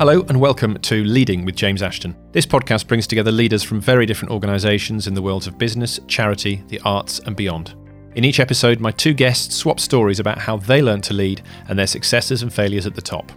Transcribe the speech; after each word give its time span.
Hello 0.00 0.22
and 0.30 0.40
welcome 0.40 0.78
to 0.78 1.04
Leading 1.04 1.44
with 1.44 1.54
James 1.54 1.82
Ashton. 1.82 2.16
This 2.32 2.46
podcast 2.46 2.86
brings 2.86 3.06
together 3.06 3.30
leaders 3.30 3.62
from 3.62 3.82
very 3.82 4.06
different 4.06 4.32
organisations 4.32 5.06
in 5.06 5.12
the 5.12 5.20
worlds 5.20 5.46
of 5.46 5.58
business, 5.58 6.00
charity, 6.06 6.64
the 6.68 6.80
arts, 6.86 7.18
and 7.26 7.36
beyond. 7.36 7.74
In 8.14 8.24
each 8.24 8.40
episode, 8.40 8.80
my 8.80 8.92
two 8.92 9.12
guests 9.12 9.54
swap 9.54 9.78
stories 9.78 10.18
about 10.18 10.38
how 10.38 10.56
they 10.56 10.80
learned 10.80 11.04
to 11.04 11.12
lead 11.12 11.42
and 11.68 11.78
their 11.78 11.86
successes 11.86 12.42
and 12.42 12.50
failures 12.50 12.86
at 12.86 12.94
the 12.94 13.02
top. 13.02 13.30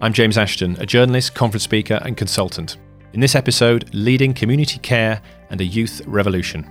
I'm 0.00 0.12
James 0.12 0.38
Ashton, 0.38 0.76
a 0.78 0.86
journalist, 0.86 1.34
conference 1.34 1.64
speaker, 1.64 2.00
and 2.04 2.16
consultant. 2.16 2.76
In 3.12 3.18
this 3.18 3.34
episode, 3.34 3.92
leading 3.92 4.34
community 4.34 4.78
care 4.78 5.20
and 5.50 5.60
a 5.60 5.64
youth 5.64 6.00
revolution. 6.06 6.64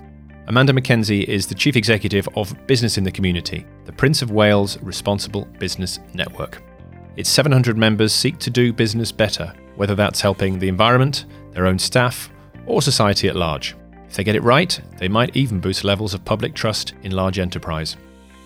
Amanda 0.48 0.72
Mackenzie 0.72 1.24
is 1.24 1.48
the 1.48 1.56
Chief 1.56 1.76
Executive 1.76 2.30
of 2.38 2.56
Business 2.66 2.98
in 2.98 3.04
the 3.04 3.12
Community, 3.12 3.66
the 3.84 3.92
Prince 3.92 4.22
of 4.22 4.32
Wales 4.32 4.82
Responsible 4.82 5.44
Business 5.60 6.00
Network. 6.14 6.64
Its 7.16 7.30
700 7.30 7.78
members 7.78 8.14
seek 8.14 8.40
to 8.40 8.50
do 8.50 8.74
business 8.74 9.12
better, 9.12 9.54
whether 9.76 9.96
that's 9.96 10.22
helping 10.22 10.58
the 10.58 10.68
environment, 10.68 11.26
their 11.52 11.68
own 11.68 11.78
staff, 11.78 12.30
or 12.66 12.82
society 12.82 13.28
at 13.28 13.36
large. 13.36 13.76
If 14.08 14.16
they 14.16 14.24
get 14.24 14.36
it 14.36 14.44
right, 14.44 14.80
they 14.98 15.08
might 15.08 15.36
even 15.36 15.60
boost 15.60 15.84
levels 15.84 16.14
of 16.14 16.26
public 16.26 16.54
trust 16.54 16.94
in 17.04 17.12
large 17.12 17.40
enterprise. 17.40 17.98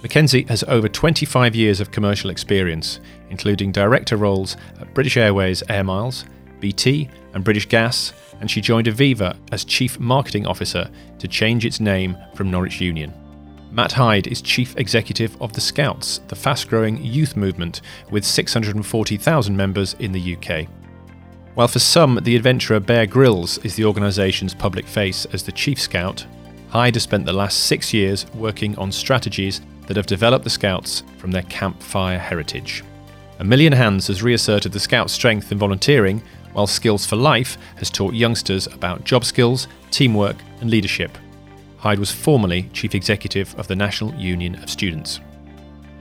Mackenzie 0.02 0.44
has 0.44 0.64
over 0.64 0.88
25 0.88 1.56
years 1.56 1.80
of 1.80 1.92
commercial 1.92 2.30
experience, 2.30 3.00
including 3.30 3.72
director 3.72 4.16
roles 4.16 4.56
at 4.80 4.94
British 4.94 5.18
Airways 5.18 5.64
Air 5.70 5.84
Miles, 5.84 6.26
BT, 6.60 7.10
and 7.34 7.44
British 7.44 7.68
Gas, 7.68 8.14
and 8.40 8.50
she 8.50 8.62
joined 8.62 8.88
Aviva 8.88 9.36
as 9.52 9.66
Chief 9.66 10.00
Marketing 10.00 10.46
Officer 10.46 10.90
to 11.20 11.28
change 11.28 11.66
its 11.66 11.80
name 11.80 12.18
from 12.36 12.52
Norwich 12.52 12.80
Union. 12.80 13.14
Matt 13.72 13.92
Hyde 13.92 14.28
is 14.28 14.42
Chief 14.42 14.76
Executive 14.78 15.40
of 15.42 15.54
the 15.54 15.62
Scouts, 15.62 16.20
the 16.28 16.36
fast 16.36 16.70
growing 16.70 17.04
youth 17.04 17.36
movement 17.36 17.82
with 18.10 18.26
640,000 18.26 19.56
members 19.56 19.96
in 20.00 20.12
the 20.12 20.36
UK. 20.36 20.68
While 21.56 21.68
for 21.68 21.80
some, 21.80 22.20
the 22.24 22.36
adventurer 22.36 22.80
Bear 22.80 23.06
Grylls 23.06 23.58
is 23.60 23.76
the 23.76 23.86
organisation's 23.86 24.54
public 24.54 24.86
face 24.86 25.26
as 25.34 25.44
the 25.44 25.52
Chief 25.52 25.80
Scout, 25.80 26.26
Hyde 26.70 26.96
has 26.96 27.04
spent 27.04 27.26
the 27.26 27.34
last 27.34 27.66
six 27.66 27.94
years 27.94 28.26
working 28.34 28.78
on 28.78 28.92
strategies 28.92 29.62
that 29.88 29.96
have 29.96 30.06
developed 30.06 30.44
the 30.44 30.50
Scouts 30.50 31.04
from 31.18 31.32
their 31.32 31.44
campfire 31.44 32.20
heritage. 32.20 32.84
A 33.40 33.44
Million 33.44 33.72
Hands 33.72 34.06
has 34.08 34.24
reasserted 34.24 34.74
the 34.74 34.80
Scout's 34.80 35.14
strength 35.14 35.52
in 35.52 35.58
volunteering, 35.58 36.22
while 36.54 36.68
Skills 36.68 37.06
for 37.06 37.16
Life 37.16 37.58
has 37.78 37.90
taught 37.90 38.14
youngsters 38.14 38.68
about 38.68 39.06
job 39.06 39.24
skills, 39.24 39.68
teamwork, 39.92 40.38
and 40.60 40.70
leadership. 40.70 41.18
Hyde 41.78 42.00
was 42.00 42.12
formerly 42.12 42.70
Chief 42.74 42.96
Executive 42.96 43.54
of 43.60 43.68
the 43.68 43.76
National 43.76 44.14
Union 44.16 44.56
of 44.64 44.70
Students. 44.70 45.20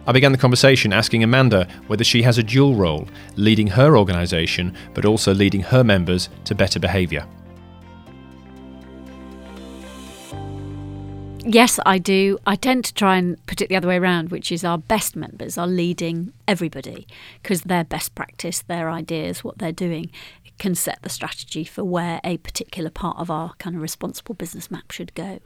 I 0.07 0.13
began 0.13 0.33
the 0.33 0.39
conversation 0.39 0.93
asking 0.93 1.25
Amanda 1.25 1.67
whether 1.89 2.05
she 2.05 2.23
has 2.23 2.39
a 2.39 2.43
dual 2.43 2.75
role, 2.75 3.09
leading 3.35 3.67
her 3.67 3.97
organisation 3.97 4.77
but 4.95 5.05
also 5.05 5.35
leading 5.35 5.63
her 5.63 5.83
members 5.83 6.29
to 6.45 6.55
better 6.55 6.79
behaviour. 6.79 7.27
Yes, 11.49 11.79
I 11.87 11.99
do. 11.99 12.39
I 12.45 12.57
tend 12.57 12.85
to 12.87 12.95
try 12.95 13.17
and 13.17 13.45
put 13.47 13.61
it 13.61 13.69
the 13.69 13.77
other 13.77 13.87
way 13.87 13.99
around, 13.99 14.31
which 14.31 14.51
is 14.51 14.65
our 14.65 14.79
best 14.79 15.15
members 15.15 15.57
are 15.57 15.69
leading 15.69 16.33
everybody 16.49 17.07
because 17.41 17.63
their 17.63 17.85
best 17.85 18.17
practice, 18.17 18.63
their 18.63 18.91
ideas, 18.91 19.45
what 19.45 19.59
they're 19.59 19.71
doing 19.71 20.11
can 20.59 20.75
set 20.75 21.03
the 21.03 21.09
strategy 21.09 21.65
for 21.65 21.85
where 21.85 22.21
a 22.25 22.39
particular 22.39 22.91
part 22.91 23.19
of 23.19 23.31
our 23.31 23.53
kind 23.59 23.77
of 23.77 23.83
responsible 23.83 24.35
business 24.35 24.71
map 24.71 24.91
should 24.91 25.15
go. 25.15 25.41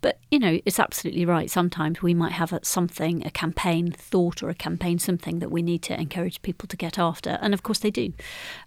But, 0.00 0.18
you 0.30 0.38
know, 0.38 0.58
it's 0.64 0.80
absolutely 0.80 1.24
right. 1.24 1.50
Sometimes 1.50 2.02
we 2.02 2.14
might 2.14 2.32
have 2.32 2.52
a, 2.52 2.64
something, 2.64 3.24
a 3.26 3.30
campaign 3.30 3.92
thought 3.92 4.42
or 4.42 4.50
a 4.50 4.54
campaign 4.54 4.98
something 4.98 5.38
that 5.38 5.50
we 5.50 5.62
need 5.62 5.82
to 5.82 6.00
encourage 6.00 6.42
people 6.42 6.66
to 6.68 6.76
get 6.76 6.98
after. 6.98 7.38
And 7.40 7.54
of 7.54 7.62
course 7.62 7.78
they 7.78 7.90
do. 7.90 8.12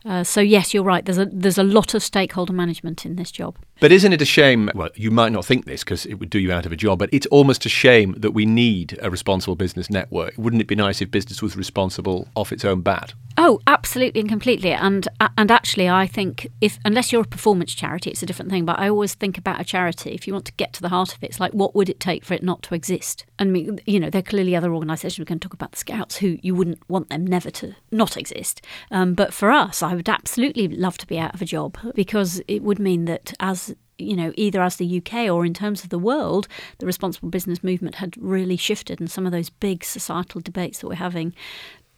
Uh, 0.05 0.23
so, 0.23 0.42
yes, 0.42 0.73
you're 0.73 0.83
right. 0.83 1.03
There's 1.03 1.17
a, 1.17 1.25
there's 1.25 1.58
a 1.58 1.64
lot 1.64 1.94
of 1.94 2.03
stakeholder 2.03 2.53
management 2.53 3.05
in 3.05 3.16
this 3.16 3.31
job. 3.31 3.58
But 3.80 3.94
isn't 3.94 4.11
it 4.11 4.22
a 4.22 4.25
shame? 4.25 4.69
Well, 4.75 4.89
you 4.95 5.09
might 5.09 5.31
not 5.31 5.45
think 5.45 5.65
this 5.65 5.86
because 5.86 6.05
it 6.05 6.15
would 6.15 6.30
do 6.30 6.37
you 6.37 6.52
out 6.52 6.65
of 6.65 6.73
a 6.73 6.76
job, 6.76 6.99
but 6.99 7.09
it's 7.14 7.27
almost 7.27 7.65
a 7.65 7.70
shame 7.70 8.14
that 8.17 8.31
we 8.31 8.45
need 8.45 8.99
a 9.02 9.09
responsible 9.09 9.55
business 9.55 9.89
network. 9.89 10.33
Wouldn't 10.37 10.61
it 10.61 10.67
be 10.67 10.76
nice 10.76 11.02
if 11.02 11.09
business 11.09 11.42
was 11.42 11.55
responsible 11.55 12.27
off 12.36 12.52
its 12.52 12.65
own 12.65 12.81
bat? 12.81 13.14
Oh, 13.37 13.61
absolutely 13.67 14.20
and 14.20 14.30
completely. 14.30 14.73
And 14.73 15.08
and 15.37 15.49
actually, 15.49 15.87
I 15.87 16.08
think 16.08 16.49
if 16.59 16.77
unless 16.83 17.14
you're 17.14 17.21
a 17.21 17.26
performance 17.26 17.73
charity, 17.73 18.09
it's 18.09 18.21
a 18.21 18.26
different 18.26 18.52
thing. 18.52 18.65
But 18.65 18.80
I 18.80 18.89
always 18.89 19.14
think 19.14 19.37
about 19.37 19.61
a 19.61 19.64
charity. 19.64 20.11
If 20.11 20.27
you 20.27 20.33
want 20.33 20.45
to 20.48 20.54
get 20.54 20.73
to 20.73 20.81
the 20.81 20.89
heart 20.89 21.15
of 21.15 21.23
it, 21.23 21.27
it's 21.27 21.39
like 21.39 21.54
what 21.54 21.73
would 21.73 21.87
it 21.87 22.02
take 22.02 22.25
for 22.25 22.33
it 22.33 22.43
not 22.43 22.61
to 22.64 22.75
exist? 22.75 23.25
And 23.37 23.80
you 23.86 23.98
know, 23.98 24.09
there 24.09 24.20
are 24.20 24.23
clearly 24.23 24.58
other 24.58 24.73
organisations. 24.73 25.20
We 25.20 25.25
can 25.25 25.39
talk 25.39 25.54
about 25.54 25.71
the 25.71 25.77
Scouts 25.77 26.17
who 26.17 26.37
you 26.42 26.54
wouldn't 26.54 26.81
want 26.89 27.08
them 27.08 27.25
never 27.25 27.49
to 27.52 27.75
not 27.92 28.17
exist. 28.17 28.61
Um, 28.92 29.14
but 29.14 29.33
for 29.33 29.52
us, 29.52 29.81
I 29.81 29.95
would 29.95 30.09
absolutely 30.09 30.67
love 30.67 30.98
to 30.98 31.08
be 31.08 31.17
out 31.17 31.33
of 31.33 31.42
a 31.42 31.45
job 31.45 31.77
because 31.95 32.42
it 32.49 32.61
would 32.61 32.80
mean 32.80 33.05
that 33.05 33.33
as 33.39 33.68
you 33.99 34.15
know, 34.15 34.32
either 34.36 34.61
as 34.61 34.77
the 34.77 34.98
UK 34.98 35.30
or 35.30 35.45
in 35.45 35.54
terms 35.54 35.83
of 35.83 35.89
the 35.89 35.99
world, 35.99 36.48
the 36.80 36.86
responsible 36.86 37.30
business 37.30 37.64
movement 37.64 37.95
had 37.95 38.15
really 38.17 38.58
shifted, 38.58 38.99
and 38.99 39.10
some 39.10 39.26
of 39.26 39.32
those 39.32 39.49
big 39.49 39.83
societal 39.83 40.42
debates 40.42 40.80
that 40.80 40.87
we're 40.87 40.95
having, 40.95 41.33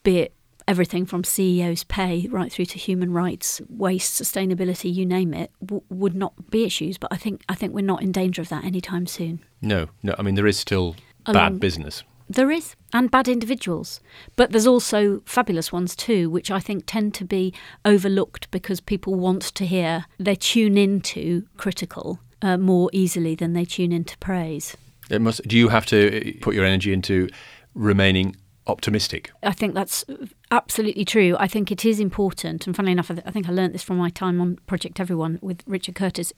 be 0.04 0.20
it 0.20 0.34
everything 0.68 1.06
from 1.06 1.24
CEOs' 1.24 1.84
pay 1.84 2.28
right 2.30 2.52
through 2.52 2.66
to 2.66 2.78
human 2.78 3.12
rights, 3.12 3.62
waste, 3.68 4.22
sustainability, 4.22 4.94
you 4.94 5.06
name 5.06 5.34
it, 5.34 5.52
w- 5.64 5.84
would 5.90 6.16
not 6.16 6.50
be 6.50 6.64
issues. 6.64 6.98
But 6.98 7.12
I 7.12 7.18
think 7.18 7.44
I 7.50 7.56
think 7.56 7.74
we're 7.74 7.86
not 7.86 8.02
in 8.02 8.12
danger 8.12 8.42
of 8.42 8.50
that 8.50 8.64
anytime 8.64 9.08
soon. 9.08 9.44
No, 9.62 9.90
no. 10.04 10.16
I 10.18 10.22
mean, 10.22 10.36
there 10.36 10.48
is 10.48 10.58
still 10.58 10.96
bad 11.26 11.60
business. 11.60 12.04
There 12.32 12.50
is, 12.50 12.76
and 12.94 13.12
bad 13.12 13.28
individuals. 13.28 14.00
But 14.38 14.52
there's 14.52 14.68
also 14.68 15.22
fabulous 15.26 15.74
ones 15.74 15.98
too, 15.98 16.30
which 16.30 16.50
I 16.50 16.62
think 16.62 16.86
tend 16.86 17.14
to 17.16 17.26
be 17.26 17.54
overlooked 17.84 18.50
because 18.52 18.80
people 18.80 19.16
want 19.16 19.42
to 19.42 19.66
hear, 19.66 20.06
they 20.18 20.36
tune 20.36 20.78
into 20.78 21.46
critical 21.58 22.20
uh, 22.42 22.56
more 22.58 22.90
easily 22.94 23.36
than 23.36 23.52
they 23.52 23.66
tune 23.66 23.92
into 23.92 24.18
praise. 24.20 24.78
It 25.10 25.22
must. 25.22 25.46
Do 25.46 25.58
you 25.58 25.68
have 25.68 25.86
to 25.88 26.34
put 26.40 26.56
your 26.56 26.64
energy 26.64 26.94
into 26.94 27.28
remaining 27.76 28.38
optimistic? 28.72 29.32
I 29.44 29.52
think 29.52 29.74
that's 29.74 30.06
absolutely 30.50 31.06
true. 31.06 31.36
I 31.40 31.48
think 31.48 31.72
it 31.72 31.86
is 31.86 32.00
important, 32.00 32.66
and 32.66 32.76
funnily 32.76 32.92
enough, 32.94 33.12
I 33.12 33.32
think 33.32 33.48
I 33.48 33.52
learned 33.52 33.74
this 33.74 33.84
from 33.84 33.98
my 33.98 34.10
time 34.10 34.42
on 34.42 34.58
Project 34.68 35.00
Everyone 35.00 35.40
with 35.42 35.64
Richard 35.68 35.96
Curtis. 35.96 36.34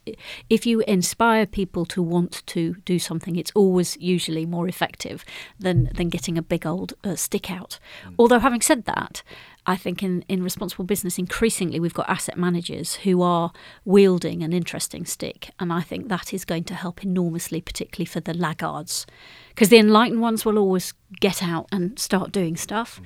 If 0.50 0.66
you 0.66 0.80
inspire 0.80 1.46
people 1.46 1.84
to 1.86 2.02
want 2.02 2.42
to 2.46 2.74
do 2.84 2.98
something, 2.98 3.36
it's 3.36 3.52
always 3.54 3.96
usually 3.98 4.46
more 4.46 4.68
effective 4.68 5.24
than 5.58 5.90
than 5.94 6.08
getting 6.08 6.36
a 6.36 6.42
big 6.42 6.66
old 6.66 6.94
uh, 7.04 7.16
stick 7.16 7.50
out. 7.50 7.78
Mm. 8.06 8.14
Although, 8.18 8.40
having 8.40 8.60
said 8.60 8.84
that, 8.84 9.22
I 9.66 9.76
think 9.76 10.02
in, 10.02 10.24
in 10.28 10.42
responsible 10.42 10.84
business, 10.84 11.18
increasingly 11.18 11.80
we've 11.80 11.94
got 11.94 12.08
asset 12.08 12.36
managers 12.36 12.96
who 12.96 13.22
are 13.22 13.50
wielding 13.84 14.42
an 14.42 14.52
interesting 14.52 15.06
stick. 15.06 15.50
And 15.58 15.72
I 15.72 15.80
think 15.80 16.08
that 16.08 16.34
is 16.34 16.44
going 16.44 16.64
to 16.64 16.74
help 16.74 17.02
enormously, 17.02 17.60
particularly 17.60 18.06
for 18.06 18.20
the 18.20 18.34
laggards. 18.34 19.06
Because 19.48 19.70
the 19.70 19.78
enlightened 19.78 20.20
ones 20.20 20.44
will 20.44 20.58
always 20.58 20.92
get 21.20 21.42
out 21.42 21.66
and 21.72 21.98
start 21.98 22.32
doing 22.32 22.56
stuff. 22.56 23.00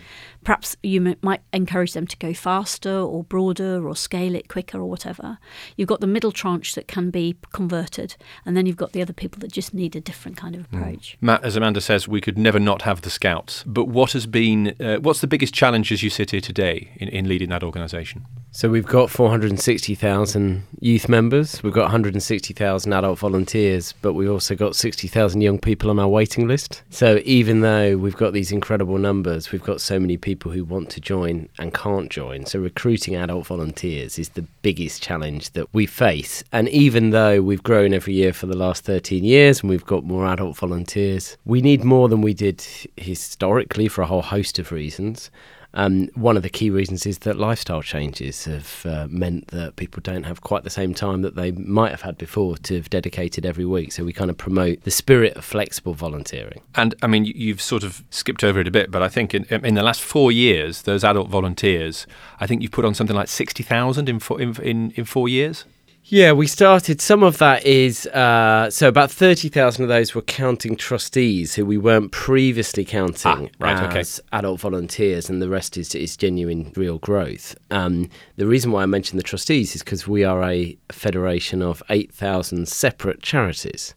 Perhaps 0.44 0.76
you 0.82 1.04
m- 1.04 1.16
might 1.22 1.41
encourage 1.52 1.92
them 1.92 2.06
to 2.06 2.16
go 2.16 2.32
faster 2.34 2.92
or 2.92 3.24
broader 3.24 3.86
or 3.86 3.94
scale 3.96 4.34
it 4.34 4.48
quicker 4.48 4.78
or 4.78 4.88
whatever. 4.88 5.38
You've 5.76 5.88
got 5.88 6.00
the 6.00 6.06
middle 6.06 6.32
tranche 6.32 6.74
that 6.74 6.88
can 6.88 7.10
be 7.10 7.36
converted, 7.52 8.16
and 8.44 8.56
then 8.56 8.66
you've 8.66 8.76
got 8.76 8.92
the 8.92 9.02
other 9.02 9.12
people 9.12 9.41
that 9.41 9.52
just 9.52 9.74
need 9.74 9.96
a 9.96 10.00
different 10.00 10.36
kind 10.36 10.54
of 10.54 10.70
mm. 10.70 10.78
approach. 10.78 11.16
Mm. 11.19 11.22
Matt, 11.22 11.44
as 11.44 11.56
Amanda 11.56 11.80
says, 11.80 12.08
we 12.08 12.20
could 12.20 12.38
never 12.38 12.58
not 12.58 12.82
have 12.82 13.02
the 13.02 13.10
scouts. 13.10 13.64
But 13.66 13.86
what 13.86 14.12
has 14.12 14.26
been, 14.26 14.75
uh, 14.80 14.96
what's 14.96 15.20
the 15.20 15.26
biggest 15.26 15.54
challenge 15.54 15.92
as 15.92 16.02
you 16.02 16.10
sit 16.10 16.30
here 16.30 16.40
today 16.40 16.90
in, 16.96 17.08
in 17.08 17.28
leading 17.28 17.50
that 17.50 17.62
organisation? 17.62 18.25
So 18.50 18.70
we've 18.70 18.86
got 18.86 19.10
460,000 19.10 20.62
youth 20.80 21.08
members, 21.08 21.62
we've 21.62 21.72
got 21.72 21.82
160,000 21.82 22.92
adult 22.92 23.19
volunteers, 23.19 23.92
but 24.00 24.14
we've 24.14 24.30
also 24.30 24.54
got 24.54 24.75
60,000 24.75 25.40
young 25.40 25.58
people 25.58 25.90
on 25.90 25.98
our 25.98 26.08
waiting 26.08 26.48
list. 26.48 26.82
So 26.88 27.20
even 27.25 27.60
though 27.60 27.97
we've 28.03 28.16
got 28.16 28.32
these 28.32 28.53
incredible 28.53 28.98
numbers, 28.98 29.53
we've 29.53 29.62
got 29.62 29.81
so 29.81 29.98
many 29.98 30.16
people 30.16 30.50
who 30.53 30.64
want 30.64 30.91
to 30.91 31.00
join 31.00 31.48
and 31.59 31.72
can't 31.75 32.11
join. 32.11 32.46
So 32.46 32.58
recruiting 32.58 33.17
adult 33.17 33.46
volunteers 33.46 34.19
is 34.19 34.31
the 34.31 34.46
biggest 34.62 35.02
challenge 35.02 35.50
that 35.50 35.72
we 35.72 35.87
face. 35.87 36.43
And 36.52 36.69
even 36.69 37.11
though 37.11 37.40
we've 37.43 37.62
grown 37.62 37.93
every 37.93 38.14
year 38.14 38.32
for 38.32 38.46
the 38.46 38.56
last 38.56 38.84
13 38.84 39.25
years 39.25 39.61
and 39.61 39.70
we've 39.70 39.87
got 39.87 40.05
more 40.05 40.26
adult 40.26 40.56
volunteers, 40.56 41.37
we 41.44 41.61
need 41.61 41.84
more 41.84 42.08
than 42.08 42.22
we 42.22 42.34
did 42.34 42.64
historically 42.96 43.88
for 43.88 44.02
a 44.02 44.06
whole 44.06 44.22
host 44.22 44.58
of 44.58 44.72
reasons. 44.72 45.31
Um, 45.75 46.09
one 46.15 46.37
of 46.37 46.43
the 46.43 46.49
key 46.49 46.70
reasons 46.70 47.05
is 47.05 47.19
that 47.20 47.37
lifestyle 47.37 47.82
changes 47.82 48.47
have 48.47 48.87
uh, 48.87 49.06
meant 49.11 49.49
that 49.49 49.76
people 49.76 50.00
don't 50.03 50.25
have 50.25 50.41
quite 50.41 50.65
the 50.65 50.70
same 50.70 50.94
time 50.94 51.23
that 51.23 51.35
they 51.35 51.53
might 51.53 51.91
have 51.91 52.03
had 52.03 52.17
before 52.17 52.56
to 52.59 52.76
have 52.76 52.88
dedicated 52.88 53.44
every 53.44 53.67
week. 53.67 53.93
So 53.93 54.05
we 54.05 54.12
kind 54.12 54.31
of 54.31 54.38
promote 54.38 54.82
the 54.85 54.91
spirit 54.91 55.37
of 55.37 55.44
flexible 55.44 55.94
volunteering. 55.94 56.62
And 56.75 56.94
I 57.03 57.06
mean, 57.06 57.26
you've 57.26 57.61
sort 57.61 57.85
of 57.85 58.03
skipped 58.11 58.43
over 58.43 58.61
it 58.61 58.69
a 58.69 58.70
bit, 58.70 58.91
but 58.91 59.03
I 59.03 59.09
think 59.09 59.35
in, 59.35 59.44
in 59.65 59.75
the 59.75 59.82
last 59.82 60.00
four 60.00 60.32
years, 60.32 60.82
those 60.82 61.05
adult 61.05 61.29
volunteers, 61.29 62.06
I 62.41 62.47
think 62.47 62.62
you've 62.62 62.73
put 62.73 62.85
on 62.85 62.94
something 62.94 63.17
like 63.17 63.29
60,000 63.29 64.09
in, 64.09 64.20
in, 64.38 64.56
in, 64.62 64.91
in 64.93 65.05
four 65.05 65.29
years. 65.29 65.65
Yeah, 66.10 66.32
we 66.32 66.46
started. 66.46 67.02
Some 67.02 67.22
of 67.22 67.37
that 67.37 67.66
is 67.66 68.06
uh, 68.06 68.70
so 68.70 68.88
about 68.88 69.10
thirty 69.10 69.50
thousand 69.50 69.82
of 69.82 69.88
those 69.90 70.14
were 70.14 70.22
counting 70.22 70.75
trustees 70.75 71.55
who 71.55 71.66
we 71.66 71.76
weren't 71.76 72.12
previously 72.12 72.87
counting 72.87 73.31
Ah, 73.31 73.46
right, 73.58 73.82
okay. 73.90 74.00
as 74.00 74.19
adult 74.32 74.58
volunteers, 74.60 75.28
and 75.28 75.43
the 75.43 75.50
rest 75.50 75.76
is 75.76 75.94
is 75.94 76.16
genuine, 76.16 76.72
real 76.76 76.96
growth. 76.99 77.56
Um, 77.70 78.08
the 78.37 78.46
reason 78.46 78.72
why 78.72 78.84
I 78.84 78.87
mentioned 78.87 79.19
the 79.19 79.22
trustees 79.22 79.76
is 79.76 79.82
because 79.82 80.08
we 80.08 80.25
are 80.25 80.43
a 80.44 80.78
federation 80.90 81.60
of 81.60 81.82
eight 81.90 82.10
thousand 82.10 82.69
separate 82.69 83.20
charities. 83.20 83.94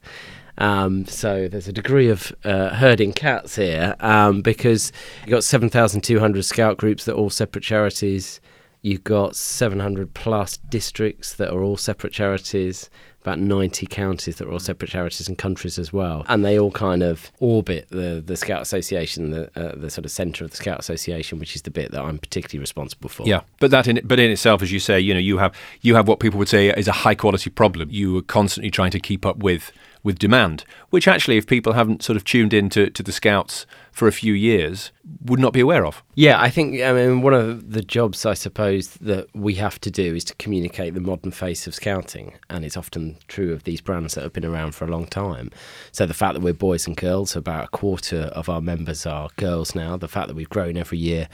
Um, 0.57 1.05
so 1.05 1.47
there's 1.47 1.69
a 1.69 1.73
degree 1.73 2.09
of 2.09 2.35
uh, 2.43 2.75
herding 2.75 3.13
cats 3.13 3.55
here 3.55 3.95
um, 4.01 4.41
because 4.41 4.91
you've 5.21 5.31
got 5.31 5.45
7,200 5.45 6.43
scout 6.43 6.77
groups 6.77 7.05
that 7.05 7.13
are 7.13 7.17
all 7.17 7.29
separate 7.31 7.63
charities. 7.63 8.41
You've 8.81 9.03
got 9.03 9.35
700 9.35 10.13
plus 10.13 10.57
districts 10.57 11.35
that 11.35 11.53
are 11.53 11.61
all 11.61 11.77
separate 11.77 12.13
charities, 12.13 12.89
about 13.21 13.37
90 13.37 13.85
counties 13.85 14.37
that 14.37 14.47
are 14.47 14.51
all 14.51 14.59
separate 14.59 14.89
charities 14.89 15.27
and 15.27 15.37
countries 15.37 15.77
as 15.77 15.93
well. 15.93 16.25
And 16.27 16.43
they 16.43 16.59
all 16.59 16.71
kind 16.71 17.03
of 17.03 17.31
orbit 17.39 17.87
the, 17.89 18.23
the 18.25 18.35
Scout 18.35 18.61
Association, 18.61 19.29
the, 19.29 19.51
uh, 19.55 19.75
the 19.75 19.91
sort 19.91 20.05
of 20.05 20.11
centre 20.11 20.43
of 20.43 20.49
the 20.49 20.57
Scout 20.57 20.79
Association, 20.79 21.37
which 21.37 21.55
is 21.55 21.61
the 21.61 21.69
bit 21.69 21.91
that 21.91 22.01
I'm 22.01 22.17
particularly 22.17 22.59
responsible 22.59 23.09
for. 23.09 23.27
Yeah, 23.27 23.41
but 23.59 23.69
that 23.69 23.87
in 23.87 23.99
but 24.03 24.19
in 24.19 24.31
itself, 24.31 24.63
as 24.63 24.71
you 24.71 24.79
say, 24.79 24.99
you 24.99 25.13
know, 25.13 25.19
you 25.19 25.37
have 25.37 25.55
you 25.81 25.93
have 25.95 26.07
what 26.07 26.19
people 26.19 26.39
would 26.39 26.49
say 26.49 26.69
is 26.69 26.87
a 26.87 26.91
high 26.91 27.15
quality 27.15 27.51
problem. 27.51 27.89
You 27.91 28.17
are 28.17 28.23
constantly 28.23 28.71
trying 28.71 28.91
to 28.91 28.99
keep 28.99 29.25
up 29.25 29.37
with 29.37 29.71
with 30.03 30.17
demand, 30.17 30.65
which 30.89 31.07
actually, 31.07 31.37
if 31.37 31.45
people 31.45 31.73
haven't 31.73 32.03
sort 32.03 32.17
of 32.17 32.23
tuned 32.23 32.53
in 32.53 32.69
to, 32.69 32.89
to 32.89 33.03
the 33.03 33.11
Scouts 33.11 33.65
for 33.91 34.07
a 34.07 34.11
few 34.11 34.33
years, 34.33 34.91
would 35.25 35.39
not 35.39 35.53
be 35.53 35.59
aware 35.59 35.85
of. 35.85 36.01
Yeah, 36.15 36.41
I 36.41 36.49
think 36.49 36.81
I 36.81 36.93
mean 36.93 37.21
one 37.21 37.33
of 37.33 37.71
the 37.71 37.81
jobs 37.81 38.25
I 38.25 38.33
suppose 38.33 38.89
that 38.95 39.27
we 39.35 39.55
have 39.55 39.79
to 39.81 39.91
do 39.91 40.15
is 40.15 40.23
to 40.25 40.35
communicate 40.35 40.93
the 40.93 41.01
modern 41.01 41.31
face 41.31 41.67
of 41.67 41.75
scouting, 41.75 42.33
and 42.49 42.63
it's 42.63 42.77
often 42.77 43.17
true 43.27 43.53
of 43.53 43.63
these 43.63 43.81
brands 43.81 44.15
that 44.15 44.23
have 44.23 44.33
been 44.33 44.45
around 44.45 44.73
for 44.73 44.85
a 44.85 44.91
long 44.91 45.07
time. 45.07 45.51
So 45.91 46.05
the 46.05 46.13
fact 46.13 46.35
that 46.35 46.41
we're 46.41 46.53
boys 46.53 46.87
and 46.87 46.95
girls, 46.95 47.35
about 47.35 47.65
a 47.65 47.67
quarter 47.67 48.31
of 48.33 48.49
our 48.49 48.61
members 48.61 49.05
are 49.05 49.29
girls 49.35 49.75
now. 49.75 49.97
The 49.97 50.07
fact 50.07 50.27
that 50.27 50.35
we've 50.35 50.49
grown 50.49 50.77
every 50.77 50.97
year 50.97 51.27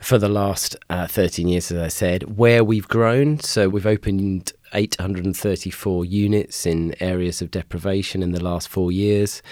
for 0.00 0.18
the 0.18 0.28
last 0.28 0.76
uh, 0.90 1.06
13 1.06 1.48
years, 1.48 1.72
as 1.72 1.78
I 1.78 1.88
said, 1.88 2.36
where 2.36 2.62
we've 2.62 2.86
grown. 2.86 3.38
So 3.40 3.68
we've 3.68 3.86
opened 3.86 4.52
834 4.74 6.04
units 6.04 6.66
in 6.66 6.94
areas 7.00 7.40
of 7.40 7.50
deprivation 7.50 8.22
in 8.22 8.32
the 8.32 8.42
last 8.42 8.68
four 8.68 8.92
years. 8.92 9.42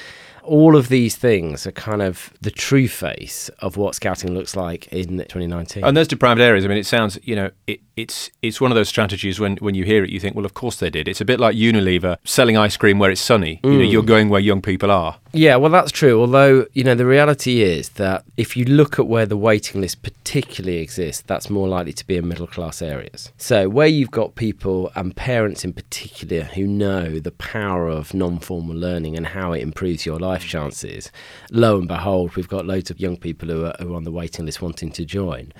All 0.43 0.75
of 0.77 0.89
these 0.89 1.15
things 1.15 1.67
are 1.67 1.73
kind 1.73 2.03
of 2.03 2.33
the 2.41 2.51
true 2.51 2.89
face 2.89 3.49
of 3.61 3.77
what 3.77 3.95
scouting 3.95 4.35
looks 4.35 4.57
like 4.57 4.89
in 4.89 5.19
2019. 5.19 5.85
And 5.85 5.97
those 5.97 6.09
deprived 6.09 6.41
areas, 6.41 6.65
I 6.65 6.69
mean, 6.69 6.79
it 6.79 6.87
sounds, 6.87 7.19
you 7.23 7.37
know, 7.37 7.51
it, 7.69 7.81
it's 7.97 8.31
it's 8.41 8.61
one 8.61 8.71
of 8.71 8.75
those 8.75 8.89
strategies 8.89 9.39
when, 9.39 9.57
when 9.59 9.75
you 9.75 9.85
hear 9.85 10.05
it, 10.05 10.11
you 10.11 10.19
think, 10.19 10.35
well, 10.35 10.45
of 10.45 10.55
course 10.55 10.77
they 10.77 10.91
did. 10.91 11.09
It's 11.09 11.21
a 11.21 11.25
bit 11.25 11.39
like 11.39 11.57
Unilever 11.57 12.17
selling 12.25 12.57
ice 12.57 12.77
cream 12.77 12.99
where 12.99 13.11
it's 13.11 13.21
sunny. 13.21 13.61
You 13.63 13.73
know, 13.73 13.81
you're 13.81 14.03
mm. 14.03 14.07
going 14.07 14.29
where 14.29 14.41
young 14.41 14.63
people 14.63 14.91
are. 14.91 15.19
Yeah, 15.35 15.57
well, 15.57 15.71
that's 15.71 15.91
true. 15.91 16.21
Although, 16.21 16.67
you 16.75 16.85
know, 16.85 16.95
the 16.95 17.07
reality 17.07 17.63
is 17.63 17.91
that 17.91 18.25
if 18.37 18.55
you 18.55 18.67
look 18.67 18.99
at 18.99 19.07
where 19.07 19.25
the 19.25 19.37
waiting 19.37 19.81
list 19.81 20.03
particularly 20.03 20.79
exists, 20.79 21.23
that's 21.27 21.49
more 21.49 21.69
likely 21.69 21.95
to 21.95 22.07
be 22.07 22.17
in 22.17 22.29
middle 22.29 22.47
class 22.47 22.83
areas. 22.83 23.33
So, 23.39 23.69
where 23.69 23.87
you've 23.87 24.11
got 24.11 24.35
people 24.35 24.93
and 24.95 25.15
parents 25.17 25.65
in 25.65 25.73
particular 25.73 26.45
who 26.45 26.67
know 26.67 27.19
the 27.19 27.33
power 27.33 27.89
of 27.89 28.13
non 28.15 28.39
formal 28.39 28.77
learning 28.77 29.17
and 29.17 29.27
how 29.27 29.53
it 29.53 29.63
improves 29.63 30.05
your 30.05 30.19
life 30.19 30.45
chances, 30.45 31.11
lo 31.51 31.79
and 31.79 31.89
behold, 31.89 32.37
we've 32.37 32.49
got 32.49 32.67
loads 32.67 32.91
of 32.91 33.01
young 33.01 33.17
people 33.17 33.49
who 33.49 33.65
are, 33.67 33.75
who 33.81 33.93
are 33.93 33.97
on 33.97 34.05
the 34.05 34.13
waiting 34.13 34.47
list 34.47 34.61
wanting 34.61 34.91
to 34.93 35.05
join 35.05 35.53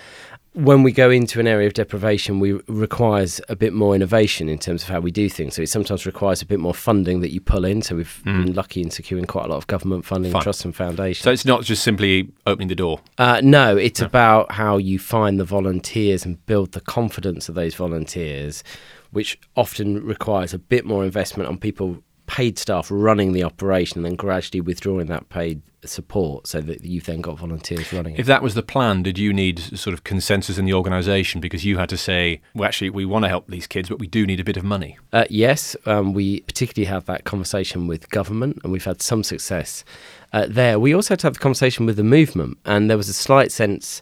when 0.55 0.83
we 0.83 0.93
go 0.93 1.11
into 1.11 1.41
an 1.41 1.47
area 1.47 1.67
of 1.67 1.73
deprivation, 1.73 2.39
we 2.39 2.53
requires 2.69 3.41
a 3.49 3.57
bit 3.57 3.73
more 3.73 3.95
innovation 3.95 4.51
in 4.51 4.59
terms 4.59 4.83
of 4.83 4.89
how 4.91 5.01
we 5.01 5.11
do 5.11 5.29
things. 5.29 5.55
So 5.55 5.63
it 5.63 5.71
sometimes 5.71 6.05
requires 6.05 6.43
a 6.43 6.47
bit 6.47 6.61
more 6.61 6.75
funding 6.75 7.21
that 7.21 7.33
you 7.33 7.41
pull 7.41 7.65
in. 7.65 7.81
So 7.81 7.97
we've 7.97 8.21
been 8.25 8.53
lucky 8.53 8.83
in 8.83 8.91
securing 8.91 9.25
quite 9.25 9.47
a 9.47 9.49
lot 9.49 9.57
of 9.57 9.67
government 9.67 10.05
funding, 10.05 10.31
Fine. 10.33 10.43
trusts 10.43 10.65
and 10.65 10.77
foundations. 10.77 11.25
So 11.25 11.31
it's 11.31 11.47
not 11.47 11.63
just 11.65 11.83
simply 11.83 12.31
opening 12.47 12.69
the 12.69 12.75
door. 12.75 13.01
Uh, 13.17 13.41
no, 13.43 13.77
it's 13.79 14.03
about 14.03 14.53
how 14.53 14.77
you 14.77 14.99
find 14.99 15.41
the 15.41 15.45
volunteers 15.45 16.27
and 16.27 16.45
build 16.45 16.73
the 16.73 16.83
confidence 16.83 17.49
of 17.49 17.55
those 17.55 17.75
volunteers, 17.75 18.63
which 19.11 19.39
often 19.57 20.05
requires 20.05 20.53
a 20.53 20.59
bit 20.59 20.85
more 20.85 21.03
investment 21.03 21.49
on 21.49 21.57
people, 21.57 22.03
paid 22.33 22.59
staff 22.59 22.89
running 22.91 23.33
the 23.33 23.45
operation, 23.45 23.99
and 23.99 24.07
then 24.07 24.17
gradually 24.17 24.63
withdrawing 24.63 25.07
that 25.07 25.29
paid 25.29 25.61
support 25.85 26.47
so 26.47 26.63
that 26.63 26.83
you've 26.83 27.05
then 27.05 27.21
got 27.21 27.39
volunteers 27.39 27.93
running 27.93 28.15
it. 28.15 28.21
If 28.21 28.27
that 28.27 28.43
was 28.43 28.55
the 28.55 28.63
plan, 28.63 29.03
did 29.03 29.19
you 29.19 29.35
need 29.35 29.59
sort 29.79 29.93
of 29.93 30.03
consensus 30.03 30.57
in 30.57 30.65
the 30.65 30.73
organisation 30.73 31.43
because 31.43 31.63
you 31.63 31.77
had 31.77 31.91
to 31.91 31.99
say, 31.99 32.41
well, 32.55 32.67
actually, 32.67 32.89
we 32.89 33.05
want 33.05 33.27
to 33.27 33.29
help 33.29 33.49
these 33.49 33.67
kids, 33.67 33.91
but 33.91 33.99
we 33.99 34.07
do 34.07 34.27
need 34.27 34.41
a 34.41 34.45
bit 34.45 34.57
of 34.57 34.65
money? 34.65 34.97
Uh, 35.13 35.27
yes, 35.29 35.77
um, 35.85 36.15
we 36.15 36.41
particularly 36.41 36.87
have 36.87 37.05
that 37.05 37.25
conversation 37.25 37.87
with 37.87 38.09
government, 38.09 38.59
and 38.63 38.73
we've 38.73 38.85
had 38.85 39.03
some 39.03 39.23
success 39.23 39.85
uh, 40.33 40.47
there. 40.49 40.79
We 40.79 40.95
also 40.95 41.13
had 41.13 41.21
to 41.21 41.27
have 41.27 41.35
the 41.35 41.41
conversation 41.41 41.85
with 41.85 41.97
the 41.97 42.05
movement, 42.05 42.57
and 42.65 42.89
there 42.89 42.97
was 42.97 43.11
a 43.11 43.15
slight 43.15 43.53
sense. 43.53 44.01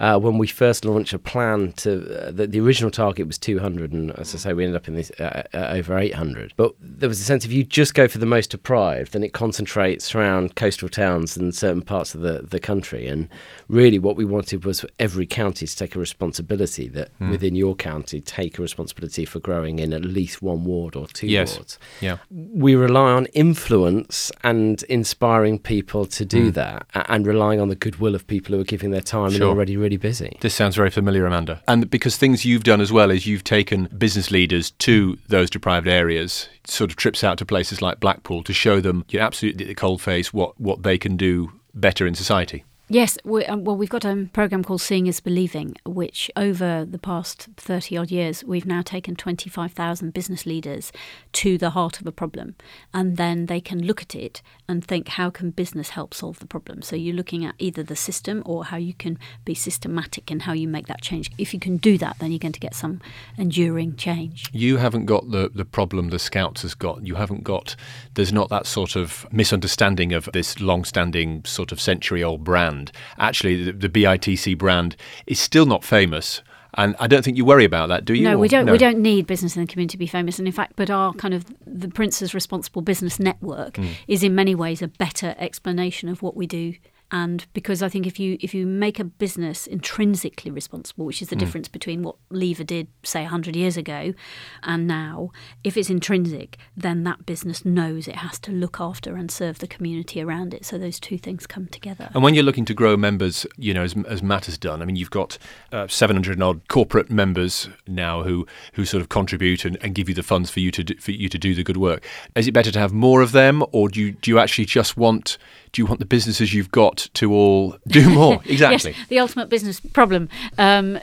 Uh, 0.00 0.18
when 0.18 0.38
we 0.38 0.46
first 0.46 0.84
launched 0.86 1.12
a 1.12 1.18
plan 1.18 1.72
to 1.72 2.26
uh, 2.28 2.30
the, 2.30 2.46
the 2.46 2.58
original 2.58 2.90
target 2.90 3.26
was 3.26 3.36
200 3.36 3.92
and 3.92 4.10
as 4.18 4.34
i 4.34 4.38
say 4.38 4.52
we 4.54 4.64
ended 4.64 4.74
up 4.74 4.88
in 4.88 4.94
this 4.94 5.10
uh, 5.20 5.42
uh, 5.52 5.68
over 5.72 5.98
800 5.98 6.54
but 6.56 6.72
there 6.80 7.08
was 7.08 7.20
a 7.20 7.22
sense 7.22 7.44
if 7.44 7.52
you 7.52 7.62
just 7.64 7.92
go 7.94 8.08
for 8.08 8.16
the 8.16 8.24
most 8.24 8.50
deprived 8.50 9.12
then 9.12 9.22
it 9.22 9.34
concentrates 9.34 10.14
around 10.14 10.56
coastal 10.56 10.88
towns 10.88 11.36
and 11.36 11.54
certain 11.54 11.82
parts 11.82 12.14
of 12.14 12.22
the, 12.22 12.40
the 12.48 12.58
country 12.58 13.06
and 13.06 13.28
really 13.68 13.98
what 13.98 14.16
we 14.16 14.24
wanted 14.24 14.64
was 14.64 14.80
for 14.80 14.88
every 14.98 15.26
county 15.26 15.66
to 15.66 15.76
take 15.76 15.94
a 15.94 15.98
responsibility 15.98 16.88
that 16.88 17.10
within 17.20 17.54
your 17.54 17.74
county 17.76 18.22
take 18.22 18.58
a 18.58 18.62
responsibility 18.62 19.26
for 19.26 19.38
growing 19.38 19.78
in 19.80 19.92
at 19.92 20.02
least 20.04 20.40
one 20.40 20.64
ward 20.64 20.96
or 20.96 21.06
two 21.08 21.26
Yes. 21.26 21.56
wards 21.56 21.78
Yeah. 22.00 22.16
we 22.30 22.74
rely 22.74 23.10
on 23.12 23.26
influence 23.34 24.32
and 24.42 24.82
inspiring 24.84 25.58
people 25.58 26.06
to 26.06 26.24
do 26.24 26.50
that 26.52 26.86
and 26.94 27.26
relying 27.26 27.60
on 27.60 27.68
the 27.68 27.76
goodwill 27.76 28.14
of 28.14 28.26
people 28.26 28.54
who 28.54 28.60
are 28.62 28.64
giving 28.64 28.92
their 28.92 29.02
time 29.02 29.26
and 29.26 29.34
Sure. 29.36 29.48
are 29.48 29.50
already 29.50 29.76
really 29.76 29.89
busy. 29.96 30.36
This 30.40 30.54
sounds 30.54 30.76
very 30.76 30.90
familiar, 30.90 31.26
Amanda. 31.26 31.62
And 31.66 31.90
because 31.90 32.16
things 32.16 32.44
you've 32.44 32.64
done 32.64 32.80
as 32.80 32.92
well 32.92 33.10
is 33.10 33.26
you've 33.26 33.44
taken 33.44 33.86
business 33.96 34.30
leaders 34.30 34.70
to 34.72 35.18
those 35.28 35.50
deprived 35.50 35.88
areas, 35.88 36.48
sort 36.64 36.90
of 36.90 36.96
trips 36.96 37.24
out 37.24 37.38
to 37.38 37.46
places 37.46 37.82
like 37.82 38.00
Blackpool 38.00 38.42
to 38.44 38.52
show 38.52 38.80
them 38.80 39.04
you 39.08 39.18
know, 39.18 39.24
absolutely 39.24 39.64
at 39.64 39.68
the 39.68 39.74
cold 39.74 40.00
face 40.00 40.32
what, 40.32 40.58
what 40.60 40.82
they 40.82 40.98
can 40.98 41.16
do 41.16 41.52
better 41.74 42.06
in 42.06 42.14
society. 42.14 42.64
Yes, 42.92 43.16
we, 43.24 43.44
um, 43.44 43.62
well, 43.62 43.76
we've 43.76 43.88
got 43.88 44.04
a 44.04 44.28
program 44.32 44.64
called 44.64 44.80
Seeing 44.80 45.06
is 45.06 45.20
Believing, 45.20 45.76
which 45.86 46.28
over 46.34 46.84
the 46.84 46.98
past 46.98 47.46
30 47.56 47.96
odd 47.96 48.10
years, 48.10 48.42
we've 48.42 48.66
now 48.66 48.82
taken 48.82 49.14
25,000 49.14 50.12
business 50.12 50.44
leaders 50.44 50.90
to 51.34 51.56
the 51.56 51.70
heart 51.70 52.00
of 52.00 52.06
a 52.08 52.10
problem. 52.10 52.56
And 52.92 53.16
then 53.16 53.46
they 53.46 53.60
can 53.60 53.80
look 53.86 54.02
at 54.02 54.16
it 54.16 54.42
and 54.68 54.84
think, 54.84 55.06
how 55.06 55.30
can 55.30 55.52
business 55.52 55.90
help 55.90 56.14
solve 56.14 56.40
the 56.40 56.48
problem? 56.48 56.82
So 56.82 56.96
you're 56.96 57.14
looking 57.14 57.44
at 57.44 57.54
either 57.60 57.84
the 57.84 57.94
system 57.94 58.42
or 58.44 58.64
how 58.64 58.76
you 58.76 58.94
can 58.94 59.20
be 59.44 59.54
systematic 59.54 60.28
in 60.28 60.40
how 60.40 60.52
you 60.52 60.66
make 60.66 60.88
that 60.88 61.00
change. 61.00 61.30
If 61.38 61.54
you 61.54 61.60
can 61.60 61.76
do 61.76 61.96
that, 61.98 62.16
then 62.18 62.32
you're 62.32 62.40
going 62.40 62.50
to 62.50 62.58
get 62.58 62.74
some 62.74 63.00
enduring 63.38 63.94
change. 63.94 64.50
You 64.52 64.78
haven't 64.78 65.06
got 65.06 65.30
the, 65.30 65.48
the 65.54 65.64
problem 65.64 66.08
the 66.08 66.18
Scouts 66.18 66.62
has 66.62 66.74
got. 66.74 67.06
You 67.06 67.14
haven't 67.14 67.44
got, 67.44 67.76
there's 68.14 68.32
not 68.32 68.48
that 68.48 68.66
sort 68.66 68.96
of 68.96 69.28
misunderstanding 69.30 70.12
of 70.12 70.28
this 70.32 70.58
long 70.60 70.82
standing, 70.82 71.44
sort 71.44 71.70
of 71.70 71.80
century 71.80 72.24
old 72.24 72.42
brand. 72.42 72.79
Actually, 73.18 73.64
the, 73.64 73.72
the 73.72 73.88
BITC 73.88 74.56
brand 74.56 74.96
is 75.26 75.38
still 75.38 75.66
not 75.66 75.84
famous. 75.84 76.42
And 76.74 76.94
I 77.00 77.08
don't 77.08 77.24
think 77.24 77.36
you 77.36 77.44
worry 77.44 77.64
about 77.64 77.88
that, 77.88 78.04
do 78.04 78.14
you? 78.14 78.22
No, 78.22 78.38
we 78.38 78.46
don't. 78.46 78.64
no. 78.64 78.70
We 78.72 78.78
don't 78.78 78.98
need 78.98 79.26
business 79.26 79.56
in 79.56 79.62
the 79.62 79.66
community 79.66 79.92
to 79.94 79.98
be 79.98 80.06
famous, 80.06 80.38
and 80.38 80.46
in 80.46 80.52
fact, 80.52 80.74
but 80.76 80.88
our 80.88 81.12
kind 81.14 81.34
of 81.34 81.44
the 81.66 81.88
Prince's 81.88 82.32
Responsible 82.32 82.80
Business 82.80 83.18
Network 83.18 83.76
Hmm. 83.76 83.86
is 84.06 84.22
in 84.22 84.36
many 84.36 84.54
ways 84.54 84.80
a 84.80 84.86
better 84.88 85.34
explanation 85.36 86.08
of 86.08 86.22
what 86.22 86.36
we 86.36 86.46
do. 86.46 86.74
And 87.12 87.46
because 87.52 87.82
I 87.82 87.88
think 87.88 88.06
if 88.06 88.20
you 88.20 88.38
if 88.40 88.54
you 88.54 88.66
make 88.66 88.98
a 88.98 89.04
business 89.04 89.66
intrinsically 89.66 90.50
responsible, 90.50 91.04
which 91.04 91.22
is 91.22 91.28
the 91.28 91.36
difference 91.36 91.68
between 91.68 92.02
what 92.02 92.16
Lever 92.30 92.64
did 92.64 92.88
say 93.02 93.24
hundred 93.24 93.56
years 93.56 93.76
ago 93.76 94.14
and 94.62 94.86
now, 94.86 95.30
if 95.64 95.76
it's 95.76 95.90
intrinsic, 95.90 96.58
then 96.76 97.04
that 97.04 97.26
business 97.26 97.64
knows 97.64 98.06
it 98.06 98.16
has 98.16 98.38
to 98.40 98.52
look 98.52 98.80
after 98.80 99.16
and 99.16 99.30
serve 99.30 99.58
the 99.58 99.66
community 99.66 100.20
around 100.20 100.54
it. 100.54 100.64
So 100.64 100.78
those 100.78 101.00
two 101.00 101.18
things 101.18 101.46
come 101.46 101.66
together. 101.66 102.10
And 102.14 102.22
when 102.22 102.34
you're 102.34 102.44
looking 102.44 102.64
to 102.66 102.74
grow 102.74 102.96
members, 102.96 103.46
you 103.56 103.74
know, 103.74 103.82
as, 103.82 103.94
as 104.08 104.22
Matt 104.22 104.46
has 104.46 104.58
done, 104.58 104.82
I 104.82 104.84
mean, 104.84 104.96
you've 104.96 105.10
got 105.10 105.38
uh, 105.72 105.88
700 105.88 106.40
odd 106.40 106.68
corporate 106.68 107.10
members 107.10 107.68
now 107.86 108.22
who, 108.22 108.46
who 108.74 108.84
sort 108.84 109.00
of 109.00 109.08
contribute 109.08 109.64
and, 109.64 109.76
and 109.82 109.94
give 109.94 110.08
you 110.08 110.14
the 110.14 110.22
funds 110.22 110.50
for 110.50 110.60
you 110.60 110.70
to 110.70 110.84
do, 110.84 110.96
for 110.96 111.12
you 111.12 111.28
to 111.28 111.38
do 111.38 111.54
the 111.54 111.64
good 111.64 111.76
work. 111.76 112.04
Is 112.34 112.48
it 112.48 112.52
better 112.52 112.70
to 112.70 112.78
have 112.78 112.92
more 112.92 113.22
of 113.22 113.32
them, 113.32 113.64
or 113.72 113.88
do 113.88 114.00
you 114.00 114.12
do 114.12 114.30
you 114.30 114.38
actually 114.38 114.64
just 114.64 114.96
want 114.96 115.38
do 115.72 115.82
you 115.82 115.86
want 115.86 116.00
the 116.00 116.06
businesses 116.06 116.52
you've 116.52 116.70
got 116.70 117.08
to 117.14 117.32
all 117.32 117.76
do 117.86 118.08
more? 118.10 118.40
Exactly. 118.50 118.92
Yes, 118.92 119.08
the 119.08 119.18
ultimate 119.18 119.48
business 119.48 119.80
problem. 119.80 120.28
Um, 120.58 120.98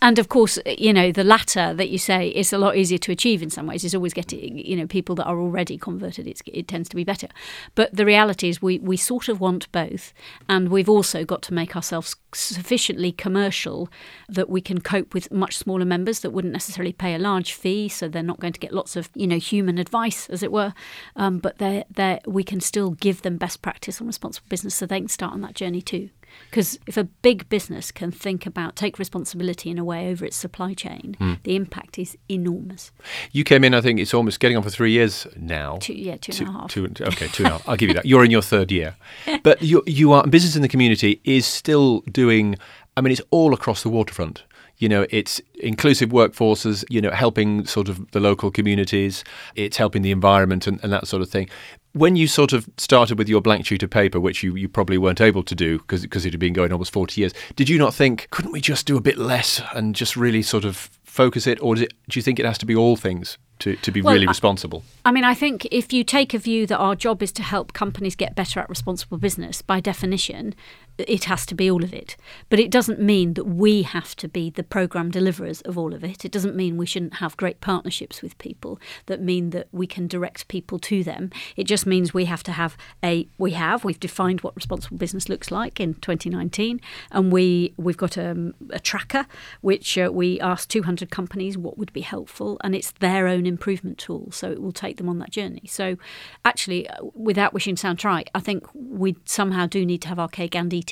and 0.00 0.18
of 0.18 0.28
course, 0.28 0.58
you 0.66 0.92
know, 0.92 1.12
the 1.12 1.24
latter 1.24 1.74
that 1.74 1.90
you 1.90 1.98
say 1.98 2.28
is 2.28 2.52
a 2.52 2.58
lot 2.58 2.76
easier 2.76 2.98
to 2.98 3.12
achieve 3.12 3.42
in 3.42 3.50
some 3.50 3.66
ways. 3.66 3.84
Is 3.84 3.94
always 3.94 4.14
getting, 4.14 4.58
you 4.58 4.76
know, 4.76 4.86
people 4.86 5.14
that 5.16 5.24
are 5.24 5.38
already 5.38 5.76
converted. 5.76 6.26
It's, 6.26 6.42
it 6.46 6.68
tends 6.68 6.88
to 6.90 6.96
be 6.96 7.04
better. 7.04 7.28
But 7.74 7.94
the 7.94 8.06
reality 8.06 8.48
is, 8.48 8.62
we 8.62 8.78
we 8.78 8.96
sort 8.96 9.28
of 9.28 9.40
want 9.40 9.70
both, 9.72 10.14
and 10.48 10.70
we've 10.70 10.88
also 10.88 11.24
got 11.24 11.42
to 11.42 11.54
make 11.54 11.76
ourselves 11.76 12.16
sufficiently 12.36 13.12
commercial 13.12 13.88
that 14.28 14.48
we 14.48 14.60
can 14.60 14.80
cope 14.80 15.14
with 15.14 15.30
much 15.32 15.56
smaller 15.56 15.84
members 15.84 16.20
that 16.20 16.30
wouldn't 16.30 16.52
necessarily 16.52 16.92
pay 16.92 17.14
a 17.14 17.18
large 17.18 17.52
fee, 17.52 17.88
so 17.88 18.08
they're 18.08 18.22
not 18.22 18.40
going 18.40 18.52
to 18.52 18.60
get 18.60 18.72
lots 18.72 18.96
of 18.96 19.10
you 19.14 19.26
know 19.26 19.38
human 19.38 19.78
advice, 19.78 20.28
as 20.28 20.42
it 20.42 20.52
were. 20.52 20.74
Um, 21.14 21.38
but 21.38 21.58
they 21.58 21.84
we 22.26 22.44
can 22.44 22.60
still 22.60 22.90
give 22.90 23.22
them 23.22 23.36
best 23.36 23.62
practice 23.62 24.00
on 24.00 24.06
responsible 24.06 24.46
business, 24.48 24.74
so 24.74 24.86
they 24.86 25.00
can 25.00 25.08
start 25.08 25.32
on 25.32 25.40
that 25.42 25.54
journey 25.54 25.82
too. 25.82 26.10
Because 26.50 26.78
if 26.86 26.96
a 26.96 27.04
big 27.04 27.48
business 27.48 27.90
can 27.90 28.10
think 28.10 28.46
about, 28.46 28.76
take 28.76 28.98
responsibility 28.98 29.70
in 29.70 29.78
a 29.78 29.84
way 29.84 30.10
over 30.10 30.24
its 30.24 30.36
supply 30.36 30.74
chain, 30.74 31.16
mm. 31.20 31.42
the 31.42 31.56
impact 31.56 31.98
is 31.98 32.16
enormous. 32.28 32.92
You 33.32 33.44
came 33.44 33.64
in, 33.64 33.74
I 33.74 33.80
think 33.80 34.00
it's 34.00 34.14
almost 34.14 34.40
getting 34.40 34.56
on 34.56 34.62
for 34.62 34.70
three 34.70 34.92
years 34.92 35.26
now. 35.36 35.78
Two, 35.78 35.94
yeah, 35.94 36.16
two, 36.16 36.32
two 36.32 36.44
and 36.44 36.54
a 36.54 36.58
half. 36.58 36.70
Two, 36.70 36.84
okay, 36.86 37.28
two 37.28 37.44
and 37.44 37.48
a 37.48 37.52
half. 37.52 37.68
I'll 37.68 37.76
give 37.76 37.88
you 37.88 37.94
that. 37.94 38.06
You're 38.06 38.24
in 38.24 38.30
your 38.30 38.42
third 38.42 38.70
year. 38.70 38.96
But 39.42 39.62
you, 39.62 39.82
you 39.86 40.12
are, 40.12 40.26
business 40.26 40.56
in 40.56 40.62
the 40.62 40.68
community 40.68 41.20
is 41.24 41.46
still 41.46 42.00
doing, 42.10 42.56
I 42.96 43.00
mean, 43.00 43.12
it's 43.12 43.20
all 43.30 43.54
across 43.54 43.82
the 43.82 43.88
waterfront 43.88 44.42
you 44.78 44.88
know 44.88 45.06
it's 45.10 45.40
inclusive 45.54 46.10
workforces 46.10 46.84
you 46.88 47.00
know 47.00 47.10
helping 47.10 47.64
sort 47.64 47.88
of 47.88 48.10
the 48.10 48.20
local 48.20 48.50
communities 48.50 49.24
it's 49.54 49.76
helping 49.76 50.02
the 50.02 50.10
environment 50.10 50.66
and, 50.66 50.82
and 50.82 50.92
that 50.92 51.06
sort 51.06 51.22
of 51.22 51.30
thing 51.30 51.48
when 51.96 52.14
you 52.14 52.28
sort 52.28 52.52
of 52.52 52.68
started 52.76 53.16
with 53.16 53.26
your 53.26 53.40
blank 53.40 53.64
sheet 53.64 53.82
of 53.82 53.88
paper, 53.88 54.20
which 54.20 54.42
you, 54.42 54.54
you 54.54 54.68
probably 54.68 54.98
weren't 54.98 55.20
able 55.20 55.42
to 55.42 55.54
do 55.54 55.78
because 55.78 56.04
it 56.04 56.32
had 56.32 56.38
been 56.38 56.52
going 56.52 56.70
almost 56.70 56.92
40 56.92 57.18
years, 57.18 57.32
did 57.56 57.70
you 57.70 57.78
not 57.78 57.94
think, 57.94 58.28
couldn't 58.30 58.52
we 58.52 58.60
just 58.60 58.86
do 58.86 58.98
a 58.98 59.00
bit 59.00 59.16
less 59.16 59.62
and 59.74 59.94
just 59.94 60.14
really 60.14 60.42
sort 60.42 60.66
of 60.66 60.90
focus 61.04 61.46
it? 61.46 61.58
Or 61.62 61.74
it, 61.78 61.94
do 62.08 62.18
you 62.18 62.22
think 62.22 62.38
it 62.38 62.44
has 62.44 62.58
to 62.58 62.66
be 62.66 62.76
all 62.76 62.96
things? 62.96 63.38
To, 63.60 63.74
to 63.74 63.90
be 63.90 64.02
well, 64.02 64.12
really 64.12 64.26
responsible? 64.26 64.84
I 65.06 65.12
mean, 65.12 65.24
I 65.24 65.32
think 65.32 65.66
if 65.70 65.90
you 65.90 66.04
take 66.04 66.34
a 66.34 66.38
view 66.38 66.66
that 66.66 66.76
our 66.76 66.94
job 66.94 67.22
is 67.22 67.32
to 67.32 67.42
help 67.42 67.72
companies 67.72 68.14
get 68.14 68.34
better 68.34 68.60
at 68.60 68.68
responsible 68.68 69.16
business, 69.16 69.62
by 69.62 69.80
definition, 69.80 70.54
it 70.98 71.24
has 71.24 71.44
to 71.46 71.54
be 71.54 71.70
all 71.70 71.84
of 71.84 71.92
it. 71.92 72.16
But 72.48 72.58
it 72.58 72.70
doesn't 72.70 73.00
mean 73.00 73.34
that 73.34 73.44
we 73.44 73.82
have 73.82 74.16
to 74.16 74.28
be 74.28 74.50
the 74.50 74.62
program 74.62 75.10
deliverers 75.10 75.60
of 75.62 75.76
all 75.76 75.94
of 75.94 76.02
it. 76.02 76.24
It 76.24 76.32
doesn't 76.32 76.56
mean 76.56 76.76
we 76.76 76.86
shouldn't 76.86 77.14
have 77.14 77.36
great 77.36 77.60
partnerships 77.60 78.22
with 78.22 78.38
people 78.38 78.80
that 79.06 79.20
mean 79.20 79.50
that 79.50 79.68
we 79.72 79.86
can 79.86 80.06
direct 80.06 80.48
people 80.48 80.78
to 80.80 81.04
them. 81.04 81.30
It 81.56 81.64
just 81.64 81.86
means 81.86 82.14
we 82.14 82.24
have 82.26 82.42
to 82.44 82.52
have 82.52 82.76
a 83.04 83.28
we 83.38 83.52
have 83.52 83.84
we've 83.84 84.00
defined 84.00 84.40
what 84.40 84.56
responsible 84.56 84.96
business 84.96 85.28
looks 85.28 85.50
like 85.50 85.80
in 85.80 85.94
2019, 85.94 86.80
and 87.10 87.32
we 87.32 87.74
we've 87.76 87.96
got 87.96 88.16
a, 88.16 88.30
um, 88.30 88.54
a 88.70 88.80
tracker 88.80 89.26
which 89.60 89.98
uh, 89.98 90.10
we 90.12 90.40
asked 90.40 90.70
200 90.70 91.10
companies 91.10 91.58
what 91.58 91.78
would 91.78 91.92
be 91.92 92.00
helpful, 92.00 92.58
and 92.62 92.74
it's 92.74 92.92
their 92.92 93.26
own 93.26 93.46
improvement 93.46 93.98
tool, 93.98 94.30
so 94.30 94.50
it 94.50 94.62
will 94.62 94.72
take 94.72 94.96
them 94.96 95.08
on 95.08 95.18
that 95.18 95.30
journey. 95.30 95.62
So, 95.66 95.96
actually, 96.44 96.88
uh, 96.88 96.96
without 97.14 97.52
wishing 97.52 97.74
to 97.74 97.80
sound 97.80 97.98
trite, 97.98 98.30
I 98.34 98.40
think 98.40 98.66
we 98.74 99.16
somehow 99.24 99.66
do 99.66 99.84
need 99.84 100.02
to 100.02 100.08
have 100.08 100.18
our 100.18 100.28
cake 100.28 100.54
and 100.54 100.72
eat 100.72 100.85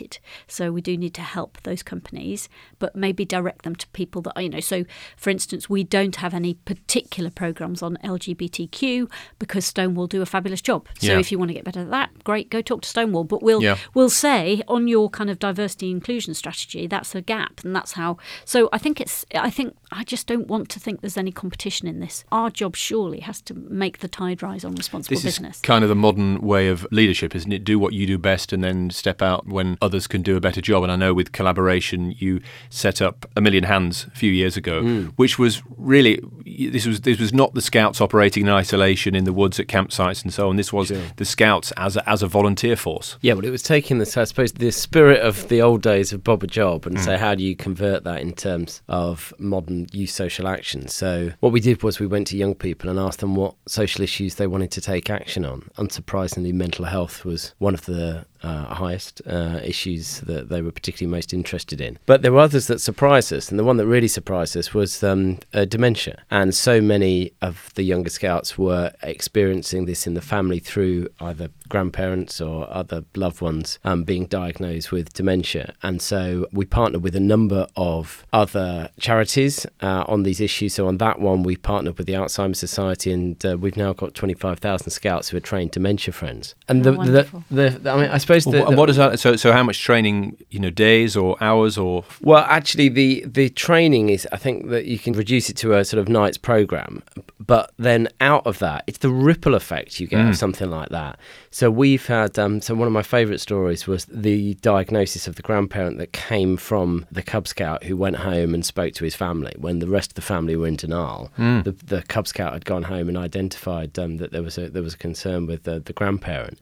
So 0.47 0.73
we 0.73 0.81
do 0.81 0.97
need 0.97 1.15
to 1.15 1.23
help 1.23 1.61
those 1.63 1.83
companies, 1.83 2.49
but 2.79 2.95
maybe 2.97 3.25
direct 3.25 3.63
them 3.63 3.77
to 3.77 3.87
people 3.89 4.23
that 4.23 4.43
you 4.43 4.49
know. 4.49 4.61
So, 4.61 4.85
for 5.17 5.31
instance, 5.31 5.69
we 5.69 5.85
don't 5.85 6.17
have 6.17 6.35
any 6.35 6.55
particular 6.55 7.31
programs 7.31 7.83
on 7.83 7.97
LGBTQ 8.05 9.11
because 9.39 9.65
Stonewall 9.65 10.07
do 10.07 10.23
a 10.23 10.27
fabulous 10.27 10.61
job. 10.61 10.89
So 10.99 11.13
yeah. 11.13 11.19
if 11.19 11.31
you 11.31 11.39
want 11.39 11.51
to 11.51 11.55
get 11.55 11.65
better 11.65 11.81
at 11.81 11.91
that, 11.91 12.25
great, 12.25 12.51
go 12.51 12.61
talk 12.63 12.83
to 12.83 12.89
Stonewall. 12.89 13.25
But 13.25 13.43
we'll 13.43 13.63
yeah. 13.63 13.79
we'll 13.95 14.11
say 14.11 14.63
on 14.69 14.89
your 14.89 15.11
kind 15.11 15.31
of 15.31 15.39
diversity 15.39 15.91
inclusion 15.91 16.35
strategy, 16.35 16.87
that's 16.87 17.15
a 17.15 17.23
gap, 17.23 17.63
and 17.65 17.75
that's 17.75 17.93
how. 17.93 18.17
So 18.45 18.69
I 18.73 18.79
think 18.79 19.01
it's. 19.01 19.25
I 19.35 19.51
think 19.51 19.77
I 19.93 20.05
just 20.05 20.27
don't 20.27 20.47
want 20.47 20.69
to 20.71 20.81
think 20.81 21.01
there's 21.01 21.17
any 21.17 21.33
competition 21.33 21.89
in 21.89 22.01
this. 22.01 22.25
Our 22.33 22.51
job 22.51 22.77
surely 22.77 23.21
has 23.21 23.41
to 23.43 23.55
make 23.55 23.99
the 23.99 24.09
tide 24.09 24.43
rise 24.43 24.65
on 24.65 24.75
responsible 24.75 25.17
this 25.17 25.25
business. 25.25 25.57
Is 25.57 25.63
kind 25.63 25.85
of 25.85 25.89
the 25.89 25.95
modern 25.95 26.41
way 26.41 26.69
of 26.69 26.87
leadership, 26.91 27.35
isn't 27.35 27.53
it? 27.53 27.65
Do 27.65 27.79
what 27.79 27.93
you 27.93 28.07
do 28.07 28.19
best, 28.19 28.53
and 28.53 28.63
then 28.63 28.91
step 28.91 29.23
out 29.23 29.47
when 29.47 29.77
others 29.85 30.07
can 30.07 30.23
do 30.23 30.37
a 30.37 30.41
better 30.41 30.61
job. 30.61 30.83
And 30.83 30.91
I 30.91 30.97
know 30.97 31.15
with 31.15 31.33
collaboration, 31.33 32.15
you 32.19 32.41
set 32.71 33.01
up 33.03 33.27
a 33.37 33.41
million 33.41 33.65
hands 33.65 34.07
a 34.07 34.17
few 34.17 34.33
years 34.33 34.57
ago, 34.57 34.83
mm. 34.83 35.13
which 35.17 35.39
was 35.39 35.63
really 35.77 36.21
this 36.45 36.87
was 36.87 37.03
this 37.03 37.19
was 37.19 37.33
not 37.33 37.55
the 37.55 37.63
scouts 37.63 38.01
operating 38.01 38.45
in 38.45 38.49
isolation 38.49 39.15
in 39.15 39.25
the 39.25 39.33
woods 39.33 39.61
at 39.61 39.67
campsites 39.67 40.23
and 40.23 40.33
so 40.33 40.49
on. 40.49 40.57
This 40.57 40.73
was 40.73 40.89
sure. 40.89 41.03
the 41.17 41.25
scouts 41.25 41.73
as 41.77 41.97
a, 41.97 42.09
as 42.09 42.23
a 42.23 42.27
volunteer 42.27 42.77
force. 42.77 43.19
Yeah, 43.21 43.35
well, 43.35 43.45
it 43.45 43.51
was 43.51 43.63
taking 43.63 43.99
this, 43.99 44.17
I 44.17 44.25
suppose, 44.25 44.53
the 44.53 44.73
spirit 44.73 45.21
of 45.21 45.49
the 45.49 45.63
old 45.63 45.83
days 45.83 46.13
of 46.13 46.25
Bob 46.25 46.43
a 46.43 46.47
Job, 46.47 46.87
and 46.87 46.97
mm. 46.97 47.05
say 47.05 47.17
how 47.17 47.35
do 47.35 47.45
you 47.45 47.55
convert 47.55 48.05
that 48.05 48.21
in 48.21 48.33
terms 48.33 48.83
of 48.89 49.33
modern 49.39 49.87
youth 49.93 50.11
social 50.11 50.49
action. 50.49 50.89
So 50.89 51.33
what 51.41 51.53
we 51.53 51.61
did 51.61 51.83
was 51.83 52.01
we 52.01 52.07
went 52.07 52.27
to 52.29 52.37
young 52.37 52.55
people 52.55 52.91
and 52.91 52.99
asked 52.99 53.21
them 53.21 53.35
what 53.35 53.55
social 53.67 54.03
issues 54.03 54.37
they 54.37 54.47
wanted 54.47 54.71
to 54.73 54.81
take 54.81 55.11
action 55.11 55.45
on. 55.45 55.71
Unsurprisingly, 55.77 56.53
mental 56.53 56.85
health 56.85 57.25
was 57.25 57.55
one 57.59 57.75
of 57.75 57.85
the 57.87 58.27
uh, 58.45 58.75
highest 58.75 59.23
uh, 59.27 59.61
issues 59.65 60.21
that 60.21 60.49
they 60.49 60.61
were 60.61 60.71
particularly 60.71 61.11
most 61.11 61.33
interested 61.33 61.81
in. 61.81 61.99
But 62.07 62.23
there 62.23 62.33
were 62.33 62.41
others 62.41 62.67
that 62.67 62.81
surprised 62.81 63.33
us, 63.33 63.51
and 63.51 63.59
the 63.59 63.65
one 63.65 63.79
that 63.79 63.87
really 63.87 64.09
surprised 64.09 64.57
us 64.57 64.75
was 64.75 65.03
um, 65.03 65.39
uh, 65.53 65.65
dementia. 65.65 66.23
And 66.31 66.55
so 66.55 66.81
many 66.81 67.33
of 67.41 67.71
the 67.75 67.83
younger 67.83 68.11
scouts 68.11 68.59
were 68.59 68.93
experiencing 69.03 69.87
this 69.87 70.07
in 70.07 70.15
the 70.15 70.21
family 70.21 70.59
through 70.59 71.09
either 71.21 71.49
grandparents 71.69 72.41
or 72.41 72.71
other 72.71 73.05
loved 73.17 73.41
ones 73.41 73.79
um, 73.85 74.05
being 74.05 74.27
diagnosed 74.27 74.93
with 74.93 75.13
dementia. 75.13 75.75
And 75.83 76.01
so 76.03 76.47
we 76.53 76.65
partnered 76.65 77.03
with 77.03 77.17
a 77.17 77.21
number 77.21 77.67
of 77.77 78.27
other 78.33 78.91
charities 79.01 79.67
uh, 79.81 80.05
on 80.07 80.23
these 80.23 80.41
issues. 80.41 80.75
So 80.75 80.87
on 80.87 80.99
that 80.99 81.21
one, 81.21 81.43
we 81.43 81.57
partnered 81.57 81.99
with 81.99 82.07
the 82.07 82.13
Alzheimer's 82.13 82.59
Society, 82.59 83.13
and 83.13 83.45
uh, 83.45 83.57
we've 83.59 83.77
now 83.77 83.93
got 83.93 84.15
25,000 84.15 84.91
scouts 84.91 85.29
who 85.29 85.37
are 85.37 85.41
trained 85.41 85.71
dementia 85.71 86.13
friends. 86.13 86.55
And 86.69 86.87
oh, 86.87 87.05
the, 87.05 87.29
the, 87.51 87.71
the, 87.71 87.91
I 87.91 87.97
mean, 88.01 88.11
I 88.11 88.19
suppose 88.19 88.35
suppose. 88.35 88.47
Well, 88.47 88.71
the, 88.71 88.77
what 88.77 88.91
is 88.91 88.97
that? 88.97 89.19
So, 89.19 89.37
so 89.37 89.53
how 89.53 89.63
much 89.63 89.81
training? 89.81 90.37
You 90.51 90.61
know, 90.61 90.71
days 90.71 91.17
or 91.17 91.37
hours 91.43 91.77
or? 91.79 92.05
Well, 92.21 92.45
actually, 92.49 92.89
the 92.89 93.25
the 93.27 93.49
training 93.51 94.11
is. 94.11 94.27
I 94.33 94.37
think 94.37 94.69
that 94.71 94.87
you 94.87 94.99
can 94.99 95.13
reduce 95.15 95.51
it 95.51 95.57
to 95.59 95.75
a 95.75 95.85
sort 95.85 96.01
of 96.01 96.09
night's 96.09 96.39
program, 96.39 97.03
but 97.39 97.73
then 97.79 98.09
out 98.21 98.47
of 98.47 98.59
that, 98.59 98.85
it's 98.87 98.99
the 98.99 99.11
ripple 99.11 99.55
effect 99.55 100.01
you 100.01 100.07
get 100.07 100.21
mm. 100.21 100.31
of 100.31 100.37
something 100.37 100.71
like 100.71 100.91
that. 100.91 101.19
So 101.55 101.71
we've 101.71 102.05
had. 102.05 102.37
Um, 102.37 102.61
so 102.61 102.75
one 102.75 102.89
of 102.89 102.93
my 102.93 103.05
favourite 103.05 103.41
stories 103.41 103.87
was 103.87 104.07
the 104.07 104.55
diagnosis 104.55 105.29
of 105.29 105.37
the 105.37 105.43
grandparent 105.43 105.99
that 105.99 106.13
came 106.13 106.57
from 106.57 107.07
the 107.13 107.23
Cub 107.23 107.47
Scout 107.47 107.85
who 107.85 107.97
went 107.97 108.17
home 108.17 108.55
and 108.55 108.67
spoke 108.67 108.93
to 108.95 109.05
his 109.05 109.15
family 109.15 109.55
when 109.57 109.79
the 109.79 109.87
rest 109.87 110.11
of 110.11 110.15
the 110.17 110.23
family 110.23 110.57
were 110.57 110.67
in 110.67 110.75
denial. 110.75 111.31
Mm. 111.39 111.63
The, 111.63 111.71
the 111.71 112.03
Cub 112.03 112.27
Scout 112.27 112.55
had 112.55 112.65
gone 112.65 112.83
home 112.83 113.09
and 113.09 113.17
identified 113.17 113.97
um, 114.01 114.17
that 114.17 114.33
there 114.33 114.43
was 114.43 114.59
a 114.59 114.69
there 114.69 114.83
was 114.83 114.95
a 114.95 114.99
concern 114.99 115.47
with 115.47 115.63
the, 115.63 115.79
the 115.79 115.93
grandparent 115.93 116.59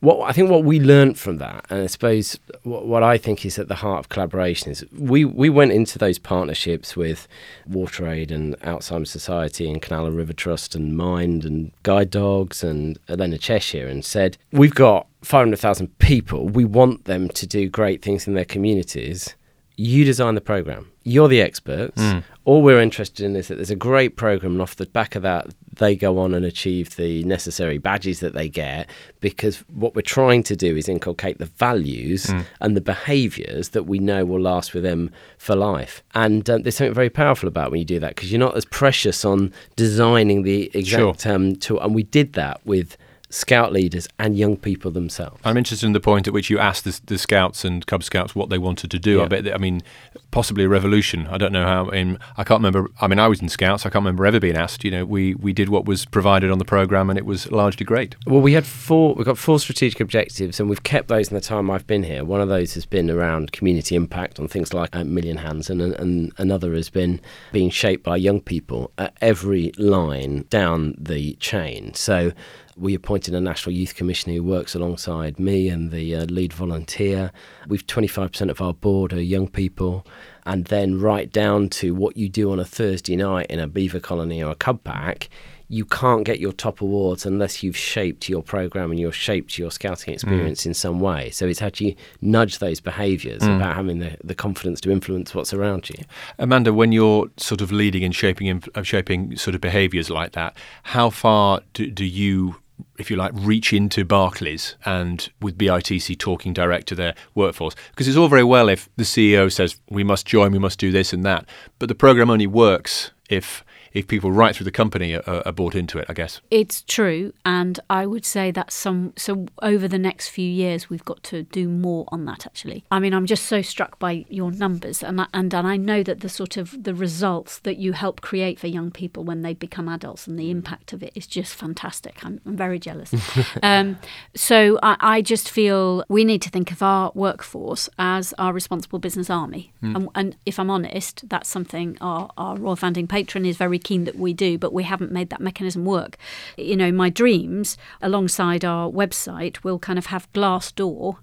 what 0.00 0.28
I 0.28 0.32
think 0.32 0.50
what 0.50 0.64
we 0.64 0.80
learned 0.80 1.18
from 1.18 1.38
that, 1.38 1.64
and 1.70 1.82
I 1.82 1.86
suppose 1.86 2.38
what, 2.62 2.86
what, 2.86 3.02
I 3.02 3.18
think 3.18 3.44
is 3.44 3.58
at 3.58 3.68
the 3.68 3.76
heart 3.76 4.00
of 4.00 4.08
collaboration 4.08 4.70
is 4.70 4.84
we 4.92 5.24
we 5.24 5.48
went 5.48 5.72
into 5.72 5.98
those 5.98 6.18
partnerships 6.18 6.96
with 6.96 7.26
WaterAid 7.70 8.30
and 8.30 8.58
Alzheimer's 8.60 9.10
Society 9.10 9.70
and 9.70 9.80
Canal 9.80 10.06
and 10.06 10.16
River 10.16 10.32
Trust 10.32 10.74
and 10.74 10.96
Mind 10.96 11.44
and 11.44 11.72
Guide 11.82 12.10
Dogs 12.10 12.62
and 12.62 12.98
Leonard 13.08 13.40
Cheshire 13.40 13.86
and 13.86 14.04
said 14.04 14.36
we've 14.52 14.74
got 14.74 15.06
500,000 15.22 15.98
people. 15.98 16.48
We 16.48 16.64
want 16.64 17.04
them 17.06 17.28
to 17.30 17.46
do 17.46 17.68
great 17.68 18.02
things 18.02 18.26
in 18.26 18.34
their 18.34 18.44
communities. 18.44 19.34
You 19.76 20.04
design 20.04 20.34
the 20.34 20.40
program. 20.40 20.90
You're 21.02 21.28
the 21.28 21.40
experts. 21.40 22.00
Mm 22.00 22.22
all 22.44 22.62
we're 22.62 22.80
interested 22.80 23.24
in 23.24 23.36
is 23.36 23.48
that 23.48 23.56
there's 23.56 23.70
a 23.70 23.76
great 23.76 24.16
program, 24.16 24.52
and 24.52 24.62
off 24.62 24.76
the 24.76 24.86
back 24.86 25.14
of 25.14 25.22
that, 25.22 25.46
they 25.72 25.96
go 25.96 26.18
on 26.18 26.34
and 26.34 26.44
achieve 26.44 26.96
the 26.96 27.24
necessary 27.24 27.78
badges 27.78 28.20
that 28.20 28.34
they 28.34 28.48
get. 28.48 28.88
Because 29.20 29.58
what 29.68 29.94
we're 29.94 30.02
trying 30.02 30.42
to 30.44 30.56
do 30.56 30.76
is 30.76 30.88
inculcate 30.88 31.38
the 31.38 31.46
values 31.46 32.26
mm. 32.26 32.44
and 32.60 32.76
the 32.76 32.82
behaviours 32.82 33.70
that 33.70 33.84
we 33.84 33.98
know 33.98 34.24
will 34.24 34.40
last 34.40 34.74
with 34.74 34.82
them 34.82 35.10
for 35.38 35.56
life. 35.56 36.02
And 36.14 36.48
um, 36.50 36.62
there's 36.62 36.76
something 36.76 36.94
very 36.94 37.10
powerful 37.10 37.48
about 37.48 37.70
when 37.70 37.78
you 37.78 37.86
do 37.86 38.00
that 38.00 38.14
because 38.14 38.30
you're 38.30 38.38
not 38.38 38.56
as 38.56 38.66
precious 38.66 39.24
on 39.24 39.52
designing 39.76 40.42
the 40.42 40.70
exact 40.74 41.22
sure. 41.22 41.32
um, 41.32 41.56
tool. 41.56 41.80
And 41.80 41.94
we 41.94 42.02
did 42.02 42.34
that 42.34 42.64
with 42.66 42.96
scout 43.30 43.72
leaders 43.72 44.08
and 44.18 44.36
young 44.36 44.56
people 44.56 44.90
themselves. 44.90 45.40
I'm 45.44 45.56
interested 45.56 45.86
in 45.86 45.92
the 45.92 46.00
point 46.00 46.28
at 46.28 46.32
which 46.32 46.50
you 46.50 46.58
asked 46.58 46.84
the, 46.84 47.00
the 47.06 47.18
scouts 47.18 47.64
and 47.64 47.86
Cub 47.86 48.04
Scouts 48.04 48.34
what 48.34 48.48
they 48.48 48.58
wanted 48.58 48.90
to 48.90 48.98
do. 48.98 49.16
Yeah. 49.16 49.24
I 49.24 49.26
bet, 49.26 49.44
that, 49.44 49.54
I 49.54 49.58
mean, 49.58 49.82
possibly 50.30 50.64
a 50.64 50.68
revolution. 50.68 51.26
I 51.28 51.38
don't 51.38 51.52
know 51.52 51.64
how. 51.64 51.88
In, 51.88 52.18
I 52.36 52.44
can't 52.44 52.58
remember. 52.58 52.90
I 53.00 53.06
mean, 53.06 53.18
I 53.18 53.28
was 53.28 53.40
in 53.40 53.48
Scouts. 53.48 53.86
I 53.86 53.90
can't 53.90 54.02
remember 54.04 54.26
ever 54.26 54.40
being 54.40 54.56
asked. 54.56 54.84
You 54.84 54.90
know, 54.90 55.04
we 55.04 55.34
we 55.34 55.52
did 55.52 55.68
what 55.68 55.84
was 55.84 56.04
provided 56.04 56.50
on 56.50 56.58
the 56.58 56.64
program, 56.64 57.10
and 57.10 57.18
it 57.18 57.26
was 57.26 57.50
largely 57.50 57.84
great. 57.84 58.16
Well, 58.26 58.40
we 58.40 58.52
had 58.52 58.66
four. 58.66 59.14
We've 59.14 59.26
got 59.26 59.38
four 59.38 59.58
strategic 59.58 60.00
objectives, 60.00 60.60
and 60.60 60.68
we've 60.68 60.82
kept 60.82 61.08
those 61.08 61.28
in 61.28 61.34
the 61.34 61.40
time 61.40 61.70
I've 61.70 61.86
been 61.86 62.02
here. 62.02 62.24
One 62.24 62.40
of 62.40 62.48
those 62.48 62.74
has 62.74 62.86
been 62.86 63.10
around 63.10 63.52
community 63.52 63.96
impact 63.96 64.38
on 64.38 64.48
things 64.48 64.74
like 64.74 64.90
a 64.92 65.04
Million 65.04 65.38
Hands, 65.38 65.68
and, 65.70 65.80
and 65.82 66.32
another 66.38 66.74
has 66.74 66.90
been 66.90 67.20
being 67.52 67.70
shaped 67.70 68.04
by 68.04 68.16
young 68.16 68.40
people 68.40 68.92
at 68.98 69.16
every 69.20 69.72
line 69.78 70.44
down 70.50 70.94
the 70.98 71.34
chain. 71.34 71.94
So 71.94 72.32
we 72.76 72.94
appointed 72.94 73.34
a 73.34 73.40
National 73.40 73.74
Youth 73.74 73.94
Commissioner 73.94 74.34
who 74.36 74.42
works 74.42 74.74
alongside 74.74 75.38
me 75.38 75.68
and 75.68 75.90
the 75.90 76.14
uh, 76.14 76.24
lead 76.26 76.52
volunteer. 76.52 77.32
We've 77.68 77.86
25% 77.86 78.50
of 78.50 78.60
our 78.60 78.74
board 78.74 79.12
are 79.12 79.22
young 79.22 79.48
people. 79.48 80.06
And 80.46 80.66
then 80.66 81.00
right 81.00 81.32
down 81.32 81.70
to 81.70 81.94
what 81.94 82.16
you 82.16 82.28
do 82.28 82.52
on 82.52 82.58
a 82.58 82.64
Thursday 82.64 83.16
night 83.16 83.46
in 83.46 83.58
a 83.58 83.66
beaver 83.66 84.00
colony 84.00 84.42
or 84.42 84.52
a 84.52 84.54
cub 84.54 84.84
pack, 84.84 85.28
you 85.68 85.84
can't 85.84 86.24
get 86.24 86.40
your 86.40 86.52
top 86.52 86.80
awards 86.80 87.24
unless 87.24 87.62
you've 87.62 87.76
shaped 87.76 88.28
your 88.28 88.42
program 88.42 88.90
and 88.90 89.00
you've 89.00 89.16
shaped 89.16 89.58
your 89.58 89.70
scouting 89.70 90.12
experience 90.12 90.66
in 90.66 90.74
some 90.74 91.00
way. 91.00 91.30
So 91.30 91.46
it's 91.46 91.62
actually 91.62 91.96
nudge 92.20 92.58
those 92.58 92.80
behaviours 92.80 93.42
about 93.42 93.74
having 93.74 93.98
the, 93.98 94.16
the 94.22 94.34
confidence 94.34 94.80
to 94.82 94.90
influence 94.90 95.34
what's 95.34 95.54
around 95.54 95.88
you. 95.88 96.04
Amanda, 96.38 96.72
when 96.72 96.92
you're 96.92 97.30
sort 97.38 97.60
of 97.60 97.72
leading 97.72 98.04
and 98.04 98.14
shaping 98.14 98.62
uh, 98.74 98.82
shaping 98.82 99.36
sort 99.36 99.54
of 99.54 99.60
behaviours 99.60 100.10
like 100.10 100.32
that, 100.32 100.56
how 100.82 101.08
far 101.10 101.62
do, 101.72 101.90
do 101.90 102.04
you, 102.04 102.56
if 102.98 103.10
you 103.10 103.16
like, 103.16 103.32
reach 103.34 103.72
into 103.72 104.04
Barclays 104.04 104.76
and 104.84 105.30
with 105.40 105.58
BITC 105.58 106.18
talking 106.18 106.52
direct 106.52 106.86
to 106.88 106.94
their 106.94 107.14
workforce? 107.34 107.74
Because 107.90 108.08
it's 108.08 108.16
all 108.16 108.28
very 108.28 108.44
well 108.44 108.68
if 108.68 108.88
the 108.96 109.04
CEO 109.04 109.50
says 109.50 109.80
we 109.90 110.04
must 110.04 110.26
join, 110.26 110.52
we 110.52 110.58
must 110.58 110.78
do 110.78 110.90
this 110.90 111.12
and 111.12 111.24
that, 111.24 111.46
but 111.78 111.88
the 111.88 111.94
program 111.94 112.30
only 112.30 112.46
works 112.46 113.10
if 113.28 113.63
if 113.94 114.08
people 114.08 114.32
right 114.32 114.54
through 114.54 114.64
the 114.64 114.72
company 114.72 115.14
are, 115.14 115.42
are 115.46 115.52
bought 115.52 115.74
into 115.74 115.98
it. 115.98 116.06
I 116.08 116.12
guess. 116.12 116.40
It's 116.50 116.82
true, 116.82 117.32
and 117.44 117.78
I 117.88 118.06
would 118.06 118.24
say 118.24 118.50
that 118.50 118.72
some 118.72 119.14
so 119.16 119.46
over 119.62 119.88
the 119.88 119.98
next 119.98 120.28
few 120.28 120.48
years 120.48 120.90
we've 120.90 121.04
got 121.04 121.22
to 121.24 121.44
do 121.44 121.68
more 121.68 122.04
on 122.08 122.24
that. 122.26 122.44
Actually, 122.44 122.84
I 122.90 122.98
mean, 122.98 123.14
I'm 123.14 123.26
just 123.26 123.46
so 123.46 123.62
struck 123.62 123.98
by 123.98 124.24
your 124.28 124.50
numbers, 124.50 125.02
and 125.02 125.20
I, 125.20 125.26
and 125.32 125.54
and 125.54 125.66
I 125.66 125.76
know 125.76 126.02
that 126.02 126.20
the 126.20 126.28
sort 126.28 126.56
of 126.56 126.82
the 126.82 126.94
results 126.94 127.60
that 127.60 127.76
you 127.76 127.92
help 127.92 128.20
create 128.20 128.58
for 128.58 128.66
young 128.66 128.90
people 128.90 129.24
when 129.24 129.42
they 129.42 129.54
become 129.54 129.88
adults 129.88 130.26
and 130.26 130.38
the 130.38 130.50
impact 130.50 130.92
of 130.92 131.02
it 131.02 131.12
is 131.14 131.26
just 131.26 131.54
fantastic. 131.54 132.24
I'm, 132.24 132.40
I'm 132.44 132.56
very 132.56 132.80
jealous. 132.80 133.14
um, 133.62 133.98
so 134.34 134.78
I, 134.82 134.96
I 135.00 135.22
just 135.22 135.48
feel 135.48 136.04
we 136.08 136.24
need 136.24 136.42
to 136.42 136.50
think 136.50 136.72
of 136.72 136.82
our 136.82 137.12
workforce 137.14 137.88
as 137.98 138.34
our 138.38 138.52
responsible 138.52 138.98
business 138.98 139.30
army, 139.30 139.72
and, 139.82 140.08
and 140.14 140.36
if 140.44 140.58
I'm 140.58 140.70
honest, 140.70 141.28
that's 141.28 141.48
something 141.48 141.96
our, 142.00 142.30
our 142.36 142.56
royal 142.56 142.76
founding 142.76 143.06
patron 143.06 143.46
is 143.46 143.56
very 143.56 143.78
keen 143.84 144.04
that 144.04 144.18
we 144.18 144.32
do, 144.32 144.58
but 144.58 144.72
we 144.72 144.82
haven't 144.82 145.12
made 145.12 145.30
that 145.30 145.40
mechanism 145.40 145.84
work. 145.84 146.16
You 146.56 146.76
know, 146.76 146.90
my 146.90 147.10
dreams 147.10 147.76
alongside 148.02 148.64
our 148.64 148.90
website 148.90 149.62
will 149.62 149.78
kind 149.78 149.98
of 149.98 150.06
have 150.06 150.32
Glassdoor 150.32 151.18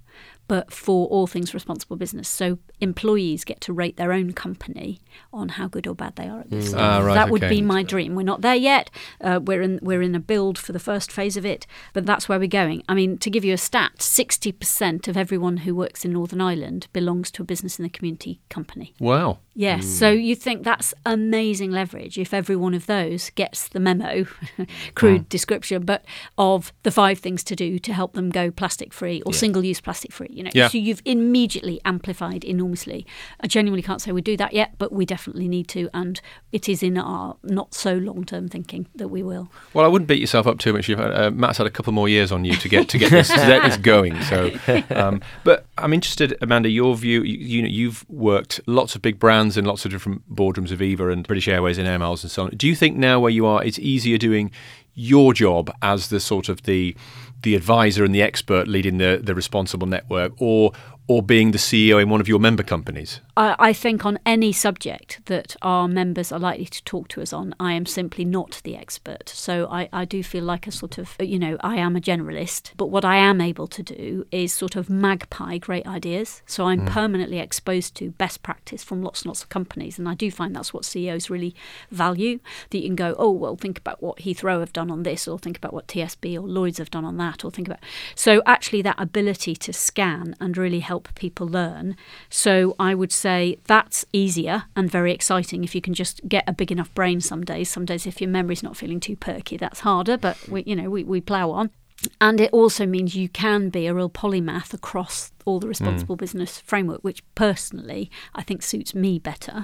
but 0.52 0.74
for 0.74 1.08
all 1.08 1.28
things 1.28 1.54
responsible 1.54 1.96
business. 1.96 2.28
So 2.28 2.60
employees 2.82 3.46
get 3.46 3.62
to 3.62 3.72
rate 3.72 3.96
their 3.96 4.12
own 4.12 4.34
company 4.34 5.00
on 5.34 5.50
how 5.50 5.68
good 5.68 5.88
or 5.88 5.96
bad 5.96 6.16
they 6.16 6.28
are 6.28 6.42
at 6.42 6.50
this. 6.50 6.74
Ah, 6.74 7.00
right, 7.00 7.14
that 7.14 7.30
would 7.30 7.44
okay. 7.44 7.56
be 7.56 7.62
my 7.62 7.84
dream. 7.84 8.16
We're 8.16 8.24
not 8.24 8.42
there 8.42 8.56
yet. 8.56 8.90
Uh, 9.20 9.40
we're 9.44 9.62
in 9.62 9.80
we're 9.82 10.02
in 10.02 10.16
a 10.16 10.20
build 10.20 10.58
for 10.58 10.72
the 10.72 10.80
first 10.80 11.12
phase 11.12 11.38
of 11.38 11.46
it, 11.46 11.66
but 11.94 12.06
that's 12.06 12.28
where 12.30 12.40
we're 12.40 12.48
going. 12.48 12.84
I 12.90 12.94
mean, 12.94 13.18
to 13.20 13.30
give 13.30 13.44
you 13.46 13.54
a 13.54 13.58
stat, 13.58 14.02
sixty 14.02 14.52
percent 14.52 15.08
of 15.08 15.18
everyone 15.18 15.58
who 15.58 15.76
works 15.76 16.06
in 16.06 16.14
Northern 16.14 16.42
Ireland 16.42 16.88
belongs 16.94 17.32
to 17.32 17.42
a 17.42 17.46
business 17.46 17.80
in 17.80 17.84
the 17.84 17.90
community 17.90 18.40
company. 18.50 18.94
Wow. 19.00 19.40
Yes. 19.54 19.86
So 19.86 20.10
you 20.12 20.34
think 20.36 20.64
that's 20.64 20.94
amazing 21.06 21.72
leverage 21.72 22.18
if 22.18 22.34
every 22.34 22.56
one 22.56 22.74
of 22.74 22.86
those 22.86 23.30
gets 23.32 23.68
the 23.68 23.82
memo, 23.82 24.26
crude 24.96 25.28
description, 25.28 25.84
but 25.84 26.06
of 26.38 26.72
the 26.84 26.92
five 26.92 27.20
things 27.20 27.44
to 27.44 27.56
do 27.56 27.78
to 27.80 27.94
help 27.94 28.14
them 28.14 28.30
go 28.30 28.50
plastic 28.50 28.94
free 28.94 29.22
or 29.24 29.34
single 29.34 29.64
use 29.66 29.82
plastic 29.82 30.14
free. 30.14 30.30
You 30.32 30.44
know, 30.44 30.52
Yeah. 30.54 30.70
so 30.70 30.78
you've 30.78 31.02
immediately 31.04 31.82
amplified 31.84 32.46
enormously. 32.46 33.06
I 33.42 33.48
genuinely 33.48 33.82
can't 33.84 34.02
say 34.02 34.14
we 34.14 34.22
do 34.22 34.38
that 34.38 34.54
yet, 34.54 34.76
but 34.78 34.94
we 34.94 35.01
definitely 35.06 35.48
need 35.48 35.68
to, 35.70 35.90
and 35.94 36.22
it 36.52 36.68
is 36.70 36.84
in 36.84 36.98
our 36.98 37.38
not 37.44 37.74
so 37.74 37.96
long 37.96 38.26
term 38.26 38.48
thinking 38.48 38.88
that 38.96 39.08
we 39.08 39.24
will. 39.24 39.50
Well, 39.74 39.86
I 39.86 39.88
wouldn't 39.88 40.08
beat 40.08 40.20
yourself 40.20 40.48
up 40.48 40.60
too 40.60 40.74
much. 40.74 40.88
You've, 40.88 41.00
uh, 41.00 41.32
Matt's 41.32 41.58
had 41.58 41.68
a 41.68 41.72
couple 41.72 41.94
more 41.94 42.10
years 42.10 42.32
on 42.32 42.46
you 42.46 42.56
to 42.56 42.70
get 42.70 42.90
to 42.90 42.98
get 42.98 43.12
this, 43.12 43.30
to 43.30 43.36
get 43.36 43.64
this 43.64 43.78
going. 43.78 44.22
So, 44.24 44.52
um, 44.96 45.22
but 45.44 45.66
I'm 45.78 45.94
interested, 45.94 46.38
Amanda, 46.42 46.70
your 46.70 46.96
view. 46.96 47.24
You, 47.24 47.38
you 47.38 47.62
know, 47.62 47.68
you've 47.68 48.10
worked 48.10 48.60
lots 48.66 48.96
of 48.96 49.02
big 49.02 49.20
brands 49.20 49.58
in 49.58 49.66
lots 49.66 49.86
of 49.86 49.92
different 49.92 50.34
boardrooms 50.34 50.70
Aviva 50.70 51.12
and 51.12 51.26
British 51.26 51.48
Airways 51.48 51.78
and 51.78 51.88
Air 51.88 52.00
Miles 52.00 52.24
and 52.24 52.32
so 52.32 52.44
on. 52.44 52.50
Do 52.52 52.68
you 52.68 52.76
think 52.76 52.98
now 52.98 53.20
where 53.20 53.32
you 53.32 53.46
are, 53.46 53.64
it's 53.64 53.80
easier 53.80 54.18
doing 54.18 54.52
your 54.94 55.34
job 55.34 55.72
as 55.82 56.10
the 56.10 56.20
sort 56.20 56.50
of 56.50 56.64
the 56.64 56.96
the 57.42 57.56
advisor 57.56 58.04
and 58.04 58.14
the 58.14 58.22
expert 58.22 58.68
leading 58.68 58.98
the 58.98 59.20
the 59.24 59.36
responsible 59.36 59.88
network, 59.88 60.34
or 60.38 60.72
or 61.12 61.22
being 61.22 61.52
the 61.52 61.58
CEO 61.58 62.02
in 62.02 62.10
one 62.10 62.22
of 62.22 62.28
your 62.30 62.40
member 62.40 62.64
companies? 62.64 63.20
I, 63.36 63.56
I 63.60 63.74
think 63.74 64.06
on 64.06 64.18
any 64.26 64.54
subject 64.54 65.20
that 65.26 65.58
our 65.62 65.88
members 65.88 66.32
are 66.32 66.40
likely 66.40 66.68
to 66.68 66.84
talk 66.86 67.10
to 67.10 67.22
us 67.22 67.34
on, 67.34 67.54
I 67.60 67.74
am 67.74 67.86
simply 67.86 68.24
not 68.24 68.62
the 68.64 68.78
expert. 68.78 69.28
So 69.28 69.68
I, 69.70 69.90
I 69.92 70.06
do 70.06 70.24
feel 70.24 70.46
like 70.46 70.68
a 70.68 70.72
sort 70.72 70.98
of, 70.98 71.16
you 71.20 71.38
know, 71.38 71.58
I 71.62 71.76
am 71.76 71.98
a 71.98 72.00
generalist, 72.00 72.72
but 72.78 72.88
what 72.88 73.04
I 73.04 73.18
am 73.18 73.42
able 73.42 73.68
to 73.68 73.84
do 73.84 74.26
is 74.32 74.54
sort 74.54 74.78
of 74.78 74.90
magpie 74.90 75.58
great 75.58 75.86
ideas. 75.86 76.44
So 76.46 76.68
I'm 76.68 76.82
hmm. 76.82 76.88
permanently 76.88 77.40
exposed 77.40 77.96
to 77.96 78.12
best 78.12 78.42
practice 78.42 78.84
from 78.84 79.02
lots 79.02 79.24
and 79.24 79.28
lots 79.28 79.44
of 79.44 79.50
companies. 79.50 80.00
And 80.00 80.08
I 80.08 80.14
do 80.14 80.32
find 80.32 80.56
that's 80.56 80.74
what 80.74 80.86
CEOs 80.86 81.30
really 81.30 81.54
value 81.90 82.40
that 82.70 82.78
you 82.78 82.88
can 82.88 82.96
go, 82.96 83.16
oh, 83.18 83.32
well, 83.32 83.58
think 83.58 83.80
about 83.80 84.02
what 84.02 84.20
Heathrow 84.20 84.62
have 84.62 84.72
done 84.72 84.90
on 84.90 85.04
this, 85.04 85.28
or 85.28 85.38
think 85.38 85.58
about 85.58 85.74
what 85.74 85.88
TSB 85.88 86.36
or 86.36 86.48
Lloyds 86.48 86.78
have 86.78 86.92
done 86.92 87.04
on 87.04 87.18
that, 87.18 87.31
or 87.44 87.52
think 87.52 87.68
about. 87.68 87.80
So 88.16 88.42
actually, 88.46 88.82
that 88.84 88.96
ability 88.98 89.56
to 89.56 89.74
scan 89.74 90.36
and 90.40 90.58
really 90.58 90.80
help 90.80 91.14
people 91.16 91.48
learn. 91.48 91.96
So 92.30 92.76
I 92.80 92.96
would 92.96 93.12
say 93.12 93.58
that's 93.66 94.06
easier 94.14 94.64
and 94.76 94.90
very 94.90 95.12
exciting 95.12 95.64
if 95.64 95.74
you 95.76 95.82
can 95.82 95.94
just 95.94 96.28
get 96.28 96.44
a 96.48 96.54
big 96.54 96.72
enough 96.72 96.94
brain 96.94 97.22
some 97.22 97.44
days. 97.44 97.70
Some 97.70 97.86
days, 97.86 98.06
if 98.06 98.22
your 98.22 98.30
memory's 98.30 98.64
not 98.64 98.78
feeling 98.78 99.00
too 99.00 99.16
perky, 99.16 99.58
that's 99.58 99.82
harder, 99.82 100.18
but 100.18 100.38
we, 100.48 100.64
you 100.64 100.76
know, 100.76 100.90
we, 100.90 101.04
we 101.04 101.22
plough 101.22 101.52
on. 101.52 101.72
And 102.20 102.42
it 102.42 102.52
also 102.52 102.86
means 102.86 103.16
you 103.16 103.30
can 103.30 103.70
be 103.70 103.86
a 103.88 103.94
real 103.94 104.10
polymath 104.10 104.74
across 104.74 105.32
all 105.46 105.60
the 105.60 105.68
responsible 105.68 106.16
business 106.16 106.60
framework, 106.60 107.02
which 107.02 107.24
personally 107.36 108.10
I 108.36 108.44
think 108.44 108.64
suits 108.64 108.94
me 108.96 109.20
better. 109.20 109.64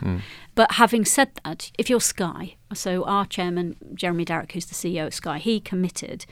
But 0.55 0.73
having 0.73 1.05
said 1.05 1.31
that, 1.43 1.71
if 1.77 1.89
you're 1.89 2.01
Sky, 2.01 2.55
so 2.73 3.03
our 3.05 3.25
chairman, 3.25 3.75
Jeremy 3.93 4.25
Darroch, 4.25 4.51
who's 4.51 4.65
the 4.65 4.75
CEO 4.75 5.07
of 5.07 5.13
Sky, 5.13 5.37
he 5.37 5.59
committed 5.59 6.25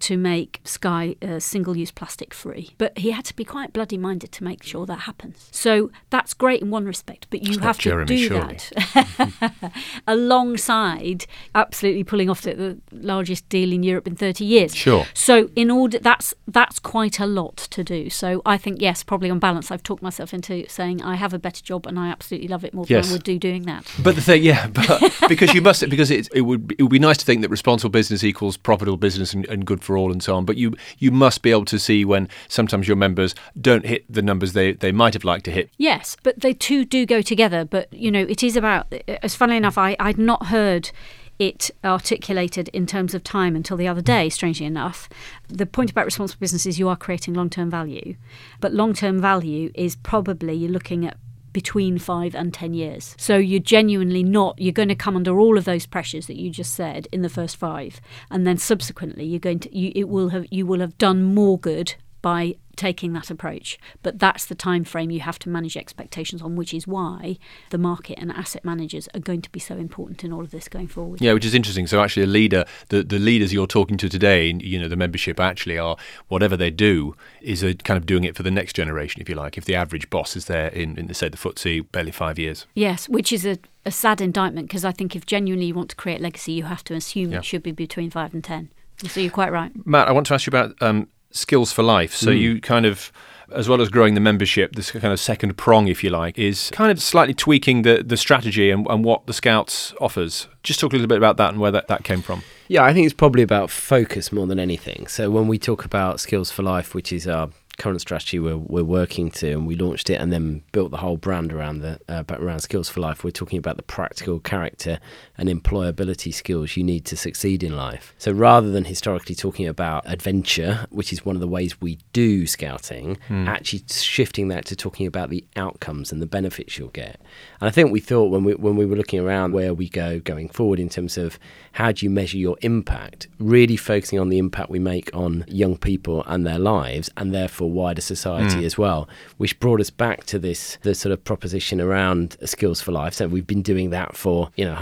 to 0.00 0.16
make 0.16 0.60
Sky 0.64 1.14
uh, 1.22 1.38
single 1.38 1.76
use 1.76 1.90
plastic 1.90 2.34
free. 2.34 2.74
But 2.76 2.98
he 2.98 3.12
had 3.12 3.24
to 3.26 3.36
be 3.36 3.44
quite 3.44 3.72
bloody 3.72 3.96
minded 3.96 4.32
to 4.32 4.44
make 4.44 4.62
sure 4.62 4.84
that 4.86 5.00
happens. 5.00 5.48
So 5.52 5.90
that's 6.10 6.34
great 6.34 6.60
in 6.60 6.70
one 6.70 6.84
respect, 6.86 7.28
but 7.30 7.42
you 7.42 7.56
not 7.56 7.64
have 7.64 7.78
Jeremy, 7.78 8.06
to 8.06 8.16
do 8.16 8.28
surely. 8.28 8.58
that 8.94 9.72
alongside 10.06 11.26
absolutely 11.54 12.04
pulling 12.04 12.28
off 12.28 12.42
the, 12.42 12.54
the 12.54 12.80
largest 12.92 13.48
deal 13.48 13.72
in 13.72 13.82
Europe 13.82 14.06
in 14.06 14.16
30 14.16 14.44
years. 14.44 14.74
Sure. 14.74 15.06
So 15.14 15.50
in 15.54 15.70
order 15.70 15.98
that's 15.98 16.34
that's 16.48 16.78
quite 16.78 17.20
a 17.20 17.26
lot 17.26 17.56
to 17.56 17.84
do. 17.84 18.10
So 18.10 18.42
I 18.44 18.56
think 18.58 18.81
yes, 18.82 19.04
probably 19.04 19.30
on 19.30 19.38
balance, 19.38 19.70
I've 19.70 19.84
talked 19.84 20.02
myself 20.02 20.34
into 20.34 20.68
saying 20.68 21.02
I 21.02 21.14
have 21.14 21.32
a 21.32 21.38
better 21.38 21.62
job 21.62 21.86
and 21.86 21.98
I 21.98 22.08
absolutely 22.08 22.48
love 22.48 22.64
it 22.64 22.74
more 22.74 22.84
than 22.84 23.04
I 23.04 23.12
would 23.12 23.22
do 23.22 23.38
doing 23.38 23.62
that. 23.62 23.86
But 24.02 24.16
the 24.16 24.20
thing, 24.20 24.42
yeah, 24.42 24.66
but 24.66 25.00
because 25.28 25.54
you 25.54 25.62
must, 25.62 25.88
because 25.88 26.10
it, 26.10 26.28
it 26.34 26.42
would 26.42 26.66
be, 26.66 26.74
it 26.78 26.82
would 26.82 26.90
be 26.90 26.98
nice 26.98 27.16
to 27.18 27.24
think 27.24 27.42
that 27.42 27.48
responsible 27.48 27.90
business 27.90 28.24
equals 28.24 28.56
profitable 28.56 28.96
business 28.96 29.32
and, 29.32 29.46
and 29.46 29.64
good 29.64 29.82
for 29.84 29.96
all 29.96 30.10
and 30.10 30.20
so 30.20 30.34
on. 30.34 30.44
But 30.44 30.56
you 30.56 30.74
you 30.98 31.12
must 31.12 31.42
be 31.42 31.52
able 31.52 31.64
to 31.66 31.78
see 31.78 32.04
when 32.04 32.28
sometimes 32.48 32.88
your 32.88 32.96
members 32.96 33.36
don't 33.60 33.86
hit 33.86 34.04
the 34.12 34.20
numbers 34.20 34.52
they, 34.52 34.72
they 34.72 34.90
might 34.90 35.14
have 35.14 35.24
liked 35.24 35.44
to 35.44 35.52
hit. 35.52 35.70
Yes, 35.78 36.16
but 36.24 36.40
they 36.40 36.52
two 36.52 36.84
do 36.84 37.06
go 37.06 37.22
together. 37.22 37.64
But 37.64 37.92
you 37.92 38.10
know, 38.10 38.22
it 38.22 38.42
is 38.42 38.56
about. 38.56 38.92
As 39.22 39.36
funnily 39.36 39.58
enough, 39.58 39.78
I 39.78 39.96
I'd 40.00 40.18
not 40.18 40.46
heard 40.46 40.90
it 41.38 41.70
articulated 41.84 42.68
in 42.68 42.86
terms 42.86 43.14
of 43.14 43.24
time 43.24 43.56
until 43.56 43.76
the 43.76 43.88
other 43.88 44.02
day. 44.02 44.28
Strangely 44.28 44.66
enough, 44.66 45.08
the 45.48 45.66
point 45.66 45.90
about 45.90 46.04
responsible 46.04 46.40
business 46.40 46.66
is 46.66 46.78
you 46.78 46.88
are 46.88 46.96
creating 46.96 47.34
long 47.34 47.50
term 47.50 47.70
value, 47.70 48.16
but 48.60 48.72
long 48.72 48.94
term 48.94 49.20
value 49.20 49.70
is 49.74 49.96
probably 49.96 50.54
you're 50.54 50.70
looking 50.70 51.06
at 51.06 51.16
between 51.52 51.98
five 51.98 52.34
and 52.34 52.54
ten 52.54 52.74
years. 52.74 53.14
So 53.18 53.36
you're 53.36 53.60
genuinely 53.60 54.22
not, 54.22 54.58
you're 54.58 54.72
going 54.72 54.88
to 54.88 54.94
come 54.94 55.16
under 55.16 55.38
all 55.38 55.58
of 55.58 55.64
those 55.64 55.86
pressures 55.86 56.26
that 56.26 56.38
you 56.38 56.50
just 56.50 56.74
said 56.74 57.08
in 57.12 57.22
the 57.22 57.28
first 57.28 57.56
five. 57.56 58.00
And 58.30 58.46
then 58.46 58.56
subsequently 58.56 59.24
you're 59.24 59.38
going 59.38 59.58
to, 59.60 59.76
you, 59.76 59.92
it 59.94 60.08
will 60.08 60.30
have, 60.30 60.46
you 60.50 60.66
will 60.66 60.80
have 60.80 60.96
done 60.96 61.22
more 61.22 61.58
good 61.58 61.94
by 62.22 62.56
taking 62.74 63.12
that 63.12 63.30
approach. 63.30 63.78
But 64.02 64.18
that's 64.18 64.46
the 64.46 64.54
time 64.54 64.84
frame 64.84 65.10
you 65.10 65.20
have 65.20 65.38
to 65.40 65.50
manage 65.50 65.76
expectations 65.76 66.40
on, 66.40 66.56
which 66.56 66.72
is 66.72 66.86
why 66.86 67.36
the 67.68 67.76
market 67.76 68.18
and 68.18 68.32
asset 68.32 68.64
managers 68.64 69.08
are 69.12 69.20
going 69.20 69.42
to 69.42 69.50
be 69.50 69.60
so 69.60 69.76
important 69.76 70.24
in 70.24 70.32
all 70.32 70.40
of 70.40 70.52
this 70.52 70.68
going 70.68 70.88
forward. 70.88 71.20
Yeah, 71.20 71.34
which 71.34 71.44
is 71.44 71.54
interesting. 71.54 71.86
So 71.86 72.02
actually, 72.02 72.22
a 72.22 72.28
leader, 72.28 72.64
the, 72.88 73.02
the 73.02 73.18
leaders 73.18 73.52
you're 73.52 73.66
talking 73.66 73.98
to 73.98 74.08
today, 74.08 74.52
you 74.58 74.78
know, 74.78 74.88
the 74.88 74.96
membership 74.96 75.38
actually 75.38 75.76
are 75.78 75.96
whatever 76.28 76.56
they 76.56 76.70
do 76.70 77.14
is 77.42 77.62
a 77.62 77.74
kind 77.74 77.98
of 77.98 78.06
doing 78.06 78.24
it 78.24 78.36
for 78.36 78.42
the 78.42 78.50
next 78.50 78.74
generation, 78.74 79.20
if 79.20 79.28
you 79.28 79.34
like. 79.34 79.58
If 79.58 79.66
the 79.66 79.74
average 79.74 80.08
boss 80.08 80.34
is 80.34 80.46
there 80.46 80.68
in, 80.68 80.96
in 80.96 81.12
say, 81.12 81.28
the 81.28 81.36
FTSE, 81.36 81.92
barely 81.92 82.12
five 82.12 82.38
years. 82.38 82.66
Yes, 82.74 83.06
which 83.08 83.32
is 83.32 83.44
a, 83.44 83.58
a 83.84 83.90
sad 83.90 84.20
indictment 84.22 84.68
because 84.68 84.84
I 84.84 84.92
think 84.92 85.14
if 85.14 85.26
genuinely 85.26 85.66
you 85.66 85.74
want 85.74 85.90
to 85.90 85.96
create 85.96 86.20
legacy, 86.22 86.52
you 86.52 86.62
have 86.64 86.84
to 86.84 86.94
assume 86.94 87.32
Yeah. 87.32 87.38
it 87.38 87.44
should 87.44 87.62
be 87.62 87.72
between 87.72 88.10
five 88.10 88.32
and 88.32 88.42
ten. 88.42 88.70
So 89.08 89.20
you're 89.20 89.30
quite 89.32 89.52
right. 89.52 89.72
Matt, 89.84 90.08
I 90.08 90.12
want 90.12 90.26
to 90.28 90.34
ask 90.34 90.46
you 90.46 90.50
about 90.50 90.80
um, 90.80 91.08
skills 91.32 91.72
for 91.72 91.82
life. 91.82 92.14
So 92.14 92.30
you 92.30 92.60
kind 92.60 92.86
of, 92.86 93.12
as 93.52 93.68
well 93.68 93.80
as 93.80 93.88
growing 93.88 94.14
the 94.14 94.20
membership, 94.20 94.76
this 94.76 94.90
kind 94.90 95.12
of 95.12 95.20
second 95.20 95.56
prong, 95.56 95.88
if 95.88 96.04
you 96.04 96.10
like, 96.10 96.38
is 96.38 96.70
kind 96.72 96.90
of 96.90 97.02
slightly 97.02 97.34
tweaking 97.34 97.82
the, 97.82 98.02
the 98.04 98.16
strategy 98.16 98.70
and, 98.70 98.86
and 98.88 99.04
what 99.04 99.26
the 99.26 99.32
Scouts 99.32 99.94
offers. 100.00 100.48
Just 100.62 100.80
talk 100.80 100.92
a 100.92 100.96
little 100.96 101.08
bit 101.08 101.18
about 101.18 101.36
that 101.38 101.50
and 101.50 101.60
where 101.60 101.70
that, 101.70 101.88
that 101.88 102.04
came 102.04 102.22
from. 102.22 102.42
Yeah, 102.68 102.84
I 102.84 102.94
think 102.94 103.04
it's 103.04 103.14
probably 103.14 103.42
about 103.42 103.70
focus 103.70 104.32
more 104.32 104.46
than 104.46 104.58
anything. 104.58 105.06
So 105.06 105.30
when 105.30 105.48
we 105.48 105.58
talk 105.58 105.84
about 105.84 106.20
Skills 106.20 106.50
for 106.50 106.62
Life, 106.62 106.94
which 106.94 107.12
is 107.12 107.26
our 107.26 107.50
current 107.78 108.00
strategy 108.00 108.38
we're, 108.38 108.56
we're 108.56 108.84
working 108.84 109.30
to, 109.30 109.50
and 109.52 109.66
we 109.66 109.74
launched 109.74 110.10
it 110.10 110.14
and 110.14 110.32
then 110.32 110.62
built 110.72 110.90
the 110.90 110.98
whole 110.98 111.16
brand 111.16 111.52
around 111.52 111.80
the 111.80 111.98
uh, 112.08 112.22
around 112.30 112.60
Skills 112.60 112.88
for 112.88 113.00
Life. 113.00 113.24
We're 113.24 113.30
talking 113.30 113.58
about 113.58 113.76
the 113.76 113.82
practical 113.82 114.40
character 114.40 115.00
and 115.42 115.62
employability 115.62 116.32
skills 116.32 116.76
you 116.76 116.84
need 116.84 117.04
to 117.04 117.16
succeed 117.16 117.64
in 117.64 117.74
life. 117.74 118.14
So 118.16 118.30
rather 118.30 118.70
than 118.70 118.84
historically 118.84 119.34
talking 119.34 119.66
about 119.66 120.04
adventure, 120.06 120.86
which 120.90 121.12
is 121.12 121.26
one 121.26 121.34
of 121.34 121.40
the 121.40 121.48
ways 121.48 121.80
we 121.80 121.98
do 122.12 122.46
scouting, 122.46 123.18
mm. 123.28 123.48
actually 123.48 123.82
shifting 123.90 124.46
that 124.48 124.66
to 124.66 124.76
talking 124.76 125.04
about 125.04 125.30
the 125.30 125.44
outcomes 125.56 126.12
and 126.12 126.22
the 126.22 126.26
benefits 126.26 126.78
you'll 126.78 126.90
get. 126.90 127.20
And 127.60 127.66
I 127.66 127.70
think 127.70 127.90
we 127.90 127.98
thought 127.98 128.30
when 128.30 128.44
we 128.44 128.54
when 128.54 128.76
we 128.76 128.86
were 128.86 128.94
looking 128.94 129.18
around 129.18 129.52
where 129.52 129.74
we 129.74 129.88
go 129.88 130.20
going 130.20 130.48
forward 130.48 130.78
in 130.78 130.88
terms 130.88 131.18
of 131.18 131.40
how 131.72 131.90
do 131.90 132.06
you 132.06 132.10
measure 132.10 132.38
your 132.38 132.56
impact, 132.62 133.26
really 133.40 133.76
focusing 133.76 134.20
on 134.20 134.28
the 134.28 134.38
impact 134.38 134.70
we 134.70 134.78
make 134.78 135.10
on 135.12 135.44
young 135.48 135.76
people 135.76 136.22
and 136.28 136.46
their 136.46 136.60
lives, 136.60 137.10
and 137.16 137.34
therefore 137.34 137.68
wider 137.68 138.00
society 138.00 138.60
mm. 138.60 138.64
as 138.64 138.78
well, 138.78 139.08
which 139.38 139.58
brought 139.58 139.80
us 139.80 139.90
back 139.90 140.22
to 140.26 140.38
this 140.38 140.78
the 140.82 140.94
sort 140.94 141.12
of 141.12 141.24
proposition 141.24 141.80
around 141.80 142.36
skills 142.44 142.80
for 142.80 142.92
life. 142.92 143.14
So 143.14 143.26
we've 143.26 143.46
been 143.46 143.62
doing 143.62 143.90
that 143.90 144.16
for 144.16 144.50
you 144.54 144.64
know 144.64 144.76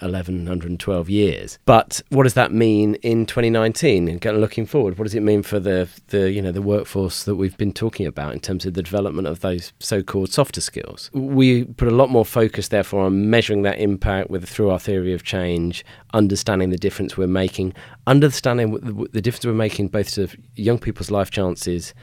111, 0.00 0.44
112 0.44 1.10
years. 1.10 1.58
But 1.64 2.00
what 2.08 2.24
does 2.24 2.34
that 2.34 2.52
mean 2.52 2.94
in 2.96 3.26
2019? 3.26 4.08
And 4.08 4.40
looking 4.40 4.66
forward, 4.66 4.98
what 4.98 5.04
does 5.04 5.14
it 5.14 5.22
mean 5.22 5.42
for 5.42 5.58
the 5.58 5.88
the 6.08 6.30
you 6.30 6.42
know 6.42 6.52
the 6.52 6.62
workforce 6.62 7.24
that 7.24 7.36
we've 7.36 7.56
been 7.56 7.72
talking 7.72 8.06
about 8.06 8.32
in 8.32 8.40
terms 8.40 8.66
of 8.66 8.74
the 8.74 8.82
development 8.82 9.28
of 9.28 9.40
those 9.40 9.72
so-called 9.78 10.32
softer 10.32 10.60
skills? 10.60 11.10
We 11.12 11.64
put 11.64 11.88
a 11.88 11.94
lot 11.94 12.10
more 12.10 12.24
focus, 12.24 12.68
therefore, 12.68 13.02
on 13.02 13.30
measuring 13.30 13.62
that 13.62 13.78
impact 13.78 14.30
with 14.30 14.48
through 14.48 14.70
our 14.70 14.78
theory 14.78 15.12
of 15.12 15.24
change, 15.24 15.84
understanding 16.14 16.70
the 16.70 16.78
difference 16.78 17.16
we're 17.16 17.26
making, 17.26 17.74
understanding 18.06 18.72
the 19.12 19.20
difference 19.20 19.46
we're 19.46 19.52
making 19.52 19.88
both 19.88 20.12
to 20.12 20.28
young 20.56 20.78
people's 20.78 21.10
life 21.10 21.30
chances 21.30 21.94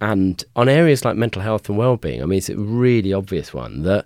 and 0.00 0.44
on 0.54 0.68
areas 0.68 1.04
like 1.04 1.16
mental 1.16 1.42
health 1.42 1.68
and 1.68 1.78
well-being. 1.78 2.22
I 2.22 2.26
mean, 2.26 2.38
it's 2.38 2.48
a 2.48 2.56
really 2.56 3.12
obvious 3.12 3.54
one 3.54 3.82
that 3.82 4.04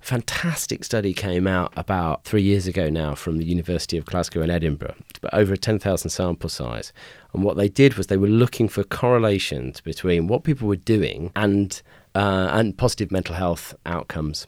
fantastic 0.00 0.84
study 0.84 1.12
came 1.12 1.46
out 1.46 1.72
about 1.76 2.24
three 2.24 2.42
years 2.42 2.66
ago 2.66 2.88
now 2.88 3.14
from 3.14 3.38
the 3.38 3.44
University 3.44 3.98
of 3.98 4.04
Glasgow 4.04 4.42
in 4.42 4.50
Edinburgh, 4.50 4.94
but 5.20 5.32
over 5.34 5.54
a 5.54 5.58
10,000 5.58 6.10
sample 6.10 6.48
size. 6.48 6.92
And 7.32 7.42
what 7.42 7.56
they 7.56 7.68
did 7.68 7.94
was 7.94 8.06
they 8.06 8.16
were 8.16 8.28
looking 8.28 8.68
for 8.68 8.84
correlations 8.84 9.80
between 9.80 10.26
what 10.28 10.44
people 10.44 10.68
were 10.68 10.76
doing 10.76 11.30
and 11.36 11.80
uh, 12.14 12.48
and 12.52 12.76
positive 12.76 13.10
mental 13.10 13.34
health 13.34 13.74
outcomes. 13.86 14.46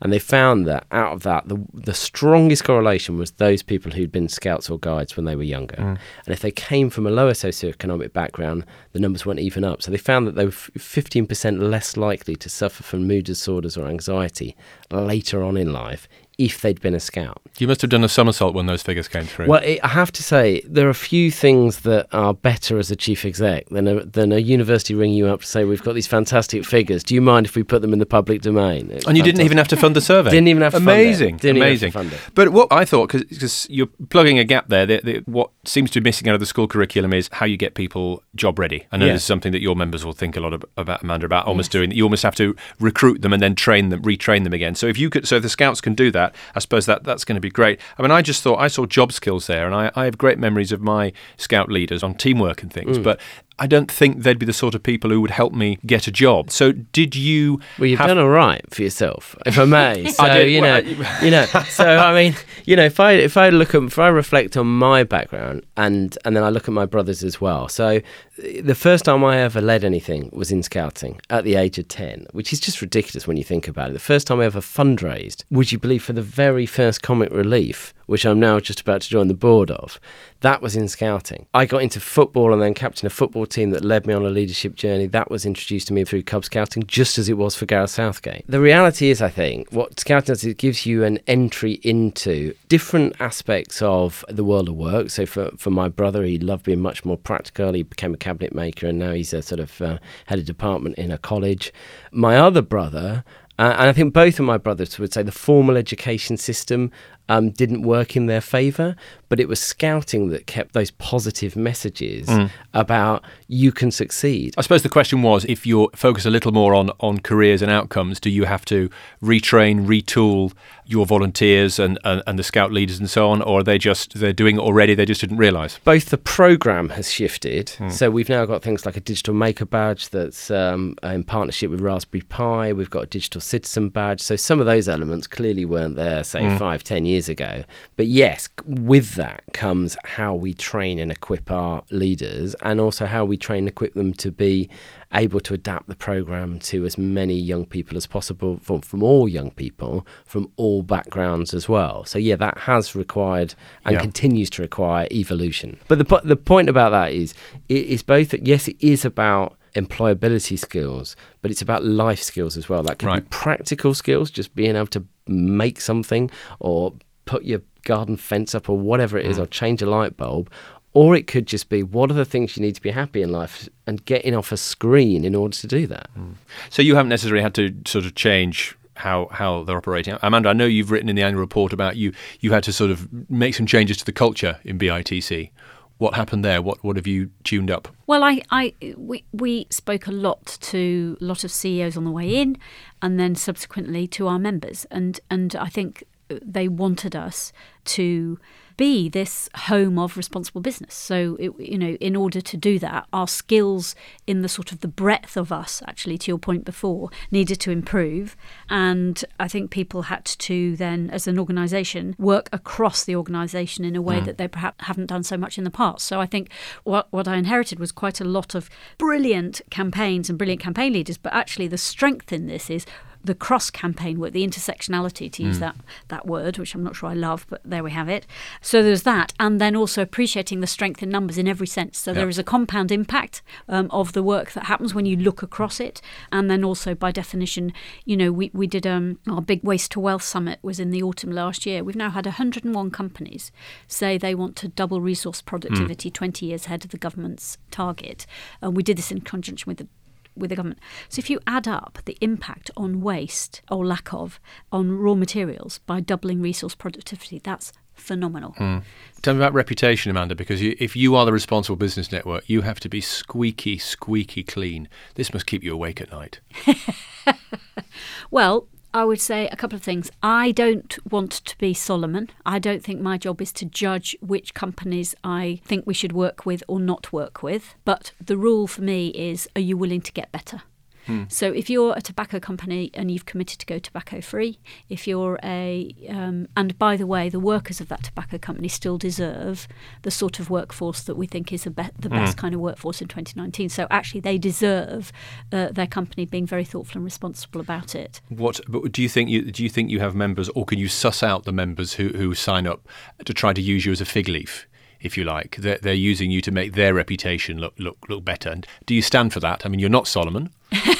And 0.00 0.12
they 0.12 0.18
found 0.18 0.66
that 0.66 0.86
out 0.90 1.12
of 1.12 1.22
that, 1.22 1.48
the, 1.48 1.64
the 1.72 1.94
strongest 1.94 2.64
correlation 2.64 3.18
was 3.18 3.32
those 3.32 3.62
people 3.62 3.92
who'd 3.92 4.10
been 4.10 4.28
scouts 4.28 4.68
or 4.68 4.78
guides 4.78 5.16
when 5.16 5.26
they 5.26 5.36
were 5.36 5.42
younger. 5.42 5.76
Mm. 5.76 5.98
And 6.26 6.32
if 6.32 6.40
they 6.40 6.50
came 6.50 6.90
from 6.90 7.06
a 7.06 7.10
lower 7.10 7.32
socioeconomic 7.32 8.12
background, 8.12 8.64
the 8.92 9.00
numbers 9.00 9.24
weren't 9.24 9.40
even 9.40 9.64
up. 9.64 9.82
So 9.82 9.90
they 9.90 9.96
found 9.96 10.26
that 10.26 10.34
they 10.34 10.46
were 10.46 10.50
15% 10.50 11.60
less 11.60 11.96
likely 11.96 12.34
to 12.36 12.48
suffer 12.48 12.82
from 12.82 13.06
mood 13.06 13.24
disorders 13.24 13.76
or 13.76 13.86
anxiety 13.86 14.56
later 14.90 15.42
on 15.42 15.56
in 15.56 15.72
life 15.72 16.08
if 16.38 16.60
they'd 16.60 16.80
been 16.80 16.94
a 16.94 17.00
scout. 17.00 17.40
You 17.58 17.68
must 17.68 17.82
have 17.82 17.90
done 17.90 18.04
a 18.04 18.08
somersault 18.08 18.54
when 18.54 18.66
those 18.66 18.82
figures 18.82 19.08
came 19.08 19.24
through. 19.24 19.46
Well, 19.46 19.62
it, 19.62 19.80
I 19.82 19.88
have 19.88 20.10
to 20.12 20.22
say, 20.22 20.62
there 20.66 20.86
are 20.86 20.90
a 20.90 20.94
few 20.94 21.30
things 21.30 21.80
that 21.80 22.08
are 22.12 22.34
better 22.34 22.78
as 22.78 22.90
a 22.90 22.96
chief 22.96 23.24
exec 23.24 23.68
than 23.68 23.86
a, 23.86 24.04
than 24.04 24.32
a 24.32 24.38
university 24.38 24.94
ringing 24.94 25.16
you 25.16 25.26
up 25.26 25.40
to 25.40 25.46
say, 25.46 25.64
We've 25.64 25.82
got 25.82 25.94
these 25.94 26.06
fantastic 26.06 26.64
figures. 26.64 27.04
Do 27.04 27.14
you 27.14 27.20
mind 27.20 27.46
if 27.46 27.54
we 27.54 27.62
put 27.62 27.82
them 27.82 27.92
in 27.92 27.98
the 27.98 28.06
public 28.06 28.42
domain? 28.42 28.90
It's 28.90 29.06
and 29.06 29.16
you 29.16 29.22
fantastic. 29.22 29.24
didn't 29.24 29.44
even 29.44 29.58
have 29.58 29.68
to 29.68 29.76
fund 29.76 29.96
the 29.96 30.00
survey? 30.00 30.30
Didn't 30.30 30.48
even 30.48 30.62
have 30.62 30.72
to 30.72 30.78
Amazing. 30.78 31.38
Fund 31.38 31.44
it. 31.44 31.56
Amazing. 31.56 31.92
Fund 31.92 32.12
it. 32.12 32.20
But 32.34 32.50
what 32.50 32.72
I 32.72 32.84
thought, 32.84 33.12
because 33.12 33.66
you're 33.68 33.88
plugging 34.08 34.38
a 34.38 34.44
gap 34.44 34.68
there, 34.68 34.86
the, 34.86 35.00
the, 35.02 35.18
what 35.26 35.50
seems 35.64 35.90
to 35.92 36.00
be 36.00 36.08
missing 36.08 36.28
out 36.28 36.34
of 36.34 36.40
the 36.40 36.46
school 36.46 36.66
curriculum 36.66 37.12
is 37.12 37.28
how 37.32 37.46
you 37.46 37.56
get 37.56 37.74
people 37.74 38.22
job 38.34 38.58
ready. 38.58 38.86
I 38.90 38.96
know 38.96 39.06
yeah. 39.06 39.12
this 39.12 39.22
is 39.22 39.26
something 39.26 39.52
that 39.52 39.62
your 39.62 39.76
members 39.76 40.04
will 40.04 40.12
think 40.12 40.36
a 40.36 40.40
lot 40.40 40.52
of, 40.52 40.64
about, 40.76 41.02
Amanda, 41.02 41.26
about 41.26 41.46
almost 41.46 41.68
yes. 41.68 41.72
doing. 41.72 41.90
You 41.92 42.04
almost 42.04 42.22
have 42.22 42.36
to 42.36 42.56
recruit 42.80 43.22
them 43.22 43.32
and 43.32 43.42
then 43.42 43.54
train 43.54 43.90
them, 43.90 44.02
retrain 44.02 44.44
them 44.44 44.52
again. 44.52 44.74
So 44.74 44.86
if 44.86 44.98
you 44.98 45.10
could, 45.10 45.28
so 45.28 45.36
if 45.36 45.42
the 45.42 45.48
scouts 45.48 45.80
can 45.80 45.94
do 45.94 46.10
that, 46.12 46.21
I 46.54 46.58
suppose 46.58 46.86
that 46.86 47.04
that's 47.04 47.24
going 47.24 47.36
to 47.36 47.40
be 47.40 47.50
great. 47.50 47.80
I 47.98 48.02
mean, 48.02 48.10
I 48.10 48.22
just 48.22 48.42
thought 48.42 48.58
I 48.58 48.68
saw 48.68 48.86
job 48.86 49.12
skills 49.12 49.46
there, 49.46 49.66
and 49.66 49.74
I, 49.74 49.90
I 49.94 50.04
have 50.04 50.18
great 50.18 50.38
memories 50.38 50.72
of 50.72 50.80
my 50.80 51.12
scout 51.36 51.70
leaders 51.70 52.02
on 52.02 52.14
teamwork 52.14 52.62
and 52.62 52.72
things. 52.72 52.98
Mm. 52.98 53.04
But 53.04 53.20
I 53.62 53.68
don't 53.68 53.88
think 53.88 54.24
they'd 54.24 54.40
be 54.40 54.44
the 54.44 54.52
sort 54.52 54.74
of 54.74 54.82
people 54.82 55.10
who 55.10 55.20
would 55.20 55.30
help 55.30 55.52
me 55.52 55.78
get 55.86 56.08
a 56.08 56.10
job. 56.10 56.50
So, 56.50 56.72
did 56.72 57.14
you? 57.14 57.60
Well, 57.78 57.86
you've 57.86 58.00
have... 58.00 58.08
done 58.08 58.18
all 58.18 58.28
right 58.28 58.60
for 58.74 58.82
yourself, 58.82 59.36
if 59.46 59.56
I 59.56 59.66
may. 59.66 60.10
So 60.12 60.24
I 60.24 60.40
you 60.40 60.60
know, 60.60 60.78
you 61.22 61.30
know. 61.30 61.46
So 61.68 61.86
I 61.86 62.12
mean, 62.12 62.34
you 62.64 62.74
know, 62.74 62.84
if 62.84 62.98
I 62.98 63.12
if 63.12 63.36
I 63.36 63.50
look 63.50 63.72
at 63.74 63.82
if 63.84 64.00
I 64.00 64.08
reflect 64.08 64.56
on 64.56 64.66
my 64.66 65.04
background 65.04 65.64
and 65.76 66.18
and 66.24 66.34
then 66.34 66.42
I 66.42 66.48
look 66.48 66.66
at 66.66 66.74
my 66.74 66.86
brothers 66.86 67.22
as 67.22 67.40
well. 67.40 67.68
So, 67.68 68.00
the 68.36 68.74
first 68.74 69.04
time 69.04 69.24
I 69.24 69.38
ever 69.38 69.60
led 69.60 69.84
anything 69.84 70.28
was 70.32 70.50
in 70.50 70.64
scouting 70.64 71.20
at 71.30 71.44
the 71.44 71.54
age 71.54 71.78
of 71.78 71.86
ten, 71.86 72.26
which 72.32 72.52
is 72.52 72.58
just 72.58 72.82
ridiculous 72.82 73.28
when 73.28 73.36
you 73.36 73.44
think 73.44 73.68
about 73.68 73.90
it. 73.90 73.92
The 73.92 74.00
first 74.00 74.26
time 74.26 74.40
I 74.40 74.44
ever 74.46 74.60
fundraised, 74.60 75.44
would 75.50 75.70
you 75.70 75.78
believe, 75.78 76.02
for 76.02 76.12
the 76.12 76.22
very 76.22 76.66
first 76.66 77.02
comic 77.02 77.30
relief, 77.32 77.94
which 78.12 78.26
I'm 78.26 78.38
now 78.38 78.60
just 78.60 78.82
about 78.82 79.00
to 79.00 79.08
join 79.08 79.28
the 79.28 79.32
board 79.32 79.70
of, 79.70 79.98
that 80.40 80.60
was 80.60 80.76
in 80.76 80.86
scouting. 80.86 81.46
I 81.54 81.64
got 81.64 81.82
into 81.82 81.98
football 81.98 82.52
and 82.52 82.60
then 82.60 82.74
captain 82.74 83.06
a 83.06 83.10
football 83.10 83.46
team 83.46 83.70
that 83.70 83.86
led 83.86 84.06
me 84.06 84.12
on 84.12 84.26
a 84.26 84.28
leadership 84.28 84.74
journey. 84.74 85.06
That 85.06 85.30
was 85.30 85.46
introduced 85.46 85.86
to 85.86 85.94
me 85.94 86.04
through 86.04 86.24
Cub 86.24 86.44
Scouting, 86.44 86.84
just 86.86 87.16
as 87.16 87.30
it 87.30 87.38
was 87.38 87.56
for 87.56 87.64
Gareth 87.64 87.88
Southgate. 87.88 88.44
The 88.46 88.60
reality 88.60 89.08
is, 89.08 89.22
I 89.22 89.30
think, 89.30 89.72
what 89.72 89.98
scouting 89.98 90.26
does, 90.26 90.44
it 90.44 90.58
gives 90.58 90.84
you 90.84 91.04
an 91.04 91.20
entry 91.26 91.80
into 91.82 92.52
different 92.68 93.16
aspects 93.18 93.80
of 93.80 94.26
the 94.28 94.44
world 94.44 94.68
of 94.68 94.74
work. 94.74 95.08
So 95.08 95.24
for, 95.24 95.50
for 95.56 95.70
my 95.70 95.88
brother, 95.88 96.22
he 96.22 96.38
loved 96.38 96.64
being 96.64 96.80
much 96.80 97.06
more 97.06 97.16
practical. 97.16 97.72
He 97.72 97.82
became 97.82 98.12
a 98.12 98.18
cabinet 98.18 98.54
maker 98.54 98.88
and 98.88 98.98
now 98.98 99.12
he's 99.12 99.32
a 99.32 99.40
sort 99.40 99.60
of 99.60 99.80
uh, 99.80 99.98
head 100.26 100.38
of 100.38 100.44
department 100.44 100.98
in 100.98 101.10
a 101.10 101.16
college. 101.16 101.72
My 102.10 102.36
other 102.36 102.60
brother, 102.60 103.24
uh, 103.58 103.76
and 103.78 103.88
I 103.88 103.92
think 103.92 104.12
both 104.12 104.38
of 104.38 104.44
my 104.44 104.58
brothers 104.58 104.98
would 104.98 105.12
say 105.12 105.22
the 105.22 105.30
formal 105.30 105.76
education 105.76 106.36
system 106.36 106.90
um, 107.32 107.50
didn't 107.50 107.82
work 107.82 108.16
in 108.16 108.26
their 108.26 108.40
favour, 108.40 108.94
but 109.28 109.40
it 109.40 109.48
was 109.48 109.60
scouting 109.60 110.28
that 110.28 110.46
kept 110.46 110.74
those 110.74 110.90
positive 110.90 111.56
messages 111.56 112.26
mm. 112.28 112.50
about 112.74 113.24
you 113.48 113.72
can 113.72 113.90
succeed. 113.90 114.54
I 114.58 114.60
suppose 114.60 114.82
the 114.82 114.90
question 114.90 115.22
was 115.22 115.46
if 115.46 115.66
you 115.66 115.88
focus 115.96 116.26
a 116.26 116.30
little 116.30 116.52
more 116.52 116.74
on, 116.74 116.90
on 117.00 117.20
careers 117.20 117.62
and 117.62 117.70
outcomes, 117.70 118.20
do 118.20 118.28
you 118.28 118.44
have 118.44 118.64
to 118.66 118.90
retrain, 119.22 119.86
retool 119.86 120.52
your 120.84 121.06
volunteers 121.06 121.78
and, 121.78 121.98
and, 122.04 122.22
and 122.26 122.38
the 122.38 122.42
scout 122.42 122.72
leaders 122.72 122.98
and 122.98 123.08
so 123.08 123.30
on, 123.30 123.40
or 123.40 123.60
are 123.60 123.62
they 123.62 123.78
just 123.78 124.14
they're 124.14 124.32
doing 124.34 124.56
it 124.56 124.60
already, 124.60 124.94
they 124.94 125.06
just 125.06 125.22
didn't 125.22 125.38
realise? 125.38 125.78
Both 125.84 126.10
the 126.10 126.18
programme 126.18 126.90
has 126.90 127.10
shifted. 127.10 127.68
Mm. 127.78 127.90
So 127.90 128.10
we've 128.10 128.28
now 128.28 128.44
got 128.44 128.62
things 128.62 128.84
like 128.84 128.96
a 128.98 129.00
digital 129.00 129.32
maker 129.32 129.64
badge 129.64 130.10
that's 130.10 130.50
um, 130.50 130.96
in 131.02 131.24
partnership 131.24 131.70
with 131.70 131.80
Raspberry 131.80 132.22
Pi. 132.22 132.74
We've 132.74 132.90
got 132.90 133.04
a 133.04 133.06
digital 133.06 133.40
citizen 133.40 133.88
badge. 133.88 134.20
So 134.20 134.36
some 134.36 134.60
of 134.60 134.66
those 134.66 134.88
elements 134.88 135.26
clearly 135.26 135.64
weren't 135.64 135.96
there, 135.96 136.22
say, 136.24 136.42
mm. 136.42 136.58
five, 136.58 136.84
ten 136.84 137.06
years 137.06 137.21
ago. 137.28 137.64
But 137.96 138.06
yes, 138.06 138.48
with 138.64 139.14
that 139.14 139.42
comes 139.52 139.96
how 140.04 140.34
we 140.34 140.54
train 140.54 140.98
and 140.98 141.10
equip 141.10 141.50
our 141.50 141.82
leaders 141.90 142.54
and 142.62 142.80
also 142.80 143.06
how 143.06 143.24
we 143.24 143.36
train 143.36 143.60
and 143.60 143.68
equip 143.68 143.94
them 143.94 144.12
to 144.14 144.30
be 144.30 144.68
able 145.14 145.40
to 145.40 145.54
adapt 145.54 145.88
the 145.88 145.94
program 145.94 146.58
to 146.58 146.86
as 146.86 146.96
many 146.96 147.34
young 147.34 147.66
people 147.66 147.96
as 147.96 148.06
possible 148.06 148.58
from, 148.62 148.80
from 148.80 149.02
all 149.02 149.28
young 149.28 149.50
people 149.50 150.06
from 150.24 150.50
all 150.56 150.82
backgrounds 150.82 151.52
as 151.52 151.68
well. 151.68 152.04
So 152.04 152.18
yeah, 152.18 152.36
that 152.36 152.58
has 152.58 152.94
required 152.94 153.54
and 153.84 153.94
yeah. 153.94 154.00
continues 154.00 154.50
to 154.50 154.62
require 154.62 155.06
evolution. 155.10 155.78
But 155.88 155.98
the 155.98 156.20
the 156.24 156.36
point 156.36 156.68
about 156.68 156.90
that 156.90 157.12
is 157.12 157.34
it 157.68 157.86
is 157.86 158.02
both 158.02 158.30
that 158.30 158.46
yes, 158.46 158.68
it 158.68 158.76
is 158.80 159.04
about 159.04 159.56
employability 159.74 160.58
skills, 160.58 161.16
but 161.40 161.50
it's 161.50 161.62
about 161.62 161.84
life 161.84 162.22
skills 162.22 162.56
as 162.56 162.68
well. 162.68 162.82
That 162.82 162.98
can 162.98 163.08
right. 163.08 163.22
be 163.22 163.28
practical 163.30 163.94
skills, 163.94 164.30
just 164.30 164.54
being 164.54 164.76
able 164.76 164.86
to 164.88 165.04
make 165.26 165.80
something 165.80 166.30
or 166.60 166.94
put 167.32 167.44
your 167.44 167.62
garden 167.84 168.18
fence 168.18 168.54
up 168.54 168.68
or 168.68 168.78
whatever 168.78 169.16
it 169.16 169.24
is, 169.24 169.38
mm. 169.38 169.42
or 169.42 169.46
change 169.46 169.80
a 169.80 169.86
light 169.86 170.18
bulb. 170.18 170.50
Or 170.92 171.16
it 171.16 171.26
could 171.26 171.46
just 171.46 171.70
be 171.70 171.82
what 171.82 172.10
are 172.10 172.14
the 172.14 172.26
things 172.26 172.54
you 172.54 172.62
need 172.62 172.74
to 172.74 172.82
be 172.82 172.90
happy 172.90 173.22
in 173.22 173.32
life 173.32 173.66
and 173.86 174.04
getting 174.04 174.34
off 174.34 174.52
a 174.52 174.58
screen 174.58 175.24
in 175.24 175.34
order 175.34 175.56
to 175.56 175.66
do 175.66 175.86
that. 175.86 176.10
Mm. 176.14 176.34
So 176.68 176.82
you 176.82 176.94
haven't 176.94 177.08
necessarily 177.08 177.42
had 177.42 177.54
to 177.54 177.74
sort 177.86 178.04
of 178.04 178.14
change 178.14 178.76
how 178.96 179.28
how 179.30 179.64
they're 179.64 179.78
operating. 179.78 180.18
Amanda, 180.20 180.50
I 180.50 180.52
know 180.52 180.66
you've 180.66 180.90
written 180.90 181.08
in 181.08 181.16
the 181.16 181.22
annual 181.22 181.40
report 181.40 181.72
about 181.72 181.96
you 181.96 182.12
you 182.40 182.52
had 182.52 182.62
to 182.64 182.72
sort 182.74 182.90
of 182.90 183.08
make 183.30 183.54
some 183.54 183.64
changes 183.64 183.96
to 183.96 184.04
the 184.04 184.12
culture 184.12 184.58
in 184.64 184.78
BITC. 184.78 185.50
What 185.96 186.12
happened 186.14 186.44
there? 186.44 186.60
What 186.60 186.84
what 186.84 186.96
have 186.96 187.06
you 187.06 187.30
tuned 187.42 187.70
up? 187.70 187.88
Well, 188.06 188.22
I, 188.22 188.42
I 188.50 188.74
we 188.98 189.24
we 189.32 189.66
spoke 189.70 190.06
a 190.06 190.12
lot 190.12 190.58
to 190.72 191.16
a 191.18 191.24
lot 191.24 191.42
of 191.42 191.50
CEOs 191.50 191.96
on 191.96 192.04
the 192.04 192.10
way 192.10 192.36
in, 192.36 192.58
and 193.00 193.18
then 193.18 193.34
subsequently 193.34 194.06
to 194.08 194.28
our 194.28 194.38
members, 194.38 194.84
and 194.90 195.18
and 195.30 195.56
I 195.56 195.70
think 195.70 196.04
they 196.42 196.68
wanted 196.68 197.16
us 197.16 197.52
to 197.84 198.38
be 198.76 199.08
this 199.08 199.48
home 199.54 199.98
of 199.98 200.16
responsible 200.16 200.60
business. 200.60 200.94
So, 200.94 201.36
it, 201.38 201.52
you 201.58 201.78
know, 201.78 201.94
in 202.00 202.16
order 202.16 202.40
to 202.40 202.56
do 202.56 202.78
that, 202.80 203.06
our 203.12 203.28
skills 203.28 203.94
in 204.26 204.42
the 204.42 204.48
sort 204.48 204.72
of 204.72 204.80
the 204.80 204.88
breadth 204.88 205.36
of 205.36 205.52
us, 205.52 205.82
actually, 205.86 206.18
to 206.18 206.30
your 206.30 206.38
point 206.38 206.64
before, 206.64 207.10
needed 207.30 207.60
to 207.60 207.70
improve. 207.70 208.36
And 208.68 209.24
I 209.38 209.48
think 209.48 209.70
people 209.70 210.02
had 210.02 210.24
to 210.24 210.76
then, 210.76 211.10
as 211.10 211.26
an 211.26 211.38
organisation, 211.38 212.14
work 212.18 212.48
across 212.52 213.04
the 213.04 213.16
organisation 213.16 213.84
in 213.84 213.96
a 213.96 214.02
way 214.02 214.20
mm. 214.20 214.24
that 214.24 214.38
they 214.38 214.48
perhaps 214.48 214.84
haven't 214.86 215.06
done 215.06 215.22
so 215.22 215.36
much 215.36 215.58
in 215.58 215.64
the 215.64 215.70
past. 215.70 216.06
So 216.06 216.20
I 216.20 216.26
think 216.26 216.50
what, 216.84 217.08
what 217.10 217.28
I 217.28 217.36
inherited 217.36 217.78
was 217.78 217.92
quite 217.92 218.20
a 218.20 218.24
lot 218.24 218.54
of 218.54 218.70
brilliant 218.98 219.60
campaigns 219.70 220.28
and 220.28 220.38
brilliant 220.38 220.60
campaign 220.60 220.92
leaders, 220.92 221.18
but 221.18 221.32
actually 221.32 221.68
the 221.68 221.78
strength 221.78 222.32
in 222.32 222.46
this 222.46 222.70
is 222.70 222.86
the 223.24 223.34
cross 223.34 223.70
campaign 223.70 224.18
work, 224.18 224.32
the 224.32 224.46
intersectionality, 224.46 225.30
to 225.32 225.42
use 225.42 225.56
mm. 225.56 225.60
that, 225.60 225.76
that 226.08 226.26
word, 226.26 226.58
which 226.58 226.74
I'm 226.74 226.82
not 226.82 226.96
sure 226.96 227.08
I 227.08 227.14
love, 227.14 227.46
but 227.48 227.60
there 227.64 227.82
we 227.82 227.92
have 227.92 228.08
it. 228.08 228.26
So 228.60 228.82
there's 228.82 229.04
that. 229.04 229.32
And 229.38 229.60
then 229.60 229.76
also 229.76 230.02
appreciating 230.02 230.60
the 230.60 230.66
strength 230.66 231.02
in 231.02 231.08
numbers 231.08 231.38
in 231.38 231.48
every 231.48 231.66
sense. 231.66 231.98
So 231.98 232.10
yep. 232.10 232.16
there 232.16 232.28
is 232.28 232.38
a 232.38 232.44
compound 232.44 232.90
impact 232.90 233.42
um, 233.68 233.88
of 233.90 234.12
the 234.12 234.22
work 234.22 234.52
that 234.52 234.64
happens 234.64 234.94
when 234.94 235.06
you 235.06 235.16
look 235.16 235.42
across 235.42 235.80
it. 235.80 236.00
And 236.30 236.50
then 236.50 236.64
also, 236.64 236.94
by 236.94 237.12
definition, 237.12 237.72
you 238.04 238.16
know, 238.16 238.32
we, 238.32 238.50
we 238.52 238.66
did 238.66 238.86
um, 238.86 239.18
our 239.28 239.42
big 239.42 239.62
Waste 239.62 239.92
to 239.92 240.00
Wealth 240.00 240.22
Summit 240.22 240.58
was 240.62 240.80
in 240.80 240.90
the 240.90 241.02
autumn 241.02 241.32
last 241.32 241.66
year. 241.66 241.84
We've 241.84 241.96
now 241.96 242.10
had 242.10 242.26
101 242.26 242.90
companies 242.90 243.52
say 243.86 244.18
they 244.18 244.34
want 244.34 244.56
to 244.56 244.68
double 244.68 245.00
resource 245.00 245.40
productivity 245.40 246.10
mm. 246.10 246.14
20 246.14 246.46
years 246.46 246.66
ahead 246.66 246.84
of 246.84 246.90
the 246.90 246.98
government's 246.98 247.58
target. 247.70 248.26
And 248.60 248.76
we 248.76 248.82
did 248.82 248.98
this 248.98 249.12
in 249.12 249.20
conjunction 249.20 249.70
with 249.70 249.78
the 249.78 249.88
with 250.36 250.50
the 250.50 250.56
government. 250.56 250.80
So 251.08 251.18
if 251.18 251.30
you 251.30 251.40
add 251.46 251.68
up 251.68 251.98
the 252.04 252.16
impact 252.20 252.70
on 252.76 253.00
waste 253.00 253.62
or 253.70 253.84
lack 253.86 254.12
of 254.12 254.40
on 254.70 254.92
raw 254.92 255.14
materials 255.14 255.78
by 255.78 256.00
doubling 256.00 256.40
resource 256.40 256.74
productivity, 256.74 257.40
that's 257.42 257.72
phenomenal. 257.94 258.54
Mm. 258.58 258.82
Tell 259.22 259.34
me 259.34 259.40
about 259.40 259.54
reputation, 259.54 260.10
Amanda, 260.10 260.34
because 260.34 260.60
you, 260.60 260.74
if 260.78 260.96
you 260.96 261.14
are 261.14 261.24
the 261.24 261.32
responsible 261.32 261.76
business 261.76 262.10
network, 262.10 262.48
you 262.48 262.62
have 262.62 262.80
to 262.80 262.88
be 262.88 263.00
squeaky, 263.00 263.78
squeaky 263.78 264.42
clean. 264.42 264.88
This 265.14 265.32
must 265.32 265.46
keep 265.46 265.62
you 265.62 265.72
awake 265.72 266.00
at 266.00 266.10
night. 266.10 266.40
well, 268.30 268.66
I 268.94 269.04
would 269.04 269.20
say 269.20 269.48
a 269.48 269.56
couple 269.56 269.76
of 269.76 269.82
things. 269.82 270.10
I 270.22 270.52
don't 270.52 270.98
want 271.10 271.32
to 271.32 271.56
be 271.56 271.72
Solomon. 271.72 272.28
I 272.44 272.58
don't 272.58 272.84
think 272.84 273.00
my 273.00 273.16
job 273.16 273.40
is 273.40 273.50
to 273.54 273.64
judge 273.64 274.14
which 274.20 274.52
companies 274.52 275.14
I 275.24 275.60
think 275.64 275.86
we 275.86 275.94
should 275.94 276.12
work 276.12 276.44
with 276.44 276.62
or 276.68 276.78
not 276.78 277.12
work 277.12 277.42
with. 277.42 277.74
But 277.86 278.12
the 278.20 278.36
rule 278.36 278.66
for 278.66 278.82
me 278.82 279.08
is 279.08 279.48
are 279.56 279.62
you 279.62 279.78
willing 279.78 280.02
to 280.02 280.12
get 280.12 280.30
better? 280.30 280.62
Hmm. 281.06 281.24
So 281.28 281.52
if 281.52 281.68
you're 281.68 281.94
a 281.96 282.00
tobacco 282.00 282.38
company 282.38 282.90
and 282.94 283.10
you've 283.10 283.26
committed 283.26 283.58
to 283.60 283.66
go 283.66 283.78
tobacco 283.78 284.20
free, 284.20 284.58
if 284.88 285.06
you're 285.06 285.38
a 285.42 285.94
um, 286.08 286.48
and 286.56 286.78
by 286.78 286.96
the 286.96 287.06
way, 287.06 287.28
the 287.28 287.40
workers 287.40 287.80
of 287.80 287.88
that 287.88 288.04
tobacco 288.04 288.38
company 288.38 288.68
still 288.68 288.98
deserve 288.98 289.66
the 290.02 290.10
sort 290.10 290.38
of 290.38 290.50
workforce 290.50 291.02
that 291.02 291.16
we 291.16 291.26
think 291.26 291.52
is 291.52 291.64
be- 291.64 291.70
the 291.98 292.08
hmm. 292.08 292.14
best 292.14 292.36
kind 292.36 292.54
of 292.54 292.60
workforce 292.60 293.00
in 293.00 293.08
2019. 293.08 293.68
So 293.68 293.86
actually, 293.90 294.20
they 294.20 294.38
deserve 294.38 295.12
uh, 295.52 295.68
their 295.68 295.86
company 295.86 296.24
being 296.24 296.46
very 296.46 296.64
thoughtful 296.64 296.98
and 296.98 297.04
responsible 297.04 297.60
about 297.60 297.94
it. 297.94 298.20
What 298.28 298.60
do 298.92 299.02
you 299.02 299.08
think? 299.08 299.30
You, 299.30 299.50
do 299.50 299.62
you 299.62 299.68
think 299.68 299.90
you 299.90 300.00
have 300.00 300.14
members, 300.14 300.48
or 300.50 300.64
can 300.64 300.78
you 300.78 300.88
suss 300.88 301.22
out 301.22 301.44
the 301.44 301.52
members 301.52 301.94
who 301.94 302.08
who 302.08 302.34
sign 302.34 302.66
up 302.66 302.86
to 303.24 303.34
try 303.34 303.52
to 303.52 303.60
use 303.60 303.86
you 303.86 303.92
as 303.92 304.00
a 304.00 304.06
fig 304.06 304.28
leaf? 304.28 304.66
if 305.02 305.16
you 305.16 305.24
like. 305.24 305.56
They're, 305.56 305.78
they're, 305.78 305.94
using 305.94 306.30
you 306.30 306.40
to 306.42 306.50
make 306.50 306.74
their 306.74 306.94
reputation 306.94 307.58
look 307.58 307.74
look 307.78 307.98
look 308.08 308.24
better. 308.24 308.50
And 308.50 308.66
do 308.86 308.94
you 308.94 309.02
stand 309.02 309.32
for 309.32 309.40
that? 309.40 309.66
I 309.66 309.68
mean, 309.68 309.80
you're 309.80 309.90
not 309.90 310.06
Solomon. 310.06 310.50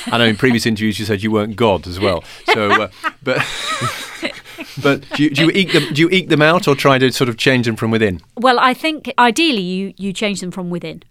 I 0.06 0.18
know 0.18 0.24
in 0.24 0.36
previous 0.36 0.66
interviews 0.66 0.98
you 0.98 1.04
said 1.04 1.22
you 1.22 1.30
weren't 1.30 1.56
God 1.56 1.86
as 1.86 1.98
well. 1.98 2.24
So, 2.52 2.70
uh, 2.70 2.88
but 3.22 3.38
but 4.82 5.08
do 5.16 5.24
you, 5.24 5.30
do 5.30 5.44
you 5.44 5.50
eke 5.54 5.72
them? 5.72 5.92
Do 5.92 6.02
you 6.02 6.08
eke 6.10 6.28
them 6.28 6.42
out, 6.42 6.68
or 6.68 6.74
try 6.74 6.98
to 6.98 7.10
sort 7.12 7.28
of 7.28 7.36
change 7.36 7.66
them 7.66 7.76
from 7.76 7.90
within? 7.90 8.20
Well, 8.36 8.58
I 8.58 8.74
think 8.74 9.12
ideally 9.18 9.62
you 9.62 9.94
you 9.96 10.12
change 10.12 10.40
them 10.40 10.50
from 10.50 10.70
within. 10.70 11.02